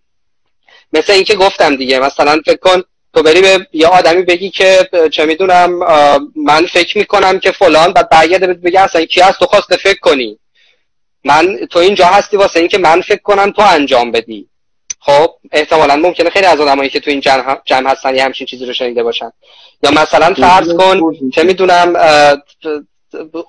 مثل 0.93 1.13
اینکه 1.13 1.35
گفتم 1.35 1.77
دیگه 1.77 1.99
مثلا 1.99 2.41
فکر 2.47 2.57
کن 2.57 2.83
تو 3.17 3.23
بری 3.23 3.41
به 3.41 3.67
یه 3.73 3.87
آدمی 3.87 4.23
بگی 4.23 4.51
که 4.51 4.89
چه 5.13 5.27
می‌دونم 5.27 5.71
من 6.37 6.67
فکر 6.67 6.99
می‌کنم 6.99 7.39
که 7.39 7.53
فلان 7.53 7.93
بعد 7.93 8.09
برگرده 8.09 8.47
بگه 8.47 8.81
اصلا 8.81 9.05
کی 9.05 9.21
هست 9.21 9.39
تو 9.39 9.47
خواسته 9.47 9.77
فکر 9.77 9.99
کنی. 9.99 10.39
من 11.25 11.57
تو 11.71 11.79
اینجا 11.79 12.07
هستی 12.07 12.37
واسه 12.37 12.61
اینکه 12.61 12.79
من 12.79 13.01
فکر 13.01 13.23
کنم 13.23 13.51
تو 13.51 13.63
انجام 13.63 14.13
بدی. 14.13 14.49
خب 15.01 15.31
احتمالا 15.53 15.97
ممکنه 15.97 16.31
خیلی 16.31 16.47
از 16.47 16.61
آدمایی 16.61 16.91
که 16.91 17.01
تو 17.01 17.11
این 17.11 17.21
جمع, 17.21 17.59
جمع 17.65 17.91
هستن 17.91 18.15
یه 18.15 18.25
همچین 18.25 18.47
چیزی 18.47 18.67
رو 18.67 18.73
شنیده 18.73 19.03
باشن. 19.03 19.31
یا 19.83 19.91
مثلا 19.91 20.35
فرض 20.35 20.75
کن 20.75 21.01
چه 21.35 21.43
می‌دونم 21.43 21.97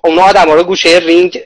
اون 0.04 0.18
آدم 0.18 0.50
رو 0.50 0.62
گوشه 0.62 0.98
رینگ 0.98 1.44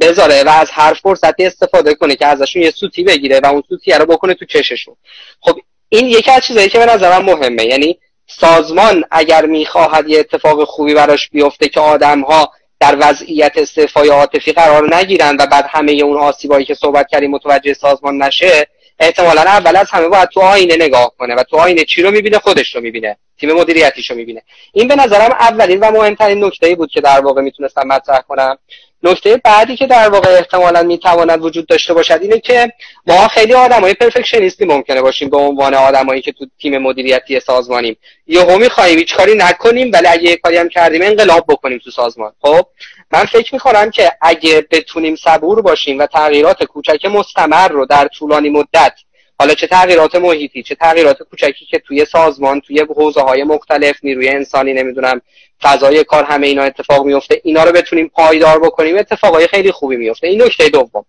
بذاره 0.00 0.44
و 0.44 0.48
از 0.48 0.68
هر 0.70 0.94
فرصتی 0.94 1.46
استفاده 1.46 1.94
کنه 1.94 2.16
که 2.16 2.26
ازشون 2.26 2.62
یه 2.62 2.70
سوتی 2.70 3.02
بگیره 3.02 3.40
و 3.40 3.46
اون 3.46 3.62
سوتی 3.68 3.92
رو 3.92 4.06
بکنه 4.06 4.34
تو 4.34 4.44
چششون. 4.44 4.96
خب 5.40 5.60
این 5.94 6.06
یکی 6.06 6.30
از 6.30 6.42
چیزایی 6.46 6.68
که 6.68 6.78
به 6.78 6.86
نظرم 6.86 7.24
مهمه. 7.24 7.64
یعنی 7.64 7.98
سازمان 8.26 9.04
اگر 9.10 9.46
می‌خواهد 9.46 10.08
یه 10.08 10.18
اتفاق 10.18 10.64
خوبی 10.64 10.94
براش 10.94 11.28
بیفته 11.28 11.68
که 11.68 11.80
آدم 11.80 12.20
ها 12.20 12.52
در 12.80 12.96
وضعیت 13.00 13.52
استعفای 13.56 14.08
عاطفی 14.08 14.52
قرار 14.52 14.96
نگیرن 14.96 15.36
و 15.40 15.46
بعد 15.46 15.66
همه 15.68 15.92
اون 15.92 16.16
آسیبایی 16.16 16.64
که 16.64 16.74
صحبت 16.74 17.06
کردیم 17.08 17.30
متوجه 17.30 17.74
سازمان 17.74 18.22
نشه 18.22 18.66
احتمالا 19.00 19.40
اول 19.40 19.76
از 19.76 19.86
همه 19.90 20.08
باید 20.08 20.28
تو 20.28 20.40
آینه 20.40 20.76
نگاه 20.76 21.12
کنه 21.18 21.34
و 21.34 21.42
تو 21.42 21.56
آینه 21.56 21.84
چی 21.84 22.02
رو 22.02 22.10
می‌بینه؟ 22.10 22.38
خودش 22.38 22.74
رو 22.74 22.80
می‌بینه. 22.80 23.16
تیم 23.40 23.52
مدیریتیش 23.52 24.10
رو 24.10 24.16
می‌بینه. 24.16 24.42
این 24.72 24.88
به 24.88 24.96
نظرم 24.96 25.32
اولین 25.32 25.80
و 25.80 25.90
مهمترین 25.90 26.44
نکته 26.44 26.74
بود 26.74 26.90
که 26.90 27.00
در 27.00 27.20
واقع 27.20 27.42
می‌تونستم 27.42 27.86
مطرح 27.86 28.20
کنم. 28.20 28.58
نکته 29.04 29.40
بعدی 29.44 29.76
که 29.76 29.86
در 29.86 30.08
واقع 30.08 30.30
احتمالا 30.30 30.82
می‌تواند 30.82 31.44
وجود 31.44 31.66
داشته 31.66 31.94
باشد 31.94 32.18
اینه 32.22 32.40
که 32.40 32.72
ما 33.06 33.28
خیلی 33.28 33.54
آدمای 33.54 33.94
پرفکشنیستی 33.94 34.64
ممکنه 34.64 35.02
باشیم 35.02 35.30
به 35.30 35.36
عنوان 35.36 35.74
آدمایی 35.74 36.22
که 36.22 36.32
تو 36.32 36.46
تیم 36.60 36.78
مدیریتی 36.78 37.40
سازمانیم. 37.40 37.96
یهو 38.26 38.58
می‌خوایم 38.58 38.98
هیچ 38.98 39.14
کاری 39.14 39.34
نکنیم 39.34 39.90
ولی 39.92 40.06
اگه 40.06 40.22
یه 40.22 40.36
کاری 40.36 40.56
هم 40.56 40.68
کردیم 40.68 41.02
انقلاب 41.02 41.44
بکنیم 41.48 41.78
تو 41.78 41.90
سازمان. 41.90 42.32
خب؟ 42.40 42.66
من 43.12 43.24
فکر 43.24 43.54
می‌کنم 43.54 43.90
که 43.90 44.12
اگه 44.20 44.66
بتونیم 44.70 45.16
صبور 45.16 45.62
باشیم 45.62 45.98
و 45.98 46.06
تغییرات 46.06 46.64
کوچک 46.64 47.04
مستمر 47.04 47.68
رو 47.68 47.86
در 47.86 48.08
طولانی 48.08 48.50
مدت 48.50 48.92
حالا 49.38 49.54
چه 49.54 49.66
تغییرات 49.66 50.14
محیطی 50.14 50.62
چه 50.62 50.74
تغییرات 50.74 51.22
کوچکی 51.22 51.66
که 51.66 51.78
توی 51.78 52.04
سازمان 52.04 52.60
توی 52.60 52.80
حوزه 52.80 53.20
های 53.20 53.44
مختلف 53.44 53.96
نیروی 54.02 54.28
انسانی 54.28 54.72
نمی‌دونم 54.72 55.20
فضای 55.62 56.04
کار 56.04 56.24
همه 56.24 56.46
اینا 56.46 56.62
اتفاق 56.62 57.06
میفته 57.06 57.40
اینا 57.44 57.64
رو 57.64 57.72
بتونیم 57.72 58.08
پایدار 58.08 58.60
بکنیم 58.60 58.98
اتفاقای 58.98 59.46
خیلی 59.46 59.72
خوبی 59.72 59.96
میفته 59.96 60.26
این 60.26 60.42
نکته 60.42 60.68
دوم. 60.68 61.04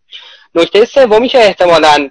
نکته 0.55 0.86
سومی 0.86 1.28
که 1.28 1.39
احتمالا 1.39 2.09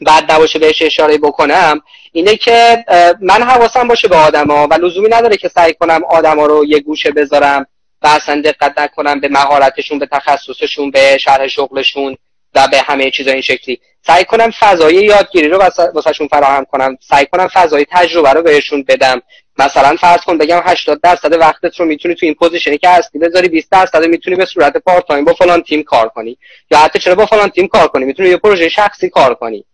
بد 0.00 0.32
نباشه 0.32 0.58
بهش 0.58 0.82
اشاره 0.82 1.18
بکنم 1.18 1.80
اینه 2.12 2.36
که 2.36 2.84
من 3.20 3.42
حواسم 3.42 3.88
باشه 3.88 4.08
به 4.08 4.16
آدما 4.16 4.66
و 4.66 4.74
لزومی 4.74 5.08
نداره 5.08 5.36
که 5.36 5.48
سعی 5.48 5.74
کنم 5.74 6.04
آدما 6.04 6.46
رو 6.46 6.64
یه 6.64 6.80
گوشه 6.80 7.10
بذارم 7.10 7.66
و 8.02 8.06
اصلا 8.06 8.40
دقت 8.40 8.78
نکنم 8.78 9.20
به 9.20 9.28
مهارتشون 9.28 9.98
به 9.98 10.06
تخصصشون 10.06 10.90
به 10.90 11.18
شرح 11.18 11.48
شغلشون 11.48 12.16
و 12.54 12.68
به 12.68 12.80
همه 12.80 13.10
چیزا 13.10 13.30
این 13.30 13.40
شکلی. 13.40 13.80
سعی 14.06 14.24
کنم 14.24 14.50
فضای 14.60 14.94
یادگیری 14.94 15.48
رو 15.48 15.58
واسهشون 15.94 16.28
فراهم 16.28 16.64
کنم. 16.64 16.98
سعی 17.08 17.26
کنم 17.26 17.48
فضای 17.48 17.86
تجربه 17.90 18.30
رو 18.30 18.42
بهشون 18.42 18.84
بدم. 18.88 19.22
مثلا 19.58 19.96
فرض 19.96 20.20
کن 20.20 20.38
بگم 20.38 20.62
80 20.64 21.00
درصد 21.02 21.32
وقتت 21.32 21.80
رو 21.80 21.86
می‌تونی 21.86 22.14
تو 22.14 22.26
این 22.26 22.34
position 22.34 22.73
ی 22.73 22.78
که 22.78 22.88
هستی 22.88 23.18
بذاری 23.18 23.48
20 23.48 23.70
درصد 23.70 24.04
می‌تونی 24.04 24.36
به 24.36 24.44
صورت 24.44 24.76
part 24.76 25.06
time 25.06 25.24
با 25.24 25.32
فلان 25.32 25.62
تیم 25.62 25.82
کار 25.82 26.08
کنی. 26.08 26.38
یا 26.70 26.78
حتی 26.78 26.98
چرا 26.98 27.14
با 27.14 27.26
فلان 27.26 27.48
تیم 27.48 27.68
کار 27.68 27.88
کنی؟ 27.88 28.04
می‌تونی 28.04 28.28
یه 28.28 28.36
پروژه 28.36 28.68
شخصی 28.68 29.10
کار 29.10 29.34
کنی. 29.34 29.64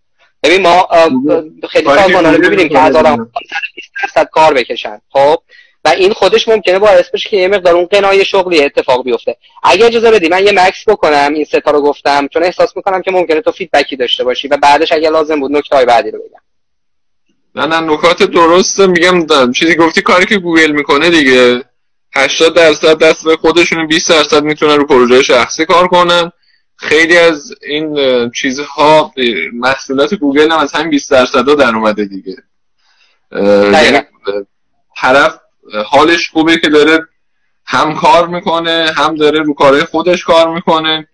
ببین 0.43 0.63
ما 0.63 0.89
خیلی 1.71 1.87
سازمانا 1.87 2.31
رو 2.31 2.39
می‌بینیم 2.39 2.69
که 2.69 2.79
از 2.79 2.97
آدم 2.97 3.31
20 3.75 3.91
درصد 4.03 4.29
کار 4.33 4.55
بکشن. 4.55 5.01
خب؟ 5.09 5.43
و 5.85 5.89
این 5.89 6.13
خودش 6.13 6.49
ممکنه 6.49 6.79
باعث 6.79 7.11
بشه 7.11 7.29
که 7.29 7.37
یه 7.37 7.49
مقدار 7.49 7.75
اون 7.75 7.87
غنای 7.87 8.25
شغلی 8.25 8.65
اتفاق 8.65 9.05
بیفته. 9.05 9.37
اگه 9.63 9.87
اجازه 9.87 10.11
بدی 10.11 10.29
من 10.29 10.47
یه 10.47 10.53
مکث 10.53 10.89
بکنم 10.89 11.35
این 11.35 11.45
سه 11.45 11.62
تا 11.62 11.71
رو 11.71 11.83
گفتم 11.83 12.29
چون 12.29 12.43
احساس 12.43 12.77
می‌کنم 12.77 13.03
که 13.03 13.11
ممکنه 13.11 13.41
تو 13.41 13.53
feedback 13.53 13.92
ی 13.92 13.97
داشته 13.97 14.25
باشی 14.25 14.49
و 14.49 14.57
بعدش 14.57 14.93
اگه 14.93 15.11
لازم 15.11 15.41
بود 15.41 15.53
نکته 15.53 15.77
های 15.77 15.85
بعدی 15.85 16.11
رو 16.11 16.19
بگم. 16.19 16.41
نه 17.55 17.67
نه 17.67 17.93
نکات 17.93 18.23
درسته 18.23 18.87
میگم 18.87 19.27
دارم. 19.27 19.53
چیزی 19.53 19.75
گفتی 19.75 20.03
کاری 20.03 20.27
که 20.27 20.39
گوگل 20.39 20.73
می‌کنه 20.73 21.11
دیگه. 21.11 21.65
80 22.15 22.57
درصد 22.57 22.99
دست 22.99 23.25
به 23.25 23.37
خودشون 23.37 23.87
20 23.87 24.11
درصد 24.11 24.43
می‌تونن 24.43 24.77
رو 24.77 24.87
پروژه 24.87 25.23
شخصی 25.23 25.65
کار 25.65 25.89
کنن 25.89 26.33
خیلی 26.77 27.19
از 27.19 27.55
این 27.63 27.97
چیزها 28.31 29.13
محصولات 29.53 30.15
گوگل 30.15 30.53
هم 30.53 30.59
از 30.59 30.73
همین 30.73 30.91
20 30.91 31.11
درصد 31.11 31.49
ها 31.49 31.55
در 31.55 31.77
اومده 31.77 32.05
دیگه. 32.05 32.37
یعنی 33.33 34.01
طرف 34.97 35.35
حالش 35.87 36.31
خوبه 36.31 36.59
که 36.59 36.69
داره 36.69 37.07
هم 37.67 37.95
کار 37.95 38.29
می‌کنه 38.29 38.93
هم 38.97 39.15
داره 39.15 39.39
رو 39.39 39.55
کارهای 39.55 39.85
خودش 39.85 40.25
کار 40.25 40.55
می‌کنه. 40.55 41.09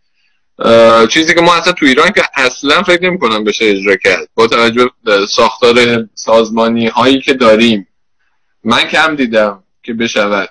چیزی 1.10 1.34
که 1.34 1.40
ما 1.40 1.54
اصلا 1.54 1.72
تو 1.72 1.86
ایران 1.86 2.10
که 2.10 2.22
اصلا 2.34 2.82
فکر 2.82 3.02
نمی 3.02 3.18
کنم 3.18 3.44
بشه 3.44 3.64
اجرا 3.64 3.96
کرد. 3.96 4.28
با 4.34 4.46
توجه 4.46 4.90
ساختار 5.28 6.06
سازمانی 6.14 6.86
هایی 6.86 7.20
که 7.20 7.34
داریم 7.34 7.88
من 8.64 8.84
کم 8.84 9.16
دیدم 9.16 9.64
که 9.82 9.92
بشود. 9.94 10.50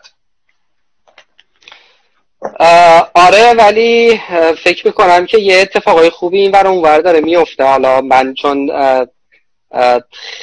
آره 3.15 3.53
ولی 3.57 4.21
فکر 4.63 4.87
می‌کنم 4.87 5.25
که 5.25 5.37
یه 5.37 5.61
اتفاقای 5.61 6.09
خوبی 6.09 6.37
این 6.37 6.51
ور 6.51 6.67
اونور 6.67 7.01
داره 7.01 7.21
میفته 7.21 7.63
حالا 7.63 8.01
من 8.01 8.33
چون 8.33 8.71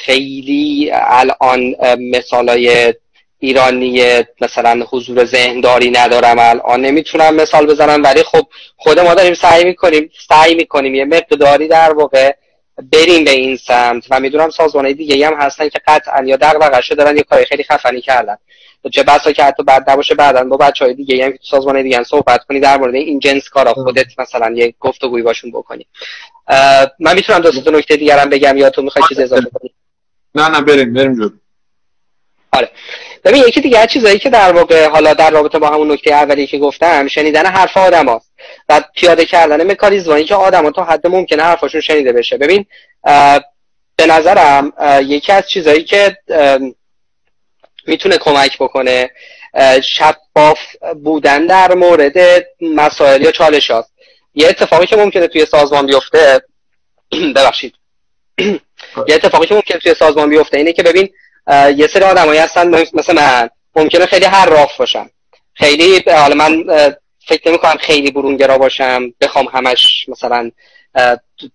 خیلی 0.04 0.90
الان 0.92 1.74
مثالای 1.98 2.94
ایرانی 3.44 4.22
مثلا 4.40 4.86
حضور 4.90 5.24
ذهنداری 5.24 5.90
ندارم 5.90 6.36
الان. 6.38 6.80
نمی‌تونم 6.80 7.34
مثال 7.34 7.66
بزنم 7.66 8.02
ولی 8.02 8.22
خب 8.22 8.46
خود 8.76 9.00
ما 9.00 9.14
داریم 9.14 9.34
سعی 9.34 9.64
می‌کنیم 9.64 10.10
سعی 10.28 10.54
می‌کنیم 10.54 10.94
یه 10.94 11.04
مقداری 11.04 11.68
در 11.68 11.92
واقع 11.92 12.32
بریم 12.92 13.24
به 13.24 13.30
این 13.30 13.56
سمت 13.56 14.04
و 14.10 14.20
می‌دونم 14.20 14.50
سازمان 14.50 14.92
دیگه 14.92 15.26
هم 15.26 15.34
هستن 15.34 15.68
که 15.68 15.80
قطعا 15.86 16.24
یا 16.24 16.36
دغدغه‌شو 16.36 16.94
دارن 16.94 17.16
یه 17.16 17.22
کاری 17.22 17.44
خیلی 17.44 17.64
خفنی 17.64 18.00
کردن. 18.00 18.36
چه 18.92 19.02
بسا 19.02 19.32
که 19.32 19.44
حتی 19.44 19.62
بعد 19.62 19.90
نباشه 19.90 20.14
بعدا 20.14 20.44
با 20.44 20.56
بچه 20.56 20.84
های 20.84 20.94
دیگه 20.94 21.24
هم 21.24 21.32
که 21.32 21.38
سازمان 21.42 21.82
دیگه 21.82 21.96
هم 21.96 22.04
صحبت 22.04 22.44
کنی 22.44 22.60
در 22.60 22.76
مورد 22.76 22.94
این 22.94 23.18
جنس 23.18 23.48
کارا 23.48 23.74
خودت 23.74 24.06
مثلا 24.18 24.54
یه 24.56 24.74
گفتگوی 24.80 25.22
باشون 25.22 25.50
بکنی. 25.50 25.86
من 27.00 27.14
می‌تونم 27.14 27.38
دو 27.38 27.50
تا 27.50 27.70
نکته 27.70 27.96
دیگر 27.96 28.18
هم 28.18 28.30
بگم 28.30 28.56
یا 28.56 28.70
تو 28.70 28.82
می‌خوای 28.82 29.04
چیز 29.08 29.20
اضافه 29.20 29.50
کنی؟ 29.52 29.70
نه 30.34 30.48
نه 30.48 30.60
بریم 30.60 30.94
بریم 30.94 31.14
جلو. 31.14 31.30
آره. 32.54 32.70
ببین 33.24 33.44
یکی 33.48 33.60
دیگه 33.60 33.86
چیزایی 33.86 34.18
که 34.18 34.30
در 34.30 34.52
واقع 34.52 34.88
حالا 34.88 35.14
در 35.14 35.30
رابطه 35.30 35.58
با 35.58 35.68
همون 35.68 35.92
نکته 35.92 36.14
اولی 36.14 36.46
که 36.46 36.58
گفتم 36.58 37.08
شنیدن 37.08 37.46
حرف 37.46 37.76
آدم 37.76 38.08
هاست 38.08 38.32
و 38.68 38.82
پیاده 38.94 39.24
کردن 39.24 39.70
مکانیزمایی 39.70 40.24
که 40.24 40.34
آدم 40.34 40.64
ها 40.64 40.70
تا 40.70 40.84
حد 40.84 41.06
ممکنه 41.06 41.42
حرفاشون 41.42 41.80
شنیده 41.80 42.12
بشه. 42.12 42.36
ببین 42.36 42.66
به 43.96 44.06
نظرم 44.06 44.72
یکی 45.06 45.32
از 45.32 45.48
چیزایی 45.48 45.84
که 45.84 46.16
می‌تونه 47.86 48.18
کمک 48.18 48.58
بکنه 48.58 49.10
شفاف 49.82 50.58
بودن 51.04 51.46
در 51.46 51.74
مورد 51.74 52.46
مسائل 52.60 53.22
یا 53.22 53.30
چالش 53.30 53.70
هاست 53.70 53.94
یه 54.34 54.48
اتفاقی 54.48 54.86
که 54.86 54.96
ممکنه 54.96 55.26
توی 55.26 55.46
سازمان 55.46 55.86
بیفته 55.86 56.42
ببخشید. 57.36 57.74
یه 59.08 59.14
اتفاقی 59.14 59.46
که 59.46 59.54
ممکنه 59.54 59.78
توی 59.78 59.94
سازمان 59.94 60.30
بیفته 60.30 60.56
اینه 60.56 60.72
که 60.72 60.82
ببین 60.82 61.10
یه 61.76 61.86
سری 61.92 62.04
آدمایی 62.04 62.40
هستن 62.40 62.68
مثل 62.68 63.14
من. 63.14 63.50
ممکنه 63.76 64.06
خیلی 64.06 64.24
هر 64.24 64.46
راف 64.46 64.76
باشم 64.76 65.10
خیلی 65.54 66.02
حالا 66.06 66.34
من 66.34 66.64
فکر 67.26 67.48
نمی 67.48 67.58
کنم 67.58 67.76
خیلی 67.80 68.10
برونگرا 68.10 68.58
باشم 68.58 69.02
بخوام 69.20 69.46
همش 69.52 70.08
مثلا 70.08 70.50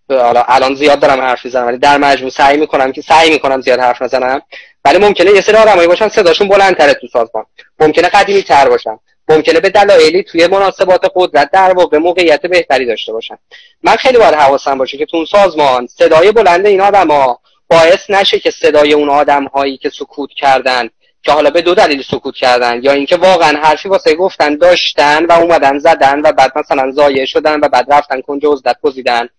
حالا 0.09 0.43
الان 0.47 0.75
زیاد 0.75 0.99
دارم 0.99 1.21
حرف 1.21 1.45
می‌زنم 1.45 1.67
ولی 1.67 1.77
در 1.77 1.97
مجموع 1.97 2.31
سعی 2.31 2.57
می‌کنم 2.57 2.91
که 2.91 3.01
سعی 3.01 3.29
می‌کنم 3.29 3.61
زیاد 3.61 3.79
حرف 3.79 4.01
نزنم. 4.01 4.41
ولی 4.85 4.97
ممکنه 4.97 5.31
یه 5.31 5.41
سری 5.41 5.55
آدمایی 5.55 5.87
باشن 5.87 6.09
صداشون 6.09 6.47
بلندتره 6.47 6.93
تو 6.93 7.07
سازمان. 7.07 7.45
ممکنه 7.79 8.09
قدیمی 8.09 8.41
تر 8.41 8.69
باشن. 8.69 8.99
ممکنه 9.29 9.59
به 9.59 9.69
دلایلی 9.69 10.23
توی 10.23 10.47
مناسبات 10.47 11.11
قدرت 11.15 11.51
در 11.51 11.73
واقع 11.73 11.97
موقعیت 11.97 12.45
بهتری 12.45 12.85
داشته 12.85 13.13
باشن. 13.13 13.37
من 13.83 13.95
خیلی 13.95 14.17
باید 14.17 14.33
حواسم 14.33 14.77
باشه 14.77 14.97
که 14.97 15.05
تو 15.05 15.25
سازمان 15.25 15.87
صدای 15.87 16.31
بلند 16.31 16.65
این 16.65 16.81
آدما 16.81 17.39
باعث 17.69 18.09
نشه 18.09 18.39
که 18.39 18.51
صدای 18.51 18.93
اون 18.93 19.09
آدم 19.09 19.45
هایی 19.45 19.77
که 19.77 19.89
سکوت 19.89 20.29
کردن 20.29 20.89
که 21.23 21.31
حالا 21.31 21.49
به 21.49 21.61
دو 21.61 21.75
دلیل 21.75 22.03
سکوت 22.11 22.35
کردن. 22.35 22.83
یا 22.83 22.91
اینکه 22.91 23.17
واقعا 23.17 23.57
حرفی 23.57 23.89
واسه 23.89 24.15
گفتن 24.15 24.55
داشتن 24.55 25.25
و 25.25 25.31
اومدن 25.31 25.79
زدن 25.79 26.21
و 26.21 26.31
بعد 26.31 26.51
مثلا 26.55 26.91
زایه 26.91 27.25
شدن 27.25 27.59
و 27.59 27.67
بعد 27.67 27.93
رفتن 27.93 28.21
کنج 28.21 28.45
عزلت 28.45 28.77
گزیدن 28.81 29.29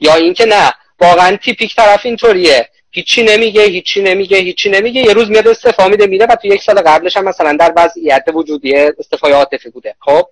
یا 0.00 0.14
اینکه 0.14 0.46
نه 0.46 0.72
واقعا 1.00 1.36
تیپیک 1.36 1.76
طرف 1.76 2.06
اینطوریه. 2.06 2.68
هیچی 2.90 3.22
نمیگه 3.22 3.62
هیچی 3.62 4.02
نمیگه 4.02 4.38
هیچی 4.38 4.70
نمیگه. 4.70 5.00
یه 5.00 5.12
روز 5.12 5.30
میاد 5.30 5.48
استفا 5.48 5.88
میده 5.88 6.06
میره 6.06 6.26
و 6.26 6.36
تو 6.36 6.48
یک 6.48 6.62
سال 6.62 6.80
قبلش 6.80 7.16
هم 7.16 7.24
مثلا 7.24 7.52
در 7.52 7.72
وضعیت 7.76 8.24
وجودی 8.34 8.74
استفای 8.74 9.32
عاطفی 9.32 9.70
بوده. 9.70 9.94
خب 10.00 10.26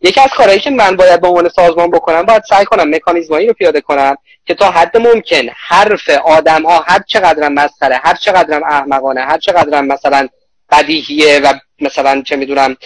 یکی 0.00 0.20
از 0.20 0.28
کارهایی 0.36 0.60
که 0.60 0.70
من 0.70 0.96
باید 0.96 1.20
به 1.20 1.28
عنوان 1.28 1.48
سازمان 1.48 1.90
بکنم 1.90 2.22
باید 2.22 2.42
سعی 2.48 2.64
کنم 2.64 2.94
مکانیزمایی 2.94 3.46
رو 3.46 3.52
پیاده 3.52 3.80
کنم 3.80 4.16
که 4.46 4.54
تا 4.54 4.70
حد 4.70 4.96
ممکن 4.96 5.48
حرف 5.56 6.08
آدم 6.24 6.62
ها 6.62 6.84
هر 6.86 7.02
چقدرم 7.06 7.52
مسخره 7.52 8.00
هر 8.04 8.14
چقدرم 8.14 8.64
احمقانه 8.64 9.20
هر 9.20 9.38
چقدرم 9.38 9.86
مثلا 9.86 10.28
بدیهیه 10.72 11.40
و 11.44 11.52
مثلا 11.80 12.22
چه 12.26 12.36
می‌دونم 12.36 12.76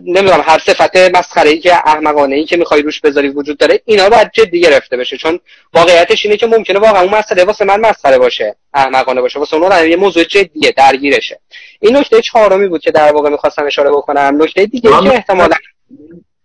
نمی‌دونم 0.00 0.44
هر 0.46 0.58
صفت 0.58 0.96
مسخره 0.96 1.50
ای 1.50 1.58
که 1.58 1.74
احمقانه 1.74 2.36
ای 2.36 2.44
که 2.44 2.56
می‌خوای 2.56 2.82
روش 2.82 3.00
بذاری 3.00 3.28
وجود 3.28 3.58
داره 3.58 3.82
اینا 3.84 4.08
باید 4.08 4.30
جدی 4.32 4.60
گرفته 4.60 4.96
بشه. 4.96 5.16
چون 5.16 5.40
واقعیتش 5.74 6.24
اینه 6.24 6.36
که 6.36 6.46
ممکنه 6.46 6.78
واقعا 6.78 7.02
اون 7.02 7.14
مسئله 7.14 7.44
واسه 7.44 7.64
من 7.64 7.80
مسخره 7.80 8.18
باشه 8.18 8.56
احمقانه 8.74 9.20
باشه. 9.20 9.38
واسه 9.38 9.56
اون 9.56 9.88
یه 9.88 9.96
موضوع 9.96 10.24
جدیه 10.24 10.72
درگیرشه. 10.76 11.40
این 11.80 11.96
نکته 11.96 12.20
چهارمی 12.22 12.68
بود 12.68 12.80
که 12.80 12.90
در 12.90 13.12
واقع 13.12 13.30
می‌خواستم 13.30 13.66
اشاره 13.66 13.90
بکنم. 13.90 14.42
نکته 14.42 14.66
دیگه 14.66 14.90
که 14.90 15.14
احتمالا 15.14 15.56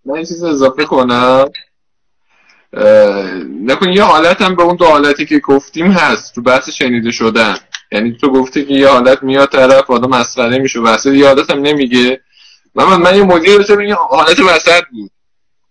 من 0.06 0.16
این 0.16 0.26
چیز 0.26 0.44
اضافه 0.44 0.86
کنم. 0.86 1.50
نکن 3.66 3.90
یه 3.90 4.04
حالت 4.04 4.42
هم 4.42 4.56
به 4.56 4.64
اون 4.64 4.76
دو 4.76 4.86
حالتی 4.86 5.26
که 5.26 5.40
گفتیم 5.40 5.92
هست 5.92 6.36
تو 6.36 6.42
بحث 6.42 6.70
شنیده 6.70 7.12
شدن. 7.12 7.58
یعنی 7.92 8.18
تو 8.22 8.30
گفتی 8.30 8.66
که 8.66 8.74
یه 8.74 8.88
حالت 8.88 9.24
میاد 9.24 9.52
طرف 9.52 9.90
آدم 9.90 10.10
مسخره 10.10 10.60
میشه. 10.60 10.80
وسط 10.80 11.14
یه 11.14 11.28
حالت 11.28 11.50
هم 11.50 11.60
نمیگه. 11.60 12.22
من 12.76 12.86
من 12.96 13.16
یه 13.16 13.24
مدیر 13.24 13.58
داشتم 13.58 13.82
یه 13.82 13.96
حالت 13.96 14.40
وسط 14.40 14.84
بود. 14.92 15.12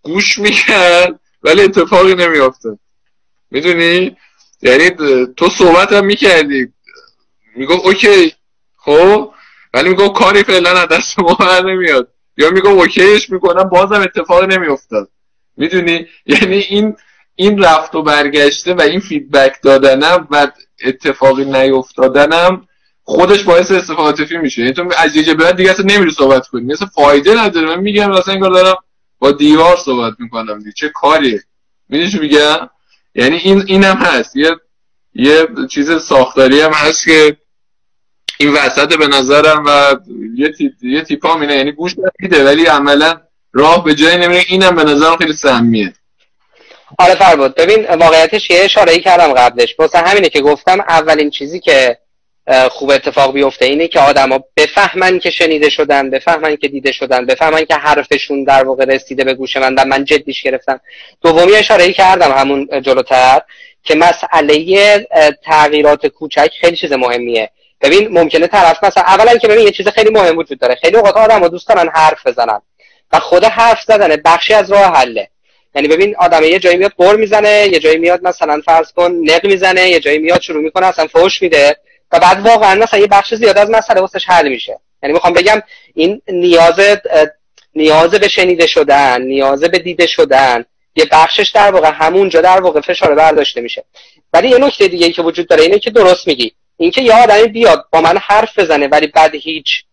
گوش 0.01 0.39
می‌کرد 0.39 1.19
ولی 1.43 1.61
اتفاقی 1.61 2.15
نمیافته 2.15 2.79
می‌دونی؟ 3.51 4.17
یعنی 4.61 4.89
تو 5.37 5.49
صحبت 5.49 5.93
هم 5.93 6.05
می‌کردی. 6.05 6.67
می‌گفت 7.55 7.85
اوکی 7.85 8.33
خب؟ 8.77 9.31
ولی 9.73 9.89
می‌گفت 9.89 10.13
کاری 10.13 10.43
فعلا 10.43 10.69
از 10.69 10.87
دست 10.87 11.19
ما 11.19 11.33
بر 11.33 11.61
نمیاد. 11.61 12.07
یا 12.37 12.49
می‌گفت 12.49 12.73
اوکیش 12.73 13.29
می‌کنم 13.29 13.63
بازم 13.63 14.01
اتفاقی 14.01 14.47
نمیافتاد. 14.47 15.09
می‌دونی؟ 15.57 16.07
یعنی 16.25 16.55
این 16.55 16.95
این 17.35 17.63
رفت 17.63 17.95
و 17.95 18.03
برگشته 18.03 18.73
و 18.73 18.81
این 18.81 18.99
فیدبک 18.99 19.61
دادنم 19.63 20.27
و 20.31 20.51
اتفاقی 20.85 21.45
نیفتادنم 21.45 22.67
خودش 23.03 23.43
باعث 23.43 23.71
استفاده 23.71 24.37
میشه. 24.37 24.61
یعنی 24.61 24.73
تو 24.73 24.89
از 24.97 25.15
یه 25.15 25.33
بعد 25.33 25.55
دیگه 25.57 25.71
اصلا 25.71 25.85
نمیری 25.85 26.11
صحبت 26.11 26.47
کنی. 26.47 26.63
مثل 26.63 26.85
فایده 26.85 27.43
نداره. 27.43 27.67
من 27.67 27.79
میگم 27.79 28.11
مثلا 28.11 28.33
انگار 28.33 28.51
دارم 28.51 28.75
با 29.19 29.31
دیوار 29.31 29.77
صحبت 29.85 30.13
می‌کنم 30.19 30.59
دیگه. 30.59 30.71
چه 30.71 30.89
کاری 30.89 31.39
می‌دونی 31.89 32.19
میگم؟ 32.19 32.69
یعنی 33.15 33.35
این 33.35 33.63
اینم 33.67 33.95
هست. 33.95 34.35
یه 34.35 34.55
یه 35.13 35.47
چیز 35.69 35.91
ساختاری 36.01 36.61
هم 36.61 36.71
هست 36.73 37.05
که 37.05 37.37
این 38.39 38.53
وسط 38.53 38.97
به 38.97 39.07
نظرم 39.07 39.63
و 39.65 39.95
یه, 40.35 40.51
تیپ، 40.51 40.73
یه 40.81 41.01
تیپا 41.01 41.43
یعنی 41.43 41.71
گوش 41.71 41.95
میده 42.19 42.45
ولی 42.45 42.65
عملا 42.65 43.21
راه 43.53 43.83
به 43.83 43.95
جایی 43.95 44.17
نمیره. 44.17 44.43
اینم 44.47 44.75
به 44.75 44.83
نظرم 44.83 45.17
خیلی 45.17 45.33
سمیه 45.33 45.93
آره 46.99 47.15
فربود 47.15 47.55
ببین 47.55 47.85
واقعیتش 47.85 48.49
یه 48.49 48.59
اشاره 48.63 48.99
کردم 48.99 49.33
قبلش. 49.33 49.75
واسه 49.79 49.97
همینه 49.97 50.29
که 50.29 50.41
گفتم 50.41 50.79
اولین 50.79 51.29
چیزی 51.29 51.59
که 51.59 51.97
خوب 52.71 52.91
اتفاق 52.91 53.33
بیفته 53.33 53.65
اینه 53.65 53.87
که 53.87 53.99
آدما 53.99 54.39
بفهمن 54.57 55.19
که 55.19 55.29
شنیده 55.29 55.69
شدن 55.69 56.09
بفهمن 56.09 56.55
که 56.55 56.67
دیده 56.67 56.91
شدن 56.91 57.25
بفهمن 57.25 57.65
که 57.65 57.75
حرفشون 57.75 58.43
در 58.43 58.63
واقع 58.63 58.85
رسیده 58.85 59.23
به 59.23 59.33
گوش 59.33 59.57
من 59.57 59.87
من 59.87 60.05
جدیش 60.05 60.41
گرفتم. 60.41 60.79
دومی 61.21 61.55
اشاره 61.55 61.93
کردم 61.93 62.31
همون 62.31 62.81
جلوتر 62.81 63.41
که 63.83 63.95
مسئله 63.95 65.07
تغییرات 65.43 66.07
کوچک 66.07 66.51
خیلی 66.61 66.77
چیز 66.77 66.93
مهمیه. 66.93 67.49
ببین 67.81 68.07
ممکنه 68.19 68.47
طرف 68.47 68.83
مثلا 68.83 69.03
اولا 69.03 69.37
که 69.37 69.47
ببین 69.47 69.65
یه 69.65 69.71
چیز 69.71 69.87
خیلی 69.87 70.09
مهم 70.09 70.37
وجود 70.37 70.59
داره. 70.59 70.75
خیلی 70.75 70.97
اوقات 70.97 71.17
آدم 71.17 71.47
دوست 71.47 71.67
دارن 71.67 71.89
حرف 71.93 72.27
بزنن 72.27 72.61
و 73.11 73.19
خود 73.19 73.43
حرف 73.43 73.79
زدن 73.87 74.15
بخشی 74.25 74.53
از 74.53 74.71
راه 74.71 74.95
حله. 74.95 75.29
یعنی 75.75 75.87
ببین 75.87 76.15
آدم 76.15 76.43
یه 76.43 76.59
جایی 76.59 76.77
میاد 76.77 76.91
قر 76.97 77.15
می‌زنه 77.15 77.67
یه 77.71 77.79
جایی 77.79 77.97
میاد 77.97 78.23
مثلا 78.23 78.61
فرض 78.65 78.91
کن 78.91 79.11
نق 79.11 79.45
می‌زنه 79.45 79.89
یه 79.89 79.99
جایی 79.99 80.17
میاد 80.17 80.41
شروع 80.41 80.63
می‌کنه 80.63 80.85
اصلا 80.85 81.07
فوش 81.07 81.41
میده 81.41 81.77
و 82.11 82.19
بعد 82.19 82.45
واقعا 82.45 82.75
مثلا 82.75 82.99
یه 82.99 83.07
بخش 83.07 83.33
زیاد 83.33 83.57
از 83.57 83.69
مسئله 83.69 84.01
واسش 84.01 84.25
حل 84.25 84.49
میشه. 84.49 84.79
یعنی 85.03 85.13
می‌خوام 85.13 85.33
بگم 85.33 85.61
این 85.95 86.21
نیاز 86.27 86.79
نیاز 87.75 88.11
به 88.11 88.27
شنیده 88.27 88.67
شدن 88.67 89.21
نیاز 89.21 89.63
به 89.63 89.79
دیده 89.79 90.07
شدن 90.07 90.65
یه 90.95 91.05
بخشش 91.11 91.49
در 91.49 91.71
واقع 91.71 91.91
همونجا 91.93 92.41
در 92.41 92.61
واقع 92.61 92.81
فشار 92.81 93.15
برداشته 93.15 93.61
میشه. 93.61 93.83
ولی 94.33 94.49
یه 94.49 94.57
نکته 94.57 94.87
دیگه 94.87 95.11
که 95.11 95.21
وجود 95.21 95.47
داره 95.47 95.63
اینه 95.63 95.79
که 95.79 95.91
درست 95.91 96.27
میگی. 96.27 96.53
اینکه 96.77 97.01
یه 97.01 97.13
آدمی 97.13 97.47
بیاد 97.47 97.85
با 97.91 98.01
من 98.01 98.17
حرف 98.17 98.59
بزنه 98.59 98.87
ولی 98.87 99.07
بعد 99.07 99.35
هیچ 99.35 99.83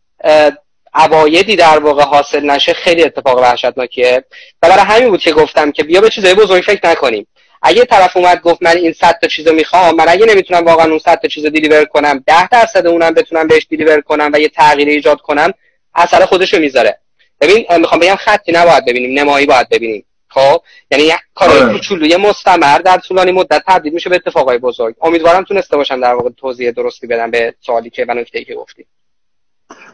عوایدی 0.98 1.56
در 1.56 1.78
واقع 1.78 2.02
حاصل 2.02 2.50
نشه 2.50 2.72
خیلی 2.72 3.04
اتفاق 3.04 3.38
وحشتناکیه. 3.38 4.24
و 4.62 4.68
برای 4.68 4.84
همین 4.84 5.08
بود 5.08 5.20
که 5.20 5.32
گفتم 5.32 5.72
که 5.72 5.82
بیا 5.82 6.00
به 6.00 6.08
چیزای 6.08 6.34
بزرگ 6.34 6.62
فکر 6.62 6.90
نکنیم. 6.90 7.26
اگه 7.62 7.84
طرف 7.84 8.16
اومد 8.16 8.40
گفت 8.40 8.62
من 8.62 8.76
این 8.76 8.92
صد 8.92 9.18
تا 9.22 9.28
چیزو 9.28 9.52
می‌خوام 9.52 9.96
من 9.96 10.04
اگه 10.08 10.26
نمی‌تونم 10.26 10.64
واقعا 10.64 10.86
اون 10.86 10.98
صد 10.98 11.18
تا 11.22 11.28
چیزو 11.28 11.48
دیلیور 11.48 11.84
کنم 11.84 12.24
ده 12.26 12.48
درصد 12.48 12.86
اونم 12.86 13.14
بتونم 13.14 13.46
بهش 13.46 13.66
دیلیور 13.70 14.00
کنم 14.00 14.30
و 14.32 14.40
یه 14.40 14.48
تغییر 14.48 14.88
ایجاد 14.88 15.20
کنم 15.20 15.52
اثر 15.94 16.24
خودشو 16.24 16.58
می‌ذاره. 16.58 16.98
ببین 17.40 17.66
می‌خوام 17.78 18.00
بگم 18.00 18.16
خطی 18.16 18.52
نباید 18.52 18.84
ببینیم 18.84 19.18
نمایی 19.18 19.46
باید 19.46 19.68
ببینیم. 19.68 20.04
خب؟ 20.28 20.62
یعنی 20.90 21.12
کار 21.34 21.50
آره. 21.50 21.72
کوچولوی 21.72 22.16
مستمر 22.16 22.78
در 22.78 22.98
طولانی 22.98 23.32
مدت 23.32 23.62
تبدیل 23.66 23.92
میشه 23.92 24.10
به 24.10 24.16
اتفاقای 24.16 24.58
بزرگ. 24.58 24.94
امیدوارم 25.02 25.44
تونسته 25.44 25.76
باشم 25.76 26.00
در 26.00 26.14
واقع 26.14 26.30
توضیح 26.30 26.70
درستی 26.70 27.06
بدم 27.06 27.30
به 27.30 27.54
سوالی 27.66 27.90
که 27.90 28.04
و 28.08 28.14
نکته 28.14 28.44
که 28.44 28.54
گفتی. 28.54 28.86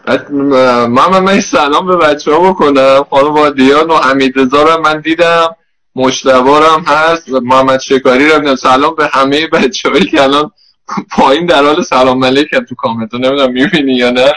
من 0.08 1.18
من 1.18 1.40
سلام 1.40 1.86
به 1.86 1.96
بچه 1.96 2.32
ها 2.32 2.52
بکنم. 2.52 3.06
خانم 3.10 3.34
وادیان 3.34 3.90
و 3.90 3.96
حمید 3.96 4.38
رضا 4.38 4.76
من 4.76 5.00
دیدم. 5.00 5.56
مشتبارم 5.96 6.84
هست. 6.86 7.28
محمد 7.28 7.80
شکاری 7.80 8.28
رو 8.28 8.56
سلام 8.56 8.94
به 8.94 9.10
همه 9.12 9.46
بچه 9.46 9.90
هایی 9.90 10.06
که 10.06 10.22
الان 10.22 10.50
پایین 11.16 11.46
در 11.46 11.62
حال 11.62 11.82
سلام 11.82 12.24
علیکم 12.24 12.64
تو 12.64 12.74
کامنت 12.74 13.14
نمی‌دونم 13.14 13.52
می‌بینی 13.52 13.92
یا 13.92 14.10
نه. 14.10 14.32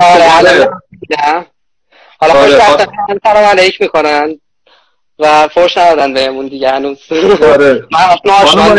آره 0.00 0.28
حالا 2.18 2.34
خوش 2.34 2.52
آره، 2.52 3.20
سلام 3.24 3.44
علیک 3.44 3.80
می‌کنن. 3.80 4.40
و 5.18 5.48
فرش 5.48 5.76
ندادن 5.76 6.14
بهمون 6.14 6.48
دیگه 6.48 6.70
هنوز. 6.70 6.98
آره. 7.42 7.86
من 7.92 8.74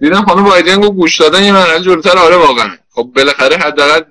دیدم. 0.00 0.24
خانم 0.24 0.46
وایدین 0.46 0.80
گفت 0.80 0.92
گوش 0.92 1.20
دادن 1.20 1.44
یه 1.44 1.52
مرحله 1.52 1.80
جلوتر 1.80 2.18
آره 2.18 2.36
واقعا. 2.36 2.70
خب 2.94 3.10
بالاخره 3.16 3.56
حداقل 3.56 4.02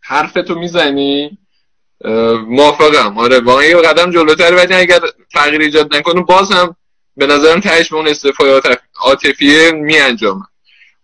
حرفتو 0.00 0.54
می‌زنی؟ 0.54 1.38
موافقم. 2.46 3.18
آره 3.18 3.40
واقعا 3.40 3.64
یه 3.64 3.76
قدم 3.76 4.10
جلوتر 4.10 4.54
ولی 4.54 4.74
اگر 4.74 5.00
تغییر 5.34 5.60
ایجاد 5.60 5.96
نکنه 5.96 6.22
باز 6.22 6.52
هم 6.52 6.76
به 7.16 7.26
نظرم 7.26 7.60
تهش 7.60 7.88
به 7.88 7.96
اون 7.96 8.08
استفای 8.08 8.60
عاطفیه 9.00 9.72
می 9.72 9.98
انجامه 9.98 10.42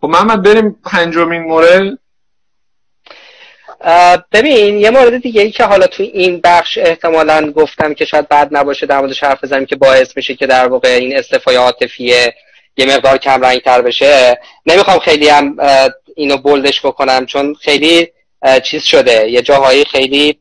خب 0.01 0.07
محمد 0.07 0.43
بریم 0.43 0.75
پنجمین 0.85 1.41
مورد. 1.41 1.97
ببین 4.31 4.77
یه 4.77 4.89
مورد 4.89 5.21
دیگه 5.21 5.41
ای 5.41 5.51
که 5.51 5.63
حالا 5.63 5.87
تو 5.87 6.03
این 6.03 6.41
بخش 6.43 6.77
احتمالا 6.77 7.51
گفتم 7.51 7.93
که 7.93 8.05
شاید 8.05 8.29
بد 8.29 8.47
نباشه 8.51 8.85
در 8.85 8.99
موردش 8.99 9.23
حرف 9.23 9.43
بزنیم 9.43 9.65
که 9.65 9.75
باعث 9.75 10.17
میشه 10.17 10.35
که 10.35 10.47
در 10.47 10.67
واقع 10.67 10.89
این 10.89 11.17
استفای 11.17 11.55
عاطفیه 11.55 12.35
یه 12.77 12.85
مقدار 12.85 13.17
کم 13.17 13.41
رنگ 13.41 13.61
تر 13.61 13.81
بشه. 13.81 14.39
نمی‌خوام 14.65 14.99
خیلی 14.99 15.29
هم 15.29 15.57
اینو 16.17 16.37
بولدش 16.37 16.85
بکنم 16.85 17.25
چون 17.25 17.53
خیلی 17.53 18.07
چیز 18.63 18.83
شده. 18.83 19.29
یه 19.29 19.41
جاهایی 19.41 19.85
خیلی 19.85 20.39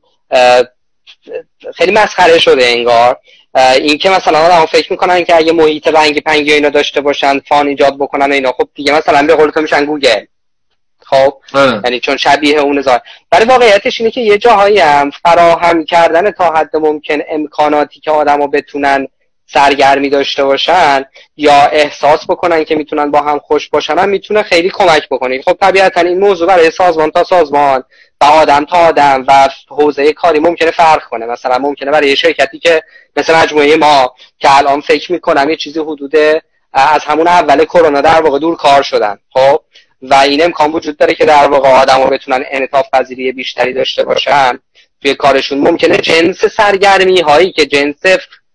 خیلی 1.75 1.93
مسخره 1.93 2.39
شده 2.39 2.67
انگار. 2.67 3.17
این 3.75 3.99
که 3.99 4.11
مثلا 4.11 4.39
آدم 4.39 4.67
فکر 4.67 4.93
می‌کنن 4.93 5.25
که 5.25 5.37
اگه 5.37 5.53
محیط 5.53 5.87
رنگی 5.87 6.21
پنگی 6.21 6.53
اینا 6.53 6.69
داشته 6.69 7.01
باشن 7.01 7.39
فان 7.39 7.69
ایجاد 7.69 7.99
بکنن 7.99 8.33
اینا 8.33 8.53
خب 8.53 8.69
دیگه 8.75 8.93
مثلا 8.93 9.27
به 9.27 9.35
قول 9.35 9.51
تو 9.51 9.61
میشن 9.61 9.85
گوگل. 9.85 10.25
خب؟ 10.99 11.35
آره. 11.55 11.81
یعنی 11.85 12.01
چون 12.01 12.17
شبیه 12.17 12.59
اون 12.59 12.81
زار 12.81 13.01
ولی 13.33 13.45
واقعیتش 13.45 14.01
اینه 14.01 14.11
که 14.11 14.21
یه 14.21 14.39
جاهایی 14.39 14.79
هم 14.79 15.11
فراهم 15.11 15.85
کردن 15.85 16.31
تا 16.31 16.51
حد 16.51 16.77
ممکن 16.77 17.19
امکاناتی 17.29 18.01
که 18.01 18.11
آدما 18.11 18.47
بتونن 18.47 19.09
سرگرمی 19.53 20.11
داشته 20.11 20.45
باشن 20.45 21.05
یا 21.37 21.67
احساس 21.67 22.21
بکنن 22.29 22.65
که 22.65 22.75
می‌تونن 22.75 23.11
با 23.11 23.21
هم 23.21 23.39
خوش 23.39 23.69
باشن 23.69 23.99
هم 23.99 24.09
می‌تونه 24.09 24.43
خیلی 24.43 24.71
کمک 24.71 25.09
بکنه. 25.11 25.43
خب 25.43 25.57
طبیعتا 25.61 26.01
این 26.01 26.19
موضوع 26.19 26.49
برای 26.49 26.71
سازمان 26.71 27.11
تا 27.11 27.25
سازمان 27.25 27.85
و 28.21 28.25
آدم 28.25 28.65
تا 28.65 28.77
آدم 28.77 29.25
و 29.29 29.49
حوزه 29.69 30.13
کاری 30.13 30.39
ممکنه 30.39 30.71
فرق 30.71 31.03
کنه. 31.03 31.27
مثلا 31.27 31.59
ممکنه 31.59 31.91
برای 31.91 32.17
شرکتی 32.17 32.59
که 32.59 32.83
مثل 33.17 33.35
مجموعه 33.35 33.77
ما 33.77 34.15
که 34.39 34.57
الان 34.57 34.81
فکر 34.81 35.13
می‌کنم 35.13 35.51
یه 35.51 35.57
چیزی 35.57 35.81
حدود 35.81 36.15
از 36.73 37.01
همون 37.05 37.29
اول 37.29 37.65
کرونا 37.65 38.01
در 38.01 38.21
واقع 38.21 38.39
دور 38.39 38.57
کار 38.57 38.83
شدن. 38.83 39.19
خب؟ 39.33 39.61
و 40.03 40.15
این 40.15 40.45
امکان 40.45 40.73
وجود 40.73 40.97
داره 40.97 41.15
که 41.15 41.25
در 41.25 41.47
واقع 41.49 41.69
آدم 41.69 42.11
بتونن 42.11 42.45
انعطاف 42.51 42.87
پذیری 42.93 43.33
بیشتری 43.33 43.73
داشته 43.73 44.05
باشن. 44.05 44.59
توی 45.03 45.15
کارشون 45.15 45.59
ممکنه 45.59 45.97
جنس 45.97 46.45
سرگرمی 46.45 47.21
هایی 47.21 47.53
که 47.53 47.67
جنس 47.67 47.97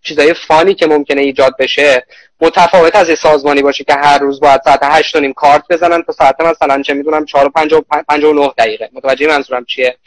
چیزای 0.03 0.33
فانی 0.33 0.73
که 0.75 0.87
ممکنه 0.87 1.21
ایجاد 1.21 1.57
بشه 1.59 2.05
متفاوت 2.41 2.95
از 2.95 3.19
سازمانی 3.19 3.61
باشه 3.61 3.83
که 3.83 3.93
هر 3.93 4.17
روز 4.17 4.39
باید 4.39 4.61
ساعت 4.63 4.79
هشت 4.83 5.15
نیم 5.15 5.33
کارت 5.33 5.63
بزنن 5.69 6.03
تا 6.03 6.13
ساعت 6.13 6.41
مثلا 6.41 6.81
چه 6.81 6.93
می‌دونم 6.93 7.25
چهار 7.25 7.47
و 7.47 7.49
پنج 7.49 8.23
و 8.23 8.33
نه 8.33 8.51
دقیقه. 8.57 8.89
متوجه 8.93 9.27
منظورم 9.27 9.65
چیه؟ 9.65 9.97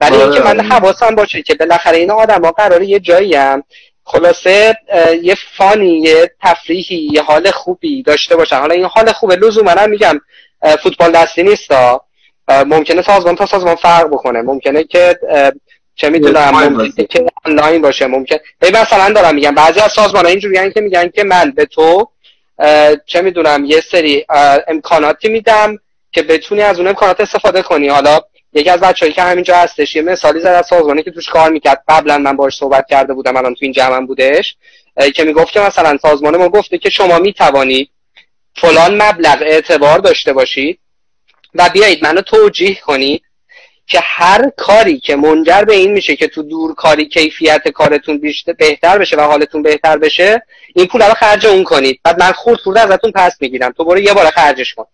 ولی 0.00 0.16
اینکه 0.16 0.40
من 0.40 0.60
آره. 0.60 0.68
حواسم 0.68 1.14
باشه 1.14 1.42
که 1.42 1.54
بالاخره 1.54 1.96
این 1.96 2.10
آدم 2.10 2.44
ها 2.44 2.50
قراره 2.50 2.86
یه 2.86 3.00
جایی 3.00 3.34
هم 3.34 3.62
خلاصه 4.04 4.76
یه 5.22 5.36
فانی 5.56 5.98
یه 5.98 6.30
تفریحی 6.42 7.08
یه 7.12 7.22
حال 7.22 7.50
خوبی 7.50 8.02
داشته 8.02 8.36
باشن. 8.36 8.56
حالا 8.56 8.74
این 8.74 8.84
حال 8.84 9.12
خوبه 9.12 9.36
لزوما 9.36 9.74
من 9.74 9.90
میگم 9.90 10.20
فوتبال 10.82 11.12
دستی 11.12 11.42
نیستا 11.42 12.04
ممکنه 12.48 13.02
سازمان 13.02 13.36
تا 13.36 13.46
سازمان 13.46 13.74
فرق 13.74 14.06
بکنه. 14.06 14.42
ممکنه 14.42 14.84
که 14.84 15.18
چه 15.98 16.08
می‌دونم 16.08 16.50
ممکنه 16.50 17.06
که 17.06 17.26
آنلاین 17.44 17.82
باشه 17.82 18.06
ممکن. 18.06 18.36
مثلا 18.62 19.10
دارم 19.10 19.34
میگم. 19.34 19.54
بعضی 19.54 19.80
از 19.80 19.92
سازمان 19.92 20.24
ها 20.24 20.30
اینجوری 20.30 20.72
که 20.72 20.80
میگن 20.80 21.08
که 21.08 21.24
من 21.24 21.50
به 21.50 21.64
تو 21.64 22.08
چه 23.06 23.20
می‌دونم 23.20 23.64
یه 23.64 23.80
سری 23.90 24.26
امکاناتی 24.68 25.28
میدم 25.28 25.78
که 26.12 26.22
بتونی 26.22 26.62
از 26.62 26.78
اون 26.78 26.88
امکانات 26.88 27.20
استفاده 27.20 27.62
کنی. 27.62 27.88
حالا 27.88 28.20
یکی 28.52 28.70
از 28.70 28.80
بچه‌ای 28.80 29.12
که 29.12 29.22
همینجا 29.22 29.56
هستش 29.56 29.96
یه 29.96 30.02
مثالی 30.02 30.40
زد 30.40 30.46
از 30.46 30.66
سازمانی 30.66 31.02
که 31.02 31.10
توش 31.10 31.28
کار 31.28 31.50
می‌کرد. 31.50 31.82
قبلا 31.88 32.18
من 32.18 32.36
باش 32.36 32.56
صحبت 32.56 32.86
کرده 32.90 33.14
بودم 33.14 33.36
الان 33.36 33.54
تو 33.54 33.58
این 33.60 33.72
جمعم 33.72 34.06
بودش. 34.06 34.56
که 35.14 35.24
می‌گفت 35.24 35.52
که 35.52 35.60
مثلا 35.60 35.98
سازمان 36.02 36.36
ما 36.36 36.48
گفته 36.48 36.78
که 36.78 36.90
شما 36.90 37.18
می‌توانید 37.18 37.90
فلان 38.56 39.02
مبلغ 39.02 39.38
اعتبار 39.42 39.98
داشته 39.98 40.32
باشید 40.32 40.78
و 41.54 41.70
بیایید 41.72 42.04
منو 42.04 42.20
توجیه 42.20 42.74
کنید 42.74 43.22
که 43.88 44.00
هر 44.02 44.50
کاری 44.56 45.00
که 45.00 45.16
منجر 45.16 45.64
به 45.64 45.74
این 45.74 45.92
میشه 45.92 46.16
که 46.16 46.28
تو 46.28 46.42
دور 46.42 46.74
کاری 46.74 47.08
کیفیت 47.08 47.68
کارتون 47.68 48.18
بیشتر 48.18 48.52
بهتر 48.52 48.98
بشه 48.98 49.16
و 49.16 49.20
حالتون 49.20 49.62
بهتر 49.62 49.98
بشه 49.98 50.42
این 50.74 50.86
پول 50.86 51.02
رو 51.02 51.14
خرج 51.14 51.46
اون 51.46 51.64
کنید. 51.64 52.00
بعد 52.04 52.22
من 52.22 52.32
خورد 52.32 52.58
خورد 52.58 52.78
ازتون 52.78 53.12
پس 53.12 53.32
می‌گیرم. 53.40 53.72
تو 53.72 53.84
برو 53.84 53.98
یه 53.98 54.14
بار 54.14 54.30
خرجش 54.30 54.74
کن. 54.74 54.84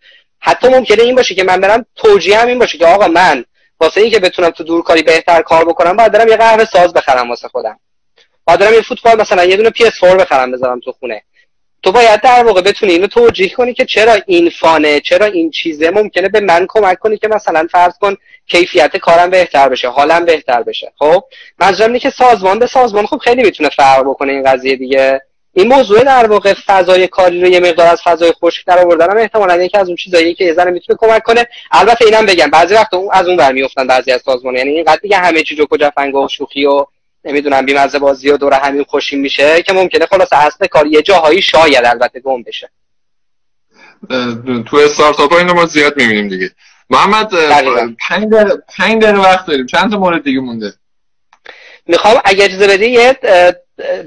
حتی 0.41 0.69
ممکنه 0.69 1.03
این 1.03 1.15
باشه 1.15 1.35
که 1.35 1.45
من 1.45 1.61
برم 1.61 1.87
توجیه 1.97 2.39
هم 2.39 2.49
این 2.49 2.59
باشه 2.59 2.79
که 2.79 2.87
آقا 2.87 3.09
من 3.09 3.45
واسه 3.81 4.01
اینکه 4.01 4.19
بتونم 4.19 4.51
تو 4.51 4.65
دور 4.65 4.83
کاری 4.83 5.03
بهتر 5.03 5.43
کار 5.43 5.65
بکنم 5.65 5.97
باید 5.97 6.13
برم 6.13 6.29
یه 6.29 6.37
قهوه 6.37 6.65
ساز 6.65 6.93
بخرم 6.93 7.31
واسه 7.31 7.49
خودم. 7.49 7.79
باید 8.45 8.61
برم 8.61 8.75
یه 8.75 8.83
فوتبال 8.83 9.21
مثلا 9.21 9.45
یه 9.45 9.57
دونه 9.57 9.71
PS4 9.71 10.05
بخرم 10.05 10.53
بذارم 10.53 10.81
تو 10.81 10.93
خونه. 10.93 11.23
تو 11.85 11.93
باید 11.93 12.21
در 12.21 12.45
واقع 12.45 12.61
بتونی 12.61 12.93
اینو 12.93 13.07
توجیه 13.07 13.49
کنی 13.49 13.75
که 13.75 13.85
چرا 13.85 14.17
این 14.27 14.51
فانه 14.51 15.01
چرا 15.01 15.27
این 15.27 15.51
چیزه. 15.51 15.91
ممکنه 15.91 16.29
به 16.29 16.41
من 16.41 16.67
کمک 16.69 16.99
کنی 16.99 17.19
که 17.19 17.29
مثلا 17.29 17.67
فرض 17.73 17.93
کن 18.01 18.17
کیفیت 18.47 18.97
کارم 18.97 19.31
بهتر 19.31 19.69
بشه 19.69 19.89
حالم 19.89 20.25
بهتر 20.25 20.63
بشه. 20.63 20.93
خب؟ 20.99 21.25
منظورم 21.59 21.89
اینه 21.89 21.99
که 21.99 22.11
سازمان 22.11 22.59
به 22.59 22.67
سازمان 22.67 23.07
خب 23.07 23.19
خیلی 23.19 23.43
می‌تونه 23.43 23.69
فرق 23.69 24.01
بکنه 24.01 24.33
این 24.33 24.43
قضیه 24.43 24.77
دیگه. 24.77 25.21
این 25.53 25.69
موضوع 25.69 26.05
در 26.05 26.27
واقع 26.27 26.55
فضای 26.67 27.07
کاری 27.07 27.41
رو 27.41 27.49
یه 27.49 27.61
مقدار 27.61 27.87
از 27.87 28.01
فضای 28.05 28.33
خشک 28.33 28.67
در 28.67 28.79
آوردن 28.79 29.11
هم 29.11 29.17
احتمالاً 29.17 29.63
یکی 29.63 29.79
از 29.79 29.89
اون 29.89 29.97
چیزایی 29.97 30.35
که 30.35 30.45
یه 30.45 30.55
ذره 30.55 30.71
می‌تونه 30.71 30.99
کمک 31.01 31.23
کنه. 31.23 31.47
البته 31.73 32.05
اینم 32.05 32.27
بگم 32.27 32.51
بعضی 32.51 32.75
وقت 32.75 32.95
اون 32.95 33.09
از 33.13 33.29
اون 33.29 33.37
برمیافتن 33.37 33.87
بعضی 33.87 34.13
از 34.13 34.23
سازمان. 34.25 34.57
یعنی 34.57 34.71
اینقدر 34.71 34.99
دیگه 35.03 35.17
همه 35.17 35.43
چی 35.43 35.57
جو 35.57 35.67
کجا 35.67 35.93
و 35.97 36.29
شوخی 36.29 36.67
و 36.67 36.87
نمی‌دونم 37.25 37.67
بیمزه 37.67 37.99
بازی 37.99 38.31
و 38.31 38.37
دور 38.37 38.55
همین 38.55 38.85
خوشی 38.85 39.17
میشه 39.17 39.63
که 39.63 39.73
ممکنه 39.73 40.07
خلاص 40.07 40.33
اصل 40.33 40.67
کار 40.67 40.87
یه 40.87 41.03
جاهایی 41.03 41.43
شاید 41.43 41.85
البته 41.85 42.21
گم 42.21 42.43
بشه. 42.43 42.71
تو 44.67 44.77
استارتاپ 44.77 45.33
ها 45.33 45.39
اینو 45.39 45.55
ما 45.55 45.67
زیاد 45.67 45.97
می‌بینیم 45.97 46.29
دیگه. 46.29 46.51
محمد 46.91 47.29
پنج 47.99 49.03
دقیقه 49.03 49.21
وقت 49.21 49.47
داریم. 49.47 49.67
چند 49.67 49.91
تا 49.91 49.99
مورد 49.99 50.25
دیگه 50.25 50.41
مونده؟ 50.41 50.73
می‌خوام 51.87 52.21
اگه 52.25 52.45
اجازه 52.45 52.67
بدی 52.67 52.87
یه 52.87 53.17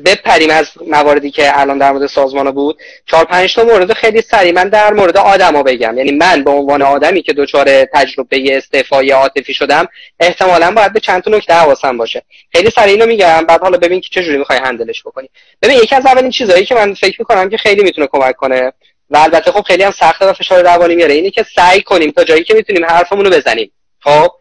بپریم 0.06 0.50
از 0.50 0.66
مواردی 0.88 1.32
که 1.32 1.60
الان 1.60 1.78
در 1.78 1.92
مورد 1.92 2.08
سازمان 2.08 2.52
بود. 2.52 2.78
چهار 3.06 3.26
پنج 3.26 3.56
تا 3.56 3.64
مورد 3.64 3.94
خیلی 3.94 4.22
سریع 4.22 4.54
من 4.54 4.70
در 4.70 4.94
مورد 4.94 5.18
آدما 5.18 5.64
بگم. 5.64 5.98
یعنی 5.98 6.12
من 6.12 6.44
به 6.44 6.52
عنوان 6.52 6.82
آدمی 6.82 7.22
که 7.22 7.34
دچار 7.34 7.86
تجربه 7.86 8.58
استعفای 8.58 9.12
عاطفی 9.12 9.54
شدم 9.54 9.88
احتمالا 10.20 10.72
باید 10.72 10.94
به 10.94 11.00
چند 11.00 11.24
تا 11.24 11.32
نکته 11.32 11.54
حواسم 11.54 11.98
باشه. 11.98 12.22
خیلی 12.52 12.70
سریع 12.76 12.94
اینو 12.94 13.06
میگم 13.06 13.46
بعد 13.48 13.62
حالا 13.62 13.78
ببین 13.78 14.02
که 14.02 14.10
چجوری 14.12 14.38
می‌خوای 14.38 14.60
هندلش 14.60 15.04
بکنی. 15.04 15.30
ببین 15.62 15.78
یکی 15.78 15.96
از 15.96 16.06
اولین 16.06 16.32
چیزهایی 16.32 16.66
که 16.66 16.76
من 16.76 16.94
فکر 16.94 17.16
می‌کنم 17.22 17.50
که 17.50 17.58
خیلی 17.58 17.84
می‌تونه 17.84 18.08
کمک 18.08 18.36
کنه 18.36 18.74
و 19.10 19.18
البته 19.18 19.52
خب 19.52 19.62
خیلی 19.62 19.84
هم 19.84 19.92
سخته 19.92 20.26
و 20.26 20.34
فشار 20.34 20.64
روانی 20.64 20.96
میاره 20.96 21.14
اینه 21.14 21.30
که 21.30 21.46
سعی 21.56 21.82
کنیم 21.82 22.12
تا 22.12 22.24
جایی 22.24 22.44
که 22.44 22.54
می‌تونیم 22.54 22.86
حرفمون 22.86 23.26
رو 23.26 23.32
بزنیم. 23.32 23.72
خب؟ 24.00 24.32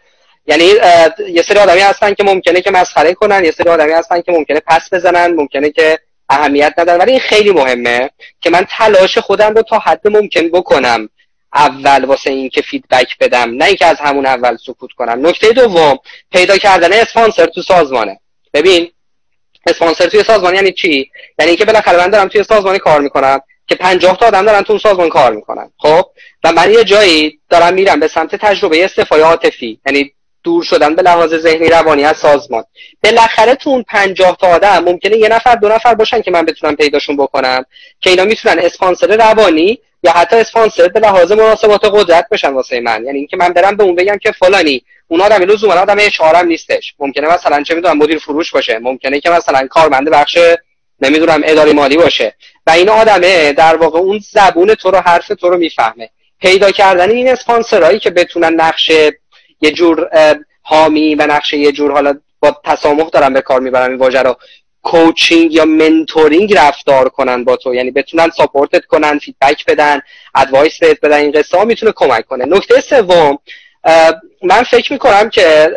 یعنی 0.47 0.65
یه 1.29 1.43
سری 1.43 1.59
آدمی 1.59 1.81
هستن 1.81 2.15
که 2.15 2.25
ممکنه 2.25 2.61
که 2.61 2.71
مسخره 2.71 3.15
کنن 3.15 3.45
یه 3.45 3.51
سری 3.51 3.69
آدمی 3.69 3.93
هستن 3.93 4.21
که 4.21 4.33
ممکنه 4.33 4.61
پس 4.67 4.81
بزنن 4.93 5.35
ممکنه 5.35 5.71
که 5.71 5.99
اهمیت 6.29 6.75
ندن. 6.79 6.97
ولی 6.97 7.11
این 7.11 7.21
خیلی 7.21 7.51
مهمه 7.51 8.11
که 8.41 8.51
من 8.51 8.67
تلاش 8.71 9.19
خودم 9.19 9.55
رو 9.55 9.63
تا 9.63 9.79
حد 9.79 10.09
ممکن 10.09 10.49
بکنم 10.49 11.09
اول 11.55 12.05
واسه 12.05 12.31
این 12.31 12.49
که 12.49 12.63
فیدبک 12.63 13.19
بدم 13.21 13.51
نه 13.51 13.65
اینکه 13.65 13.87
از 13.87 13.97
همون 14.01 14.27
اول 14.27 14.57
سکوت 14.57 14.93
کنم. 14.93 15.27
نکته 15.27 15.53
دوم 15.53 15.99
پیدا 16.33 16.59
کردن 16.59 16.93
اسپانسر 16.93 17.47
تو 17.47 17.63
سازمانه. 17.63 18.21
ببین 18.55 18.91
اسپانسر 19.67 20.09
توی 20.09 20.25
سازمان 20.25 20.55
یعنی 20.55 20.73
چی؟ 20.73 21.11
یعنی 21.39 21.51
اینکه 21.51 21.65
بالاخره 21.65 21.99
من 21.99 22.11
دارم 22.11 22.29
توی 22.29 22.45
سازمانی 22.45 22.79
کار 22.79 23.01
می‌کنم 23.01 23.41
که 23.67 23.75
50 23.75 24.17
تا 24.17 24.27
آدم 24.27 24.45
دارن 24.47 24.63
تو 24.63 24.73
اون 24.73 24.81
سازمان 24.81 25.09
کار 25.09 25.33
می‌کنن. 25.33 25.71
خب؟ 25.79 26.05
و 26.45 26.53
من 26.53 26.73
یه 26.73 26.85
جایی 26.85 27.41
دارم 27.51 27.75
میرم 27.75 28.01
به 28.01 28.09
سمت 28.09 28.37
تجربه 28.37 28.85
استفای 28.85 29.21
عاطفی. 29.21 29.81
یعنی 29.87 30.13
دور 30.47 30.63
شدن 30.65 30.95
به 30.95 31.03
لحاظ 31.03 31.35
ذهنی 31.35 31.69
روانی 31.69 32.05
از 32.05 32.17
سازمان. 32.17 32.65
بالاخره 33.05 33.55
تو 33.55 33.71
اون 33.71 33.83
50 33.83 34.37
تا 34.41 34.47
آدم 34.47 34.85
ممکنه 34.85 35.17
یه 35.17 35.29
نفر 35.29 35.55
دو 35.55 35.69
نفر 35.69 35.95
باشن 35.95 36.23
که 36.23 36.31
من 36.31 36.45
بتونم 36.45 36.77
پیداشون 36.77 37.17
بکنم 37.17 37.65
که 38.01 38.11
اینا 38.11 38.25
می‌تونن 38.25 38.59
اسپانسر 38.59 39.17
روانی 39.17 39.79
یا 40.03 40.13
حتی 40.13 40.37
اسپانسر 40.37 40.89
به 40.89 41.01
لحاظ 41.01 41.33
مناسبات 41.33 41.85
قدرت 41.85 42.27
بشن 42.31 42.53
واسه 42.53 42.81
من. 42.81 43.05
یعنی 43.05 43.19
اینکه 43.19 43.37
من 43.37 43.49
برم 43.49 43.77
به 43.77 43.85
اون 43.85 43.95
بگم 43.95 44.19
که 44.19 44.33
فلانی 44.33 44.83
اون 45.09 45.21
آدم 45.21 45.43
لزوما 45.43 45.75
آدم 45.75 45.97
اشارم 46.01 46.47
نیستش. 46.47 46.95
ممکنه 46.99 47.29
مثلا 47.35 47.63
چه 47.63 47.75
می‌دونم 47.75 47.99
مدیر 47.99 48.19
فروش 48.19 48.53
باشه. 48.53 48.79
ممکنه 48.79 49.21
که 49.21 49.31
مثلا 49.31 49.67
کارمند 49.67 50.11
بخش 50.11 50.39
نمی‌دونم 51.01 51.41
اداری 51.45 51.73
مالی 51.73 51.97
باشه. 51.97 52.35
و 52.67 52.71
این 52.71 52.89
آدمه 52.89 53.53
در 53.53 53.77
واقع 53.77 53.99
اون 53.99 54.21
زبون 54.33 54.75
تو 54.75 54.91
رو 54.91 54.99
حرف 54.99 55.29
تو 55.29 55.51
رو 55.51 55.57
می‌فهمه. 55.57 56.11
پیدا 56.41 56.71
کردن 56.71 57.11
این 57.11 57.29
اسپانسرایی 57.29 57.99
که 57.99 58.11
بتونن 58.11 58.61
نقش 58.61 58.93
یه 59.61 59.71
جور 59.71 60.09
حامی 60.63 61.15
و 61.15 61.27
نقش 61.27 61.57
یه 61.57 61.73
جور 61.73 61.93
حالا 61.93 62.19
با 62.41 62.57
تسامح 62.65 63.09
دارم 63.09 63.33
به 63.33 63.41
کار 63.41 63.61
می‌برم 63.61 63.91
این 63.91 63.99
واژه 63.99 64.23
رو. 64.23 64.37
coaching 64.83 65.53
یا 65.53 65.65
mentoring 65.65 66.57
رفتار 66.57 67.09
کنن 67.09 67.45
با 67.45 67.57
تو. 67.57 67.75
یعنی 67.75 67.91
بتونن 67.91 68.31
support 68.37 68.79
ت 68.79 68.85
کنن 68.85 69.19
feedback 69.19 69.65
بدن 69.67 70.01
advice 70.35 70.79
بهت 70.79 71.01
بدن 71.01 71.17
این 71.17 71.33
قصه 71.33 71.59
ها 71.59 71.65
می‌تونه 71.65 71.93
کمک 71.97 72.27
کنه. 72.27 72.45
نکته 72.45 72.81
سوم 72.81 73.39
من 74.43 74.63
فکر 74.71 74.93
می‌کنم 74.93 75.31
که 75.31 75.71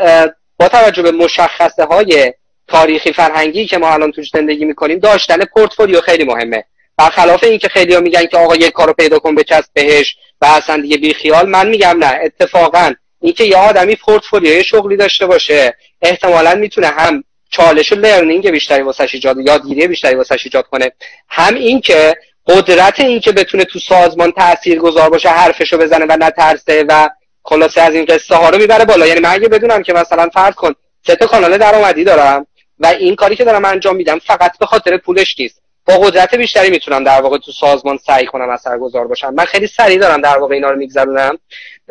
با 0.59 0.67
توجه 0.67 1.01
به 1.01 1.11
مشخصه 1.11 1.85
های 1.85 2.33
تاریخی 2.67 3.13
فرهنگی 3.13 3.65
که 3.65 3.77
ما 3.77 3.89
الان 3.89 4.11
توش 4.11 4.29
زندگی 4.33 4.65
می‌کنیم 4.65 4.99
داشتن 4.99 5.45
پورتفولیو 5.45 6.01
خیلی 6.01 6.23
مهمه. 6.23 6.63
برخلاف 6.97 7.43
اینکه 7.43 7.67
خیلی 7.67 7.93
ها 7.93 7.99
میگن 7.99 8.25
که 8.25 8.37
آقا 8.37 8.55
یک 8.55 8.71
کارو 8.71 8.93
پیدا 8.93 9.19
کن 9.19 9.35
بچسب 9.35 9.69
بهش 9.73 10.15
و 10.41 10.45
اصلا 10.45 10.81
دیگه 10.81 10.97
بی 10.97 11.13
خیال 11.13 11.49
من 11.49 11.69
میگم 11.69 11.97
نه. 11.99 12.19
اتفاقا 12.23 12.93
اینکه 13.21 13.43
یه 13.43 13.57
آدمی 13.57 13.95
پورتفولیوی 13.95 14.63
شغلی 14.63 14.97
داشته 14.97 15.25
باشه 15.25 15.73
احتمالا 16.01 16.55
می‌تونه 16.55 16.87
هم 16.87 17.23
چالش 17.51 17.93
لرنینگ 17.93 18.51
بیشتری 18.51 18.81
واسش 18.81 19.13
ایجاد 19.13 19.37
یادگیری 19.39 19.87
بیشتری 19.87 20.15
واسش 20.15 20.45
ایجاد 20.45 20.65
کنه 20.65 20.91
هم 21.29 21.55
اینکه 21.55 22.15
قدرت 22.47 22.99
اینکه 22.99 23.31
بتونه 23.31 23.63
تو 23.63 23.79
سازمان 23.79 24.31
تأثیر 24.31 24.79
گذار 24.79 25.09
باشه 25.09 25.29
حرفشو 25.29 25.77
بزنه 25.77 26.05
و 26.09 26.17
نترسه 26.19 26.85
و 26.87 27.09
خلاصه 27.43 27.81
از 27.81 27.93
این 27.93 28.05
قصه 28.05 28.35
ها 28.35 28.49
رو 28.49 28.57
می‌بره 28.57 28.85
بالا. 28.85 29.07
یعنی 29.07 29.19
من 29.19 29.29
اگه 29.29 29.47
بدونم 29.47 29.83
که 29.83 29.93
مثلا 29.93 30.29
فرض 30.33 30.53
کن 30.55 30.73
سه 31.07 31.15
تا 31.15 31.27
کانال 31.27 31.57
درآمدی 31.57 32.03
دارم 32.03 32.47
و 32.79 32.87
این 32.87 33.15
کاری 33.15 33.35
که 33.35 33.43
دارم 33.43 33.65
انجام 33.65 33.95
میدم 33.95 34.19
فقط 34.19 34.57
به 34.57 34.65
خاطر 34.65 34.97
پولش 34.97 35.35
نیست. 35.39 35.61
با 35.85 35.97
قدرت 35.97 36.35
بیشتری 36.35 36.69
می‌تونم 36.69 37.03
در 37.03 37.21
واقع 37.21 37.37
تو 37.37 37.51
سازمان 37.51 37.99
سعی 38.05 38.25
کنم 38.25 38.49
اثرگذار 38.49 39.07
باشم. 39.07 39.33
من 39.33 39.45
خیلی 39.45 39.67
سریع 39.67 39.97
دارم 39.97 40.21
در 40.21 40.37
واقع 40.37 40.55
اینا 40.55 40.69
رو 40.69 40.77
میگذرونم. 40.77 41.37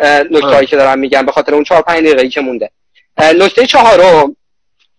نکتهایی 0.04 0.66
که 0.66 0.76
دارم 0.76 0.98
میگم 0.98 1.26
به 1.26 1.32
خاطر 1.32 1.54
اون 1.54 1.64
چهار 1.64 1.82
پنج 1.82 2.04
دقیقه 2.04 2.28
که 2.28 2.40
مونده. 2.40 2.70
نکته 3.18 3.66
چهارم 3.66 4.36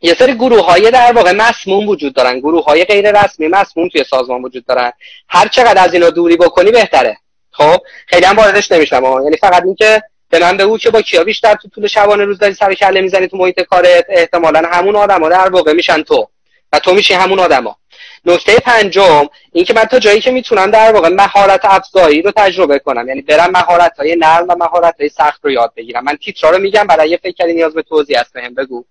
یه 0.02 0.14
سری 0.14 0.34
گروه 0.34 0.66
های 0.66 0.92
در 0.92 1.12
واقع 1.12 1.32
مسموم 1.32 1.88
وجود 1.88 2.14
دارن. 2.14 2.40
گروه 2.40 2.64
های 2.64 2.86
غیر 2.86 3.24
رسمی 3.24 3.48
مسموم 3.48 3.90
توی 3.90 4.04
سازمان 4.04 4.44
وجود 4.44 4.66
دارن. 4.66 4.92
هر 5.30 5.48
چقدر 5.48 5.84
از 5.84 5.94
اینا 5.94 6.10
دوری 6.10 6.38
بکنی 6.38 6.72
بهتره. 6.72 7.18
خب؟ 7.52 7.78
خیلی 8.08 8.26
هم 8.26 8.38
واردش 8.38 8.72
نمیشم. 8.72 9.04
یعنی 9.24 9.38
فقط 9.38 9.64
اینکه 9.64 10.04
به 10.30 10.40
من 10.40 10.58
بگو 10.58 10.78
که 10.78 10.90
با 10.90 11.02
کیا 11.02 11.24
بیشتر 11.24 11.56
تو 11.56 11.70
طول 11.70 11.88
شبانه 11.88 12.26
روز 12.26 12.40
داری 12.40 12.54
سر 12.54 12.74
کله 12.74 13.02
می‌زنی 13.02 13.28
تو 13.28 13.38
محیط 13.38 13.60
کارت. 13.60 14.06
احتمالا 14.10 14.62
همون 14.72 14.96
آدما 14.96 15.30
در 15.30 15.50
واقع 15.50 15.74
میشن 15.74 16.02
تو. 16.02 16.28
و 16.74 16.80
تو 16.80 16.94
میشی 16.94 17.14
همون 17.14 17.40
آدما. 17.40 17.78
نکته 18.26 18.60
پنجم 18.60 19.28
اینکه 19.52 19.74
من 19.74 19.84
تا 19.84 20.00
جایی 20.00 20.22
که 20.22 20.32
می‌تونم 20.32 20.72
در 20.72 20.92
واقع 20.92 21.10
مهارت 21.10 21.60
افزایی 21.64 22.22
رو 22.22 22.32
تجربه 22.36 22.80
کنم. 22.80 23.08
یعنی 23.08 23.22
برم 23.22 23.52
مهارت 23.52 23.98
های 23.98 24.16
نرم 24.16 24.46
و 24.50 24.56
مهارت 24.60 24.96
های 25.00 25.10
سخت 25.10 25.46
رو 25.46 25.52
یاد 25.52 25.74
بگیرم. 25.76 26.04
من 26.04 26.16
تیترا 26.16 26.50
رو 26.50 26.58
میگم 26.58 26.88
برای 26.88 27.10
یه 27.10 27.20
فکری 27.24 27.54
نیاز 27.54 27.74
به 27.74 27.82
توضیح 27.82 28.20
هست 28.20 28.34
بهم 28.34 28.54
بگو. 28.54 28.86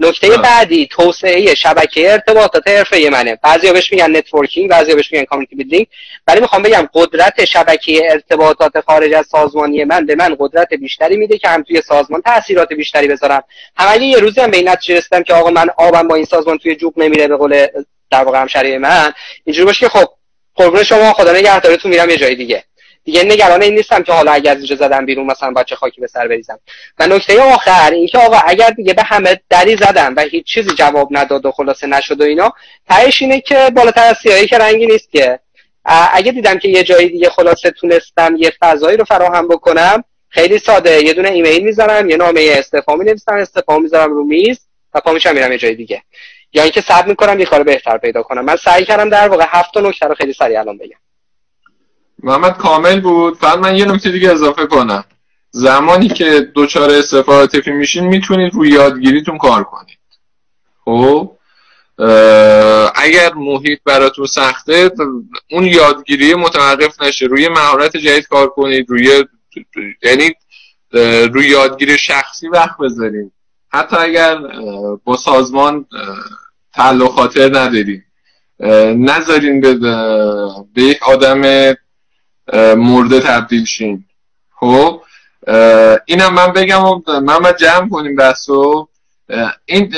نکته 0.00 0.36
بعدی 0.36 0.88
توسعه 0.90 1.54
شبکه 1.54 2.12
ارتباطات 2.12 2.68
حرفه‌ای 2.68 3.08
منه. 3.12 3.38
بعضیا 3.42 3.72
بهش 3.72 3.92
میگن 3.92 4.16
networking 4.16 4.70
بعضیا 4.70 4.94
بهش 4.94 5.12
میگن 5.12 5.24
community 5.24 5.56
building 5.56 5.86
ولی 6.26 6.40
می‌خوام 6.40 6.62
بگم 6.62 6.88
قدرت 6.94 7.44
شبکه 7.44 8.10
ارتباطات 8.10 8.80
خارج 8.80 9.12
از 9.12 9.26
سازمانی 9.26 9.84
من 9.84 10.06
به 10.06 10.14
من 10.14 10.36
قدرت 10.38 10.74
بیشتری 10.74 11.16
میده 11.16 11.38
که 11.38 11.48
هم 11.48 11.62
توی 11.62 11.82
سازمان 11.82 12.22
تاثیرات 12.22 12.72
بیشتری 12.72 13.08
بذارم. 13.08 13.42
هم 13.76 13.88
اگه 13.90 14.04
یه 14.04 14.18
روزی 14.18 14.40
هم 14.40 14.50
به 14.50 14.56
این 14.56 14.68
نتیجه 14.68 14.98
رسیدم 14.98 15.22
که 15.22 15.34
آقا 15.34 15.50
من 15.50 15.66
آبم 15.78 16.08
با 16.08 16.14
این 16.14 16.24
سازمان 16.24 16.58
توی 16.58 16.76
جوب 16.76 16.94
نمیره 16.96 17.28
به 17.28 17.36
قول 17.36 17.66
در 18.10 18.24
واقع 18.24 18.40
همشری 18.40 18.78
من. 18.78 19.12
اینجوری 19.44 19.66
باشه 19.66 19.80
که 19.80 19.88
خب 19.88 20.08
قربون 20.54 20.82
شما 20.82 21.12
خدا 21.12 21.32
نگهدارتون 21.32 21.90
میرم 21.90 22.10
یه 22.10 22.16
جای 22.16 22.34
دیگه. 22.34 22.64
دیگه 23.04 23.24
نگران 23.24 23.62
این 23.62 23.74
نیستم 23.74 24.02
که 24.02 24.12
حالا 24.12 24.32
اگر 24.32 24.50
از 24.50 24.56
اینجا 24.56 24.76
زدم 24.76 25.06
بیرون 25.06 25.26
مثلا 25.26 25.50
بچه 25.50 25.76
خاکی 25.76 26.00
به 26.00 26.06
سر 26.06 26.28
بریزم. 26.28 26.58
و 26.98 27.06
نکته 27.06 27.42
آخر 27.42 27.90
اینکه 27.90 28.18
آقا 28.18 28.36
اگر 28.46 28.70
دیگه 28.70 28.94
به 28.94 29.02
همه 29.02 29.40
دری 29.50 29.76
زدم 29.76 30.14
و 30.16 30.20
هیچ 30.20 30.46
چیزی 30.46 30.70
جواب 30.74 31.08
نداد 31.10 31.46
و 31.46 31.50
خلاصه 31.50 31.86
نشد 31.86 32.20
و 32.20 32.24
اینا 32.24 32.52
تهش 32.88 33.22
اینه 33.22 33.40
که 33.40 33.70
بالاتر 33.76 34.04
از 34.04 34.16
سیاهی 34.22 34.46
که 34.46 34.58
رنگی 34.58 34.86
نیست 34.86 35.10
که. 35.10 35.38
اگه 36.12 36.32
دیدم 36.32 36.58
که 36.58 36.68
یه 36.68 36.82
جایی 36.82 37.08
دیگه 37.08 37.30
خلاصه 37.30 37.70
تونستم 37.70 38.36
یه 38.38 38.52
فضایی 38.60 38.96
رو 38.96 39.04
فراهم 39.04 39.48
بکنم 39.48 40.04
خیلی 40.28 40.58
ساده. 40.58 41.04
یه 41.04 41.12
دونه 41.12 41.28
ایمیل 41.28 41.64
می‌زنم 41.64 42.10
یه 42.10 42.16
نامه 42.16 42.54
استعفا 42.58 42.94
نویسم 42.94 43.34
استعفا 43.34 43.78
می‌ذارم 43.78 44.10
رو 44.10 44.24
میز 44.24 44.58
و 44.94 45.00
پا 45.00 45.12
میشم 45.12 45.34
میرم 45.34 45.52
یه 45.52 45.58
جای 45.58 45.74
دیگه. 45.74 46.02
یا 46.52 46.62
اینکه 46.62 46.80
صبر 46.80 47.08
می‌کنم 47.08 47.40
یه 47.40 47.46
کار 47.46 47.62
بهتر 47.62 47.98
پیدا 47.98 48.22
کنم. 48.22 48.44
من 48.44 48.56
سعی 48.56 48.84
کردم 48.84 49.08
در 49.08 49.28
واقع 49.28 49.44
هفت 49.48 49.76
نکته 49.76 50.06
رو 50.06 50.14
خیلی 50.14 50.32
سریع 50.32 50.60
الان 50.60 50.78
بگم. 50.78 50.98
محمد 52.22 52.56
کامل 52.56 53.00
بود. 53.00 53.36
فقط 53.36 53.58
من 53.58 53.76
یه 53.76 53.84
نکته 53.84 54.10
دیگه 54.10 54.30
اضافه 54.30 54.66
کنم. 54.66 55.04
زمانی 55.50 56.08
که 56.08 56.40
دوچار 56.40 56.90
استفاده 56.90 57.38
عاطفی 57.38 57.70
میشین 57.70 58.06
می‌تونید 58.06 58.54
روی 58.54 58.68
یادگیریتون 58.68 59.38
کار 59.38 59.64
کنید. 59.64 59.98
خب؟ 60.84 61.36
اگر 62.94 63.34
محیط 63.34 63.80
براتون 63.84 64.26
سخته 64.26 64.90
اون 65.50 65.64
یادگیری 65.64 66.34
متوقف 66.34 67.02
نشه. 67.02 67.26
روی 67.26 67.48
مهارت 67.48 67.96
جدید 67.96 68.28
کار 68.28 68.48
کنید. 68.48 68.90
روی 68.90 69.24
یعنی 70.02 70.34
روی 71.32 71.48
یادگیری 71.48 71.98
شخصی 71.98 72.48
وقت 72.48 72.76
بذارید. 72.78 73.32
حتی 73.72 73.96
اگر 73.96 74.38
با 75.04 75.16
سازمان 75.16 75.86
تعلق 76.74 77.10
خاطر 77.10 77.48
ندارید. 77.48 78.04
نذارین 78.96 79.60
به, 79.60 79.74
به 80.74 80.82
یک 80.82 81.02
آدم 81.02 81.42
مرده 82.76 83.20
تبدیل 83.20 83.64
شین 83.64 84.04
خب 84.60 85.02
اینم 86.06 86.34
من 86.34 86.52
بگم 86.52 86.84
و 86.84 87.00
من 87.20 87.52
جمع 87.60 87.88
کنیم 87.88 88.16
بحثو 88.16 88.88
این 89.66 89.94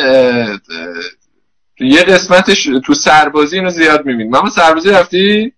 یه 1.81 2.03
قسمتش 2.03 2.69
تو 2.85 2.95
سربازی 2.95 3.57
اینو 3.57 3.71
زیاد 3.71 4.07
می‌بینی 4.07 4.29
من 4.29 4.51
سربازی 4.51 4.91
رفتی؟ 4.91 5.53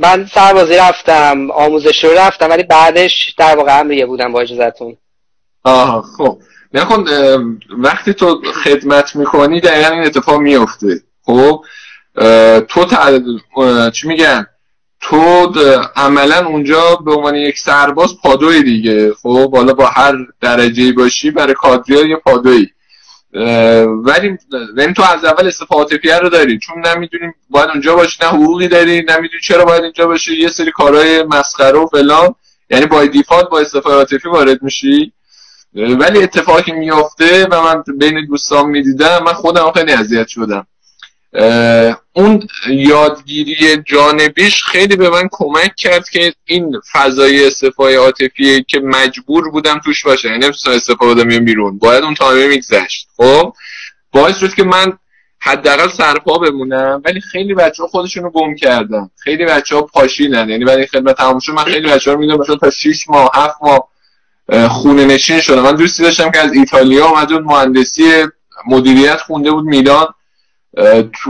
من 0.00 0.26
سربازی 0.34 0.76
رفتم 0.76 1.50
آموزش 1.50 2.04
رو 2.04 2.10
رفتم 2.10 2.50
ولی 2.50 2.62
بعدش 2.62 3.34
در 3.38 3.56
واقع 3.56 3.80
امریه 3.80 4.06
بودم 4.06 4.32
با 4.32 4.40
اجازتون 4.40 4.96
آها 5.64 6.02
خب. 6.02 6.38
نکن 6.74 7.04
وقتی 7.78 8.14
تو 8.14 8.42
خدمت 8.64 9.16
می‌کنی 9.16 9.60
دقیقا 9.60 9.94
این 9.94 10.04
اتفاق 10.04 10.40
میفته 10.40 11.00
خب 11.22 11.64
تو 12.68 12.86
چی 13.90 14.08
میگن؟ 14.08 14.46
تو 15.10 15.52
عملا 15.96 16.46
اونجا 16.46 16.96
به 16.96 17.12
عنوان 17.12 17.34
یک 17.34 17.58
سرباز 17.58 18.08
پادوی 18.22 18.62
دیگه. 18.62 19.14
خب 19.22 19.56
حالا 19.56 19.72
با 19.72 19.86
هر 19.86 20.14
درجه 20.40 20.92
باشی 20.92 21.30
برای 21.30 21.54
کادری 21.54 22.08
یه 22.08 22.16
پادوی. 22.16 22.66
ولی 24.04 24.38
یعنی 24.76 24.92
تو 24.96 25.02
از 25.02 25.24
اول 25.24 25.46
استفاده 25.46 26.18
رو 26.18 26.28
داری. 26.28 26.58
چون 26.58 26.86
نمی‌دونیم 26.86 27.34
باید 27.50 27.70
اونجا 27.70 27.96
باشی 27.96 28.18
نه 28.22 28.28
حقوقی 28.28 28.68
داری 28.68 28.92
نمی‌دونی 28.92 29.40
چرا 29.42 29.64
باید 29.64 29.82
اینجا 29.82 30.06
باشی. 30.06 30.36
یه 30.36 30.48
سری 30.48 30.70
کارهای 30.70 31.22
مسخره 31.22 31.78
و 31.78 31.86
فلان. 31.86 32.34
یعنی 32.70 32.86
با 32.86 33.04
دیفالت 33.04 33.48
با 33.48 33.60
استفاده 33.60 33.96
عاطفی 33.96 34.28
وارد 34.28 34.62
میشی. 34.62 35.12
ولی 35.74 36.22
اتفاقی 36.22 36.72
میافته 36.72 37.46
و 37.50 37.62
من 37.62 37.82
بین 37.98 38.26
دوستان 38.26 38.66
می‌دیدم. 38.66 39.22
من 39.26 39.32
خودم 39.32 39.72
خیلی 39.72 39.92
اذیت 39.92 40.28
شدم. 40.28 40.66
اون 42.12 42.48
یادگیری 42.68 43.76
جانبیش 43.76 44.64
خیلی 44.64 44.96
به 44.96 45.10
من 45.10 45.28
کمک 45.32 45.74
کرد 45.76 46.08
که 46.08 46.34
این 46.44 46.80
فضای 46.92 47.46
استفای 47.46 47.94
عاطفی 47.94 48.62
که 48.62 48.80
مجبور 48.80 49.50
بودم 49.50 49.80
توش 49.84 50.04
باشه. 50.04 50.28
یعنی 50.28 50.44
نمی‌تونم 50.44 50.76
استفاده 50.76 51.24
میام 51.24 51.44
بیرون. 51.44 51.78
باید 51.78 52.04
اون 52.04 52.14
تایمه 52.14 52.48
میگذشت. 52.48 53.08
خب؟ 53.16 53.52
باعث 54.12 54.38
شد 54.38 54.54
که 54.54 54.64
من 54.64 54.92
حداقل 55.40 55.88
سرپا 55.88 56.38
بمونم 56.38 57.02
ولی 57.04 57.20
خیلی 57.20 57.54
بچه 57.54 57.82
ها 57.82 57.88
خودشون 57.88 58.22
رو 58.22 58.30
گم 58.30 58.54
کردن. 58.54 59.10
خیلی 59.16 59.44
بچه 59.44 59.76
ها 59.76 59.82
پاشیدن. 59.82 60.48
یعنی 60.48 60.64
برای 60.64 60.86
خدمت 60.86 61.16
تمام 61.16 61.38
شد 61.38 61.52
من 61.52 61.64
خیلی 61.64 61.88
بچه 61.88 62.10
ها 62.10 62.16
می‌دونم 62.16 62.44
تا 62.44 62.70
6 62.70 63.04
ماه 63.08 63.30
7 63.34 63.56
ماه 63.62 63.88
خونه 64.68 65.04
نشین 65.04 65.40
شدم. 65.40 65.62
من 65.62 65.76
دوستی 65.76 66.02
داشتم 66.02 66.30
که 66.30 66.38
از 66.38 66.52
ایتالیا 66.52 67.06
اومد 67.06 67.32
مهندسی 67.32 68.24
مدیریت 68.66 69.16
خونده 69.16 69.50
بود 69.50 69.64
میلان. 69.64 70.06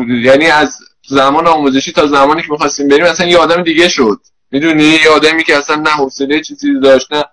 یعنی 0.08 0.46
از 0.46 0.78
زمان 1.08 1.46
آموزشی 1.46 1.92
تا 1.92 2.06
زمانی 2.06 2.42
که 2.42 2.48
می‌خواستیم 2.50 2.88
بریم 2.88 3.04
اصلا 3.04 3.26
یه 3.26 3.38
آدم 3.38 3.62
دیگه 3.62 3.88
شد. 3.88 4.20
می‌دونی؟ 4.50 4.84
یه 4.84 5.10
آدمی 5.10 5.44
که 5.44 5.56
اصلا 5.56 5.76
نه 5.76 5.90
حوصله 5.90 6.40
چیزی 6.40 6.80
داشت 6.80 7.12
نه 7.12 7.24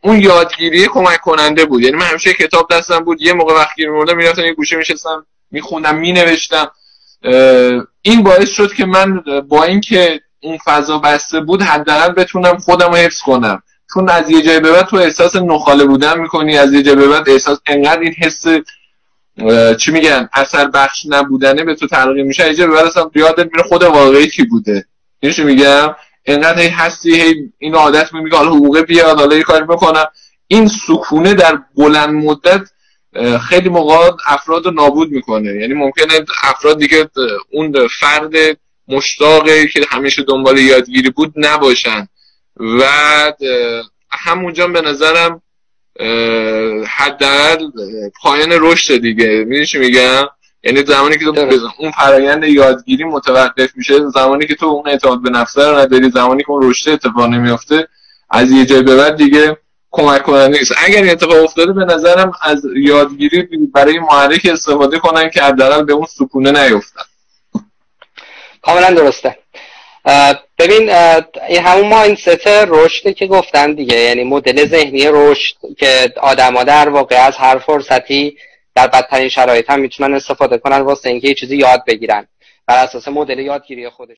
اون 0.00 0.20
یادگیری 0.20 0.86
کمک 0.86 1.20
کننده 1.20 1.64
بود. 1.64 1.82
یعنی 1.82 1.96
من 1.96 2.06
همیشه 2.06 2.32
کتاب 2.32 2.68
دستم 2.70 2.98
بود 2.98 3.22
یه 3.22 3.32
موقع 3.32 3.54
وقتی 3.54 3.86
میموندم 3.86 4.16
می‌رفتم 4.16 4.44
یه 4.44 4.52
گوشه 4.52 4.76
میشستم 4.76 5.26
میخوندم 5.50 5.96
مینوشتم. 5.96 6.70
این 8.02 8.22
باعث 8.22 8.48
شد 8.48 8.72
که 8.72 8.86
من 8.86 9.22
با 9.48 9.64
اینکه 9.64 10.20
اون 10.40 10.58
فضا 10.64 10.98
بسته 10.98 11.40
بود 11.40 11.62
حداقل 11.62 12.12
بتونم 12.12 12.58
خودم 12.58 12.88
رو 12.88 12.96
حفظ 12.96 13.18
کنم. 13.18 13.62
چون 13.94 14.08
از 14.08 14.30
یه 14.30 14.42
جای 14.42 14.60
به 14.60 14.72
بعد 14.72 14.86
تو 14.86 14.96
احساس 14.96 15.36
نخاله 15.36 15.84
بودن 15.84 16.20
می‌کنی 16.20 16.58
از 16.58 16.72
یه 16.72 16.82
جای 16.82 16.94
به 16.94 17.08
بعد 17.08 17.28
احساس 17.28 17.58
انقدر 17.66 18.00
این 18.00 18.14
حس 18.18 18.44
چی 19.78 19.92
میگن؟ 19.92 20.28
اثر 20.32 20.66
بخش 20.66 21.06
نبودنه 21.08 21.64
به 21.64 21.74
تو 21.74 21.86
تلقی 21.86 22.22
میشه. 22.22 22.44
اینجا 22.44 22.66
به 22.66 22.86
اصلا 22.86 23.10
یادت 23.14 23.52
میره 23.52 23.68
خود 23.68 23.82
واقعی 23.82 24.30
کی 24.30 24.44
بوده؟ 24.44 24.86
اینشو 25.20 25.44
میگم؟ 25.44 25.94
انقدر 26.26 26.60
هی 26.60 26.68
هستی 26.68 27.20
هی 27.20 27.34
این 27.58 27.74
عادت 27.74 28.14
میگه 28.14 28.36
حالا 28.36 28.50
حقوقه 28.50 28.82
بیاد 28.82 29.18
حالا 29.18 29.36
یه 29.36 29.42
کاری 29.42 29.64
می‌کنم 29.68 30.04
این 30.46 30.70
سکونه 30.86 31.34
در 31.34 31.58
بلند 31.76 32.14
مدت 32.14 32.60
خیلی 33.48 33.68
موقع 33.68 34.10
افراد 34.26 34.64
رو 34.64 34.70
نابود 34.70 35.10
می‌کنه. 35.10 35.54
یعنی 35.60 35.74
ممکنه 35.74 36.26
افراد 36.42 36.78
دیگه 36.78 37.08
اون 37.52 37.88
فرد 38.00 38.32
مشتاقه 38.88 39.66
که 39.66 39.80
همیشه 39.88 40.22
دنبال 40.22 40.58
یادگیری 40.58 41.10
بود 41.10 41.32
نباشن. 41.36 42.08
و 42.56 42.82
همونجا 44.10 44.66
به 44.68 44.80
نظرم 44.80 45.42
حداقل 46.86 47.66
پایان 48.22 48.48
رشد 48.50 48.96
دیگه. 48.96 49.26
می‌دونی 49.26 49.66
چی 49.66 49.78
میگم؟ 49.78 50.26
یعنی 50.62 50.84
زمانی 50.86 51.18
که 51.18 51.24
تو 51.24 51.68
اون 51.78 51.90
فرایند 51.90 52.44
یادگیری 52.44 53.04
متوقف 53.04 53.76
میشه 53.76 54.08
زمانی 54.08 54.46
که 54.46 54.54
تو 54.54 54.66
اون 54.66 54.88
اعتماد 54.88 55.22
به 55.22 55.30
نفس 55.30 55.58
رو 55.58 55.78
نداری 55.78 56.10
زمانی 56.10 56.42
که 56.42 56.50
اون 56.50 56.70
رشد 56.70 56.90
اتفاق 56.90 57.24
نمیافته 57.26 57.88
از 58.30 58.50
یه 58.50 58.66
جای 58.66 58.82
به 58.82 58.96
بعد 58.96 59.16
دیگه 59.16 59.56
کمک 59.90 60.22
کننده 60.22 60.58
نیست. 60.58 60.72
اگر 60.84 61.02
این 61.02 61.10
اتفاق 61.10 61.44
افتاده 61.44 61.72
به 61.72 61.84
نظرم 61.84 62.32
از 62.42 62.62
یادگیری 62.76 63.48
برای 63.74 63.98
محرک 63.98 64.48
استفاده 64.52 64.98
کنن 64.98 65.30
که 65.30 65.42
حداقل 65.42 65.84
به 65.84 65.92
اون 65.92 66.06
سکونه 66.18 66.50
نیفتن. 66.50 67.02
کاملا 68.62 68.90
درسته. 68.90 69.38
ببین 70.58 70.90
این 71.48 71.60
همون 71.62 71.88
ماینست 71.88 72.46
رشد 72.46 73.14
که 73.14 73.26
گفتن 73.26 73.72
دیگه. 73.72 73.96
یعنی 73.96 74.24
مدل 74.24 74.66
ذهنی 74.66 75.02
رشد 75.06 75.54
که 75.78 76.12
آدما 76.16 76.64
در 76.64 76.88
واقع 76.88 77.26
از 77.26 77.36
هر 77.36 77.58
فرصتی 77.58 78.36
در 78.74 78.86
بدترین 78.86 79.28
شرایط 79.28 79.70
هم 79.70 79.80
می‌تونن 79.80 80.14
استفاده 80.14 80.58
کنن 80.58 80.80
واسه 80.80 81.08
اینکه 81.08 81.28
یه 81.28 81.34
چیزی 81.34 81.56
یاد 81.56 81.84
بگیرن. 81.86 82.26
بر 82.66 82.84
اساس 82.84 83.08
مدل 83.08 83.38
یادگیری 83.38 83.88
خودش. 83.88 84.14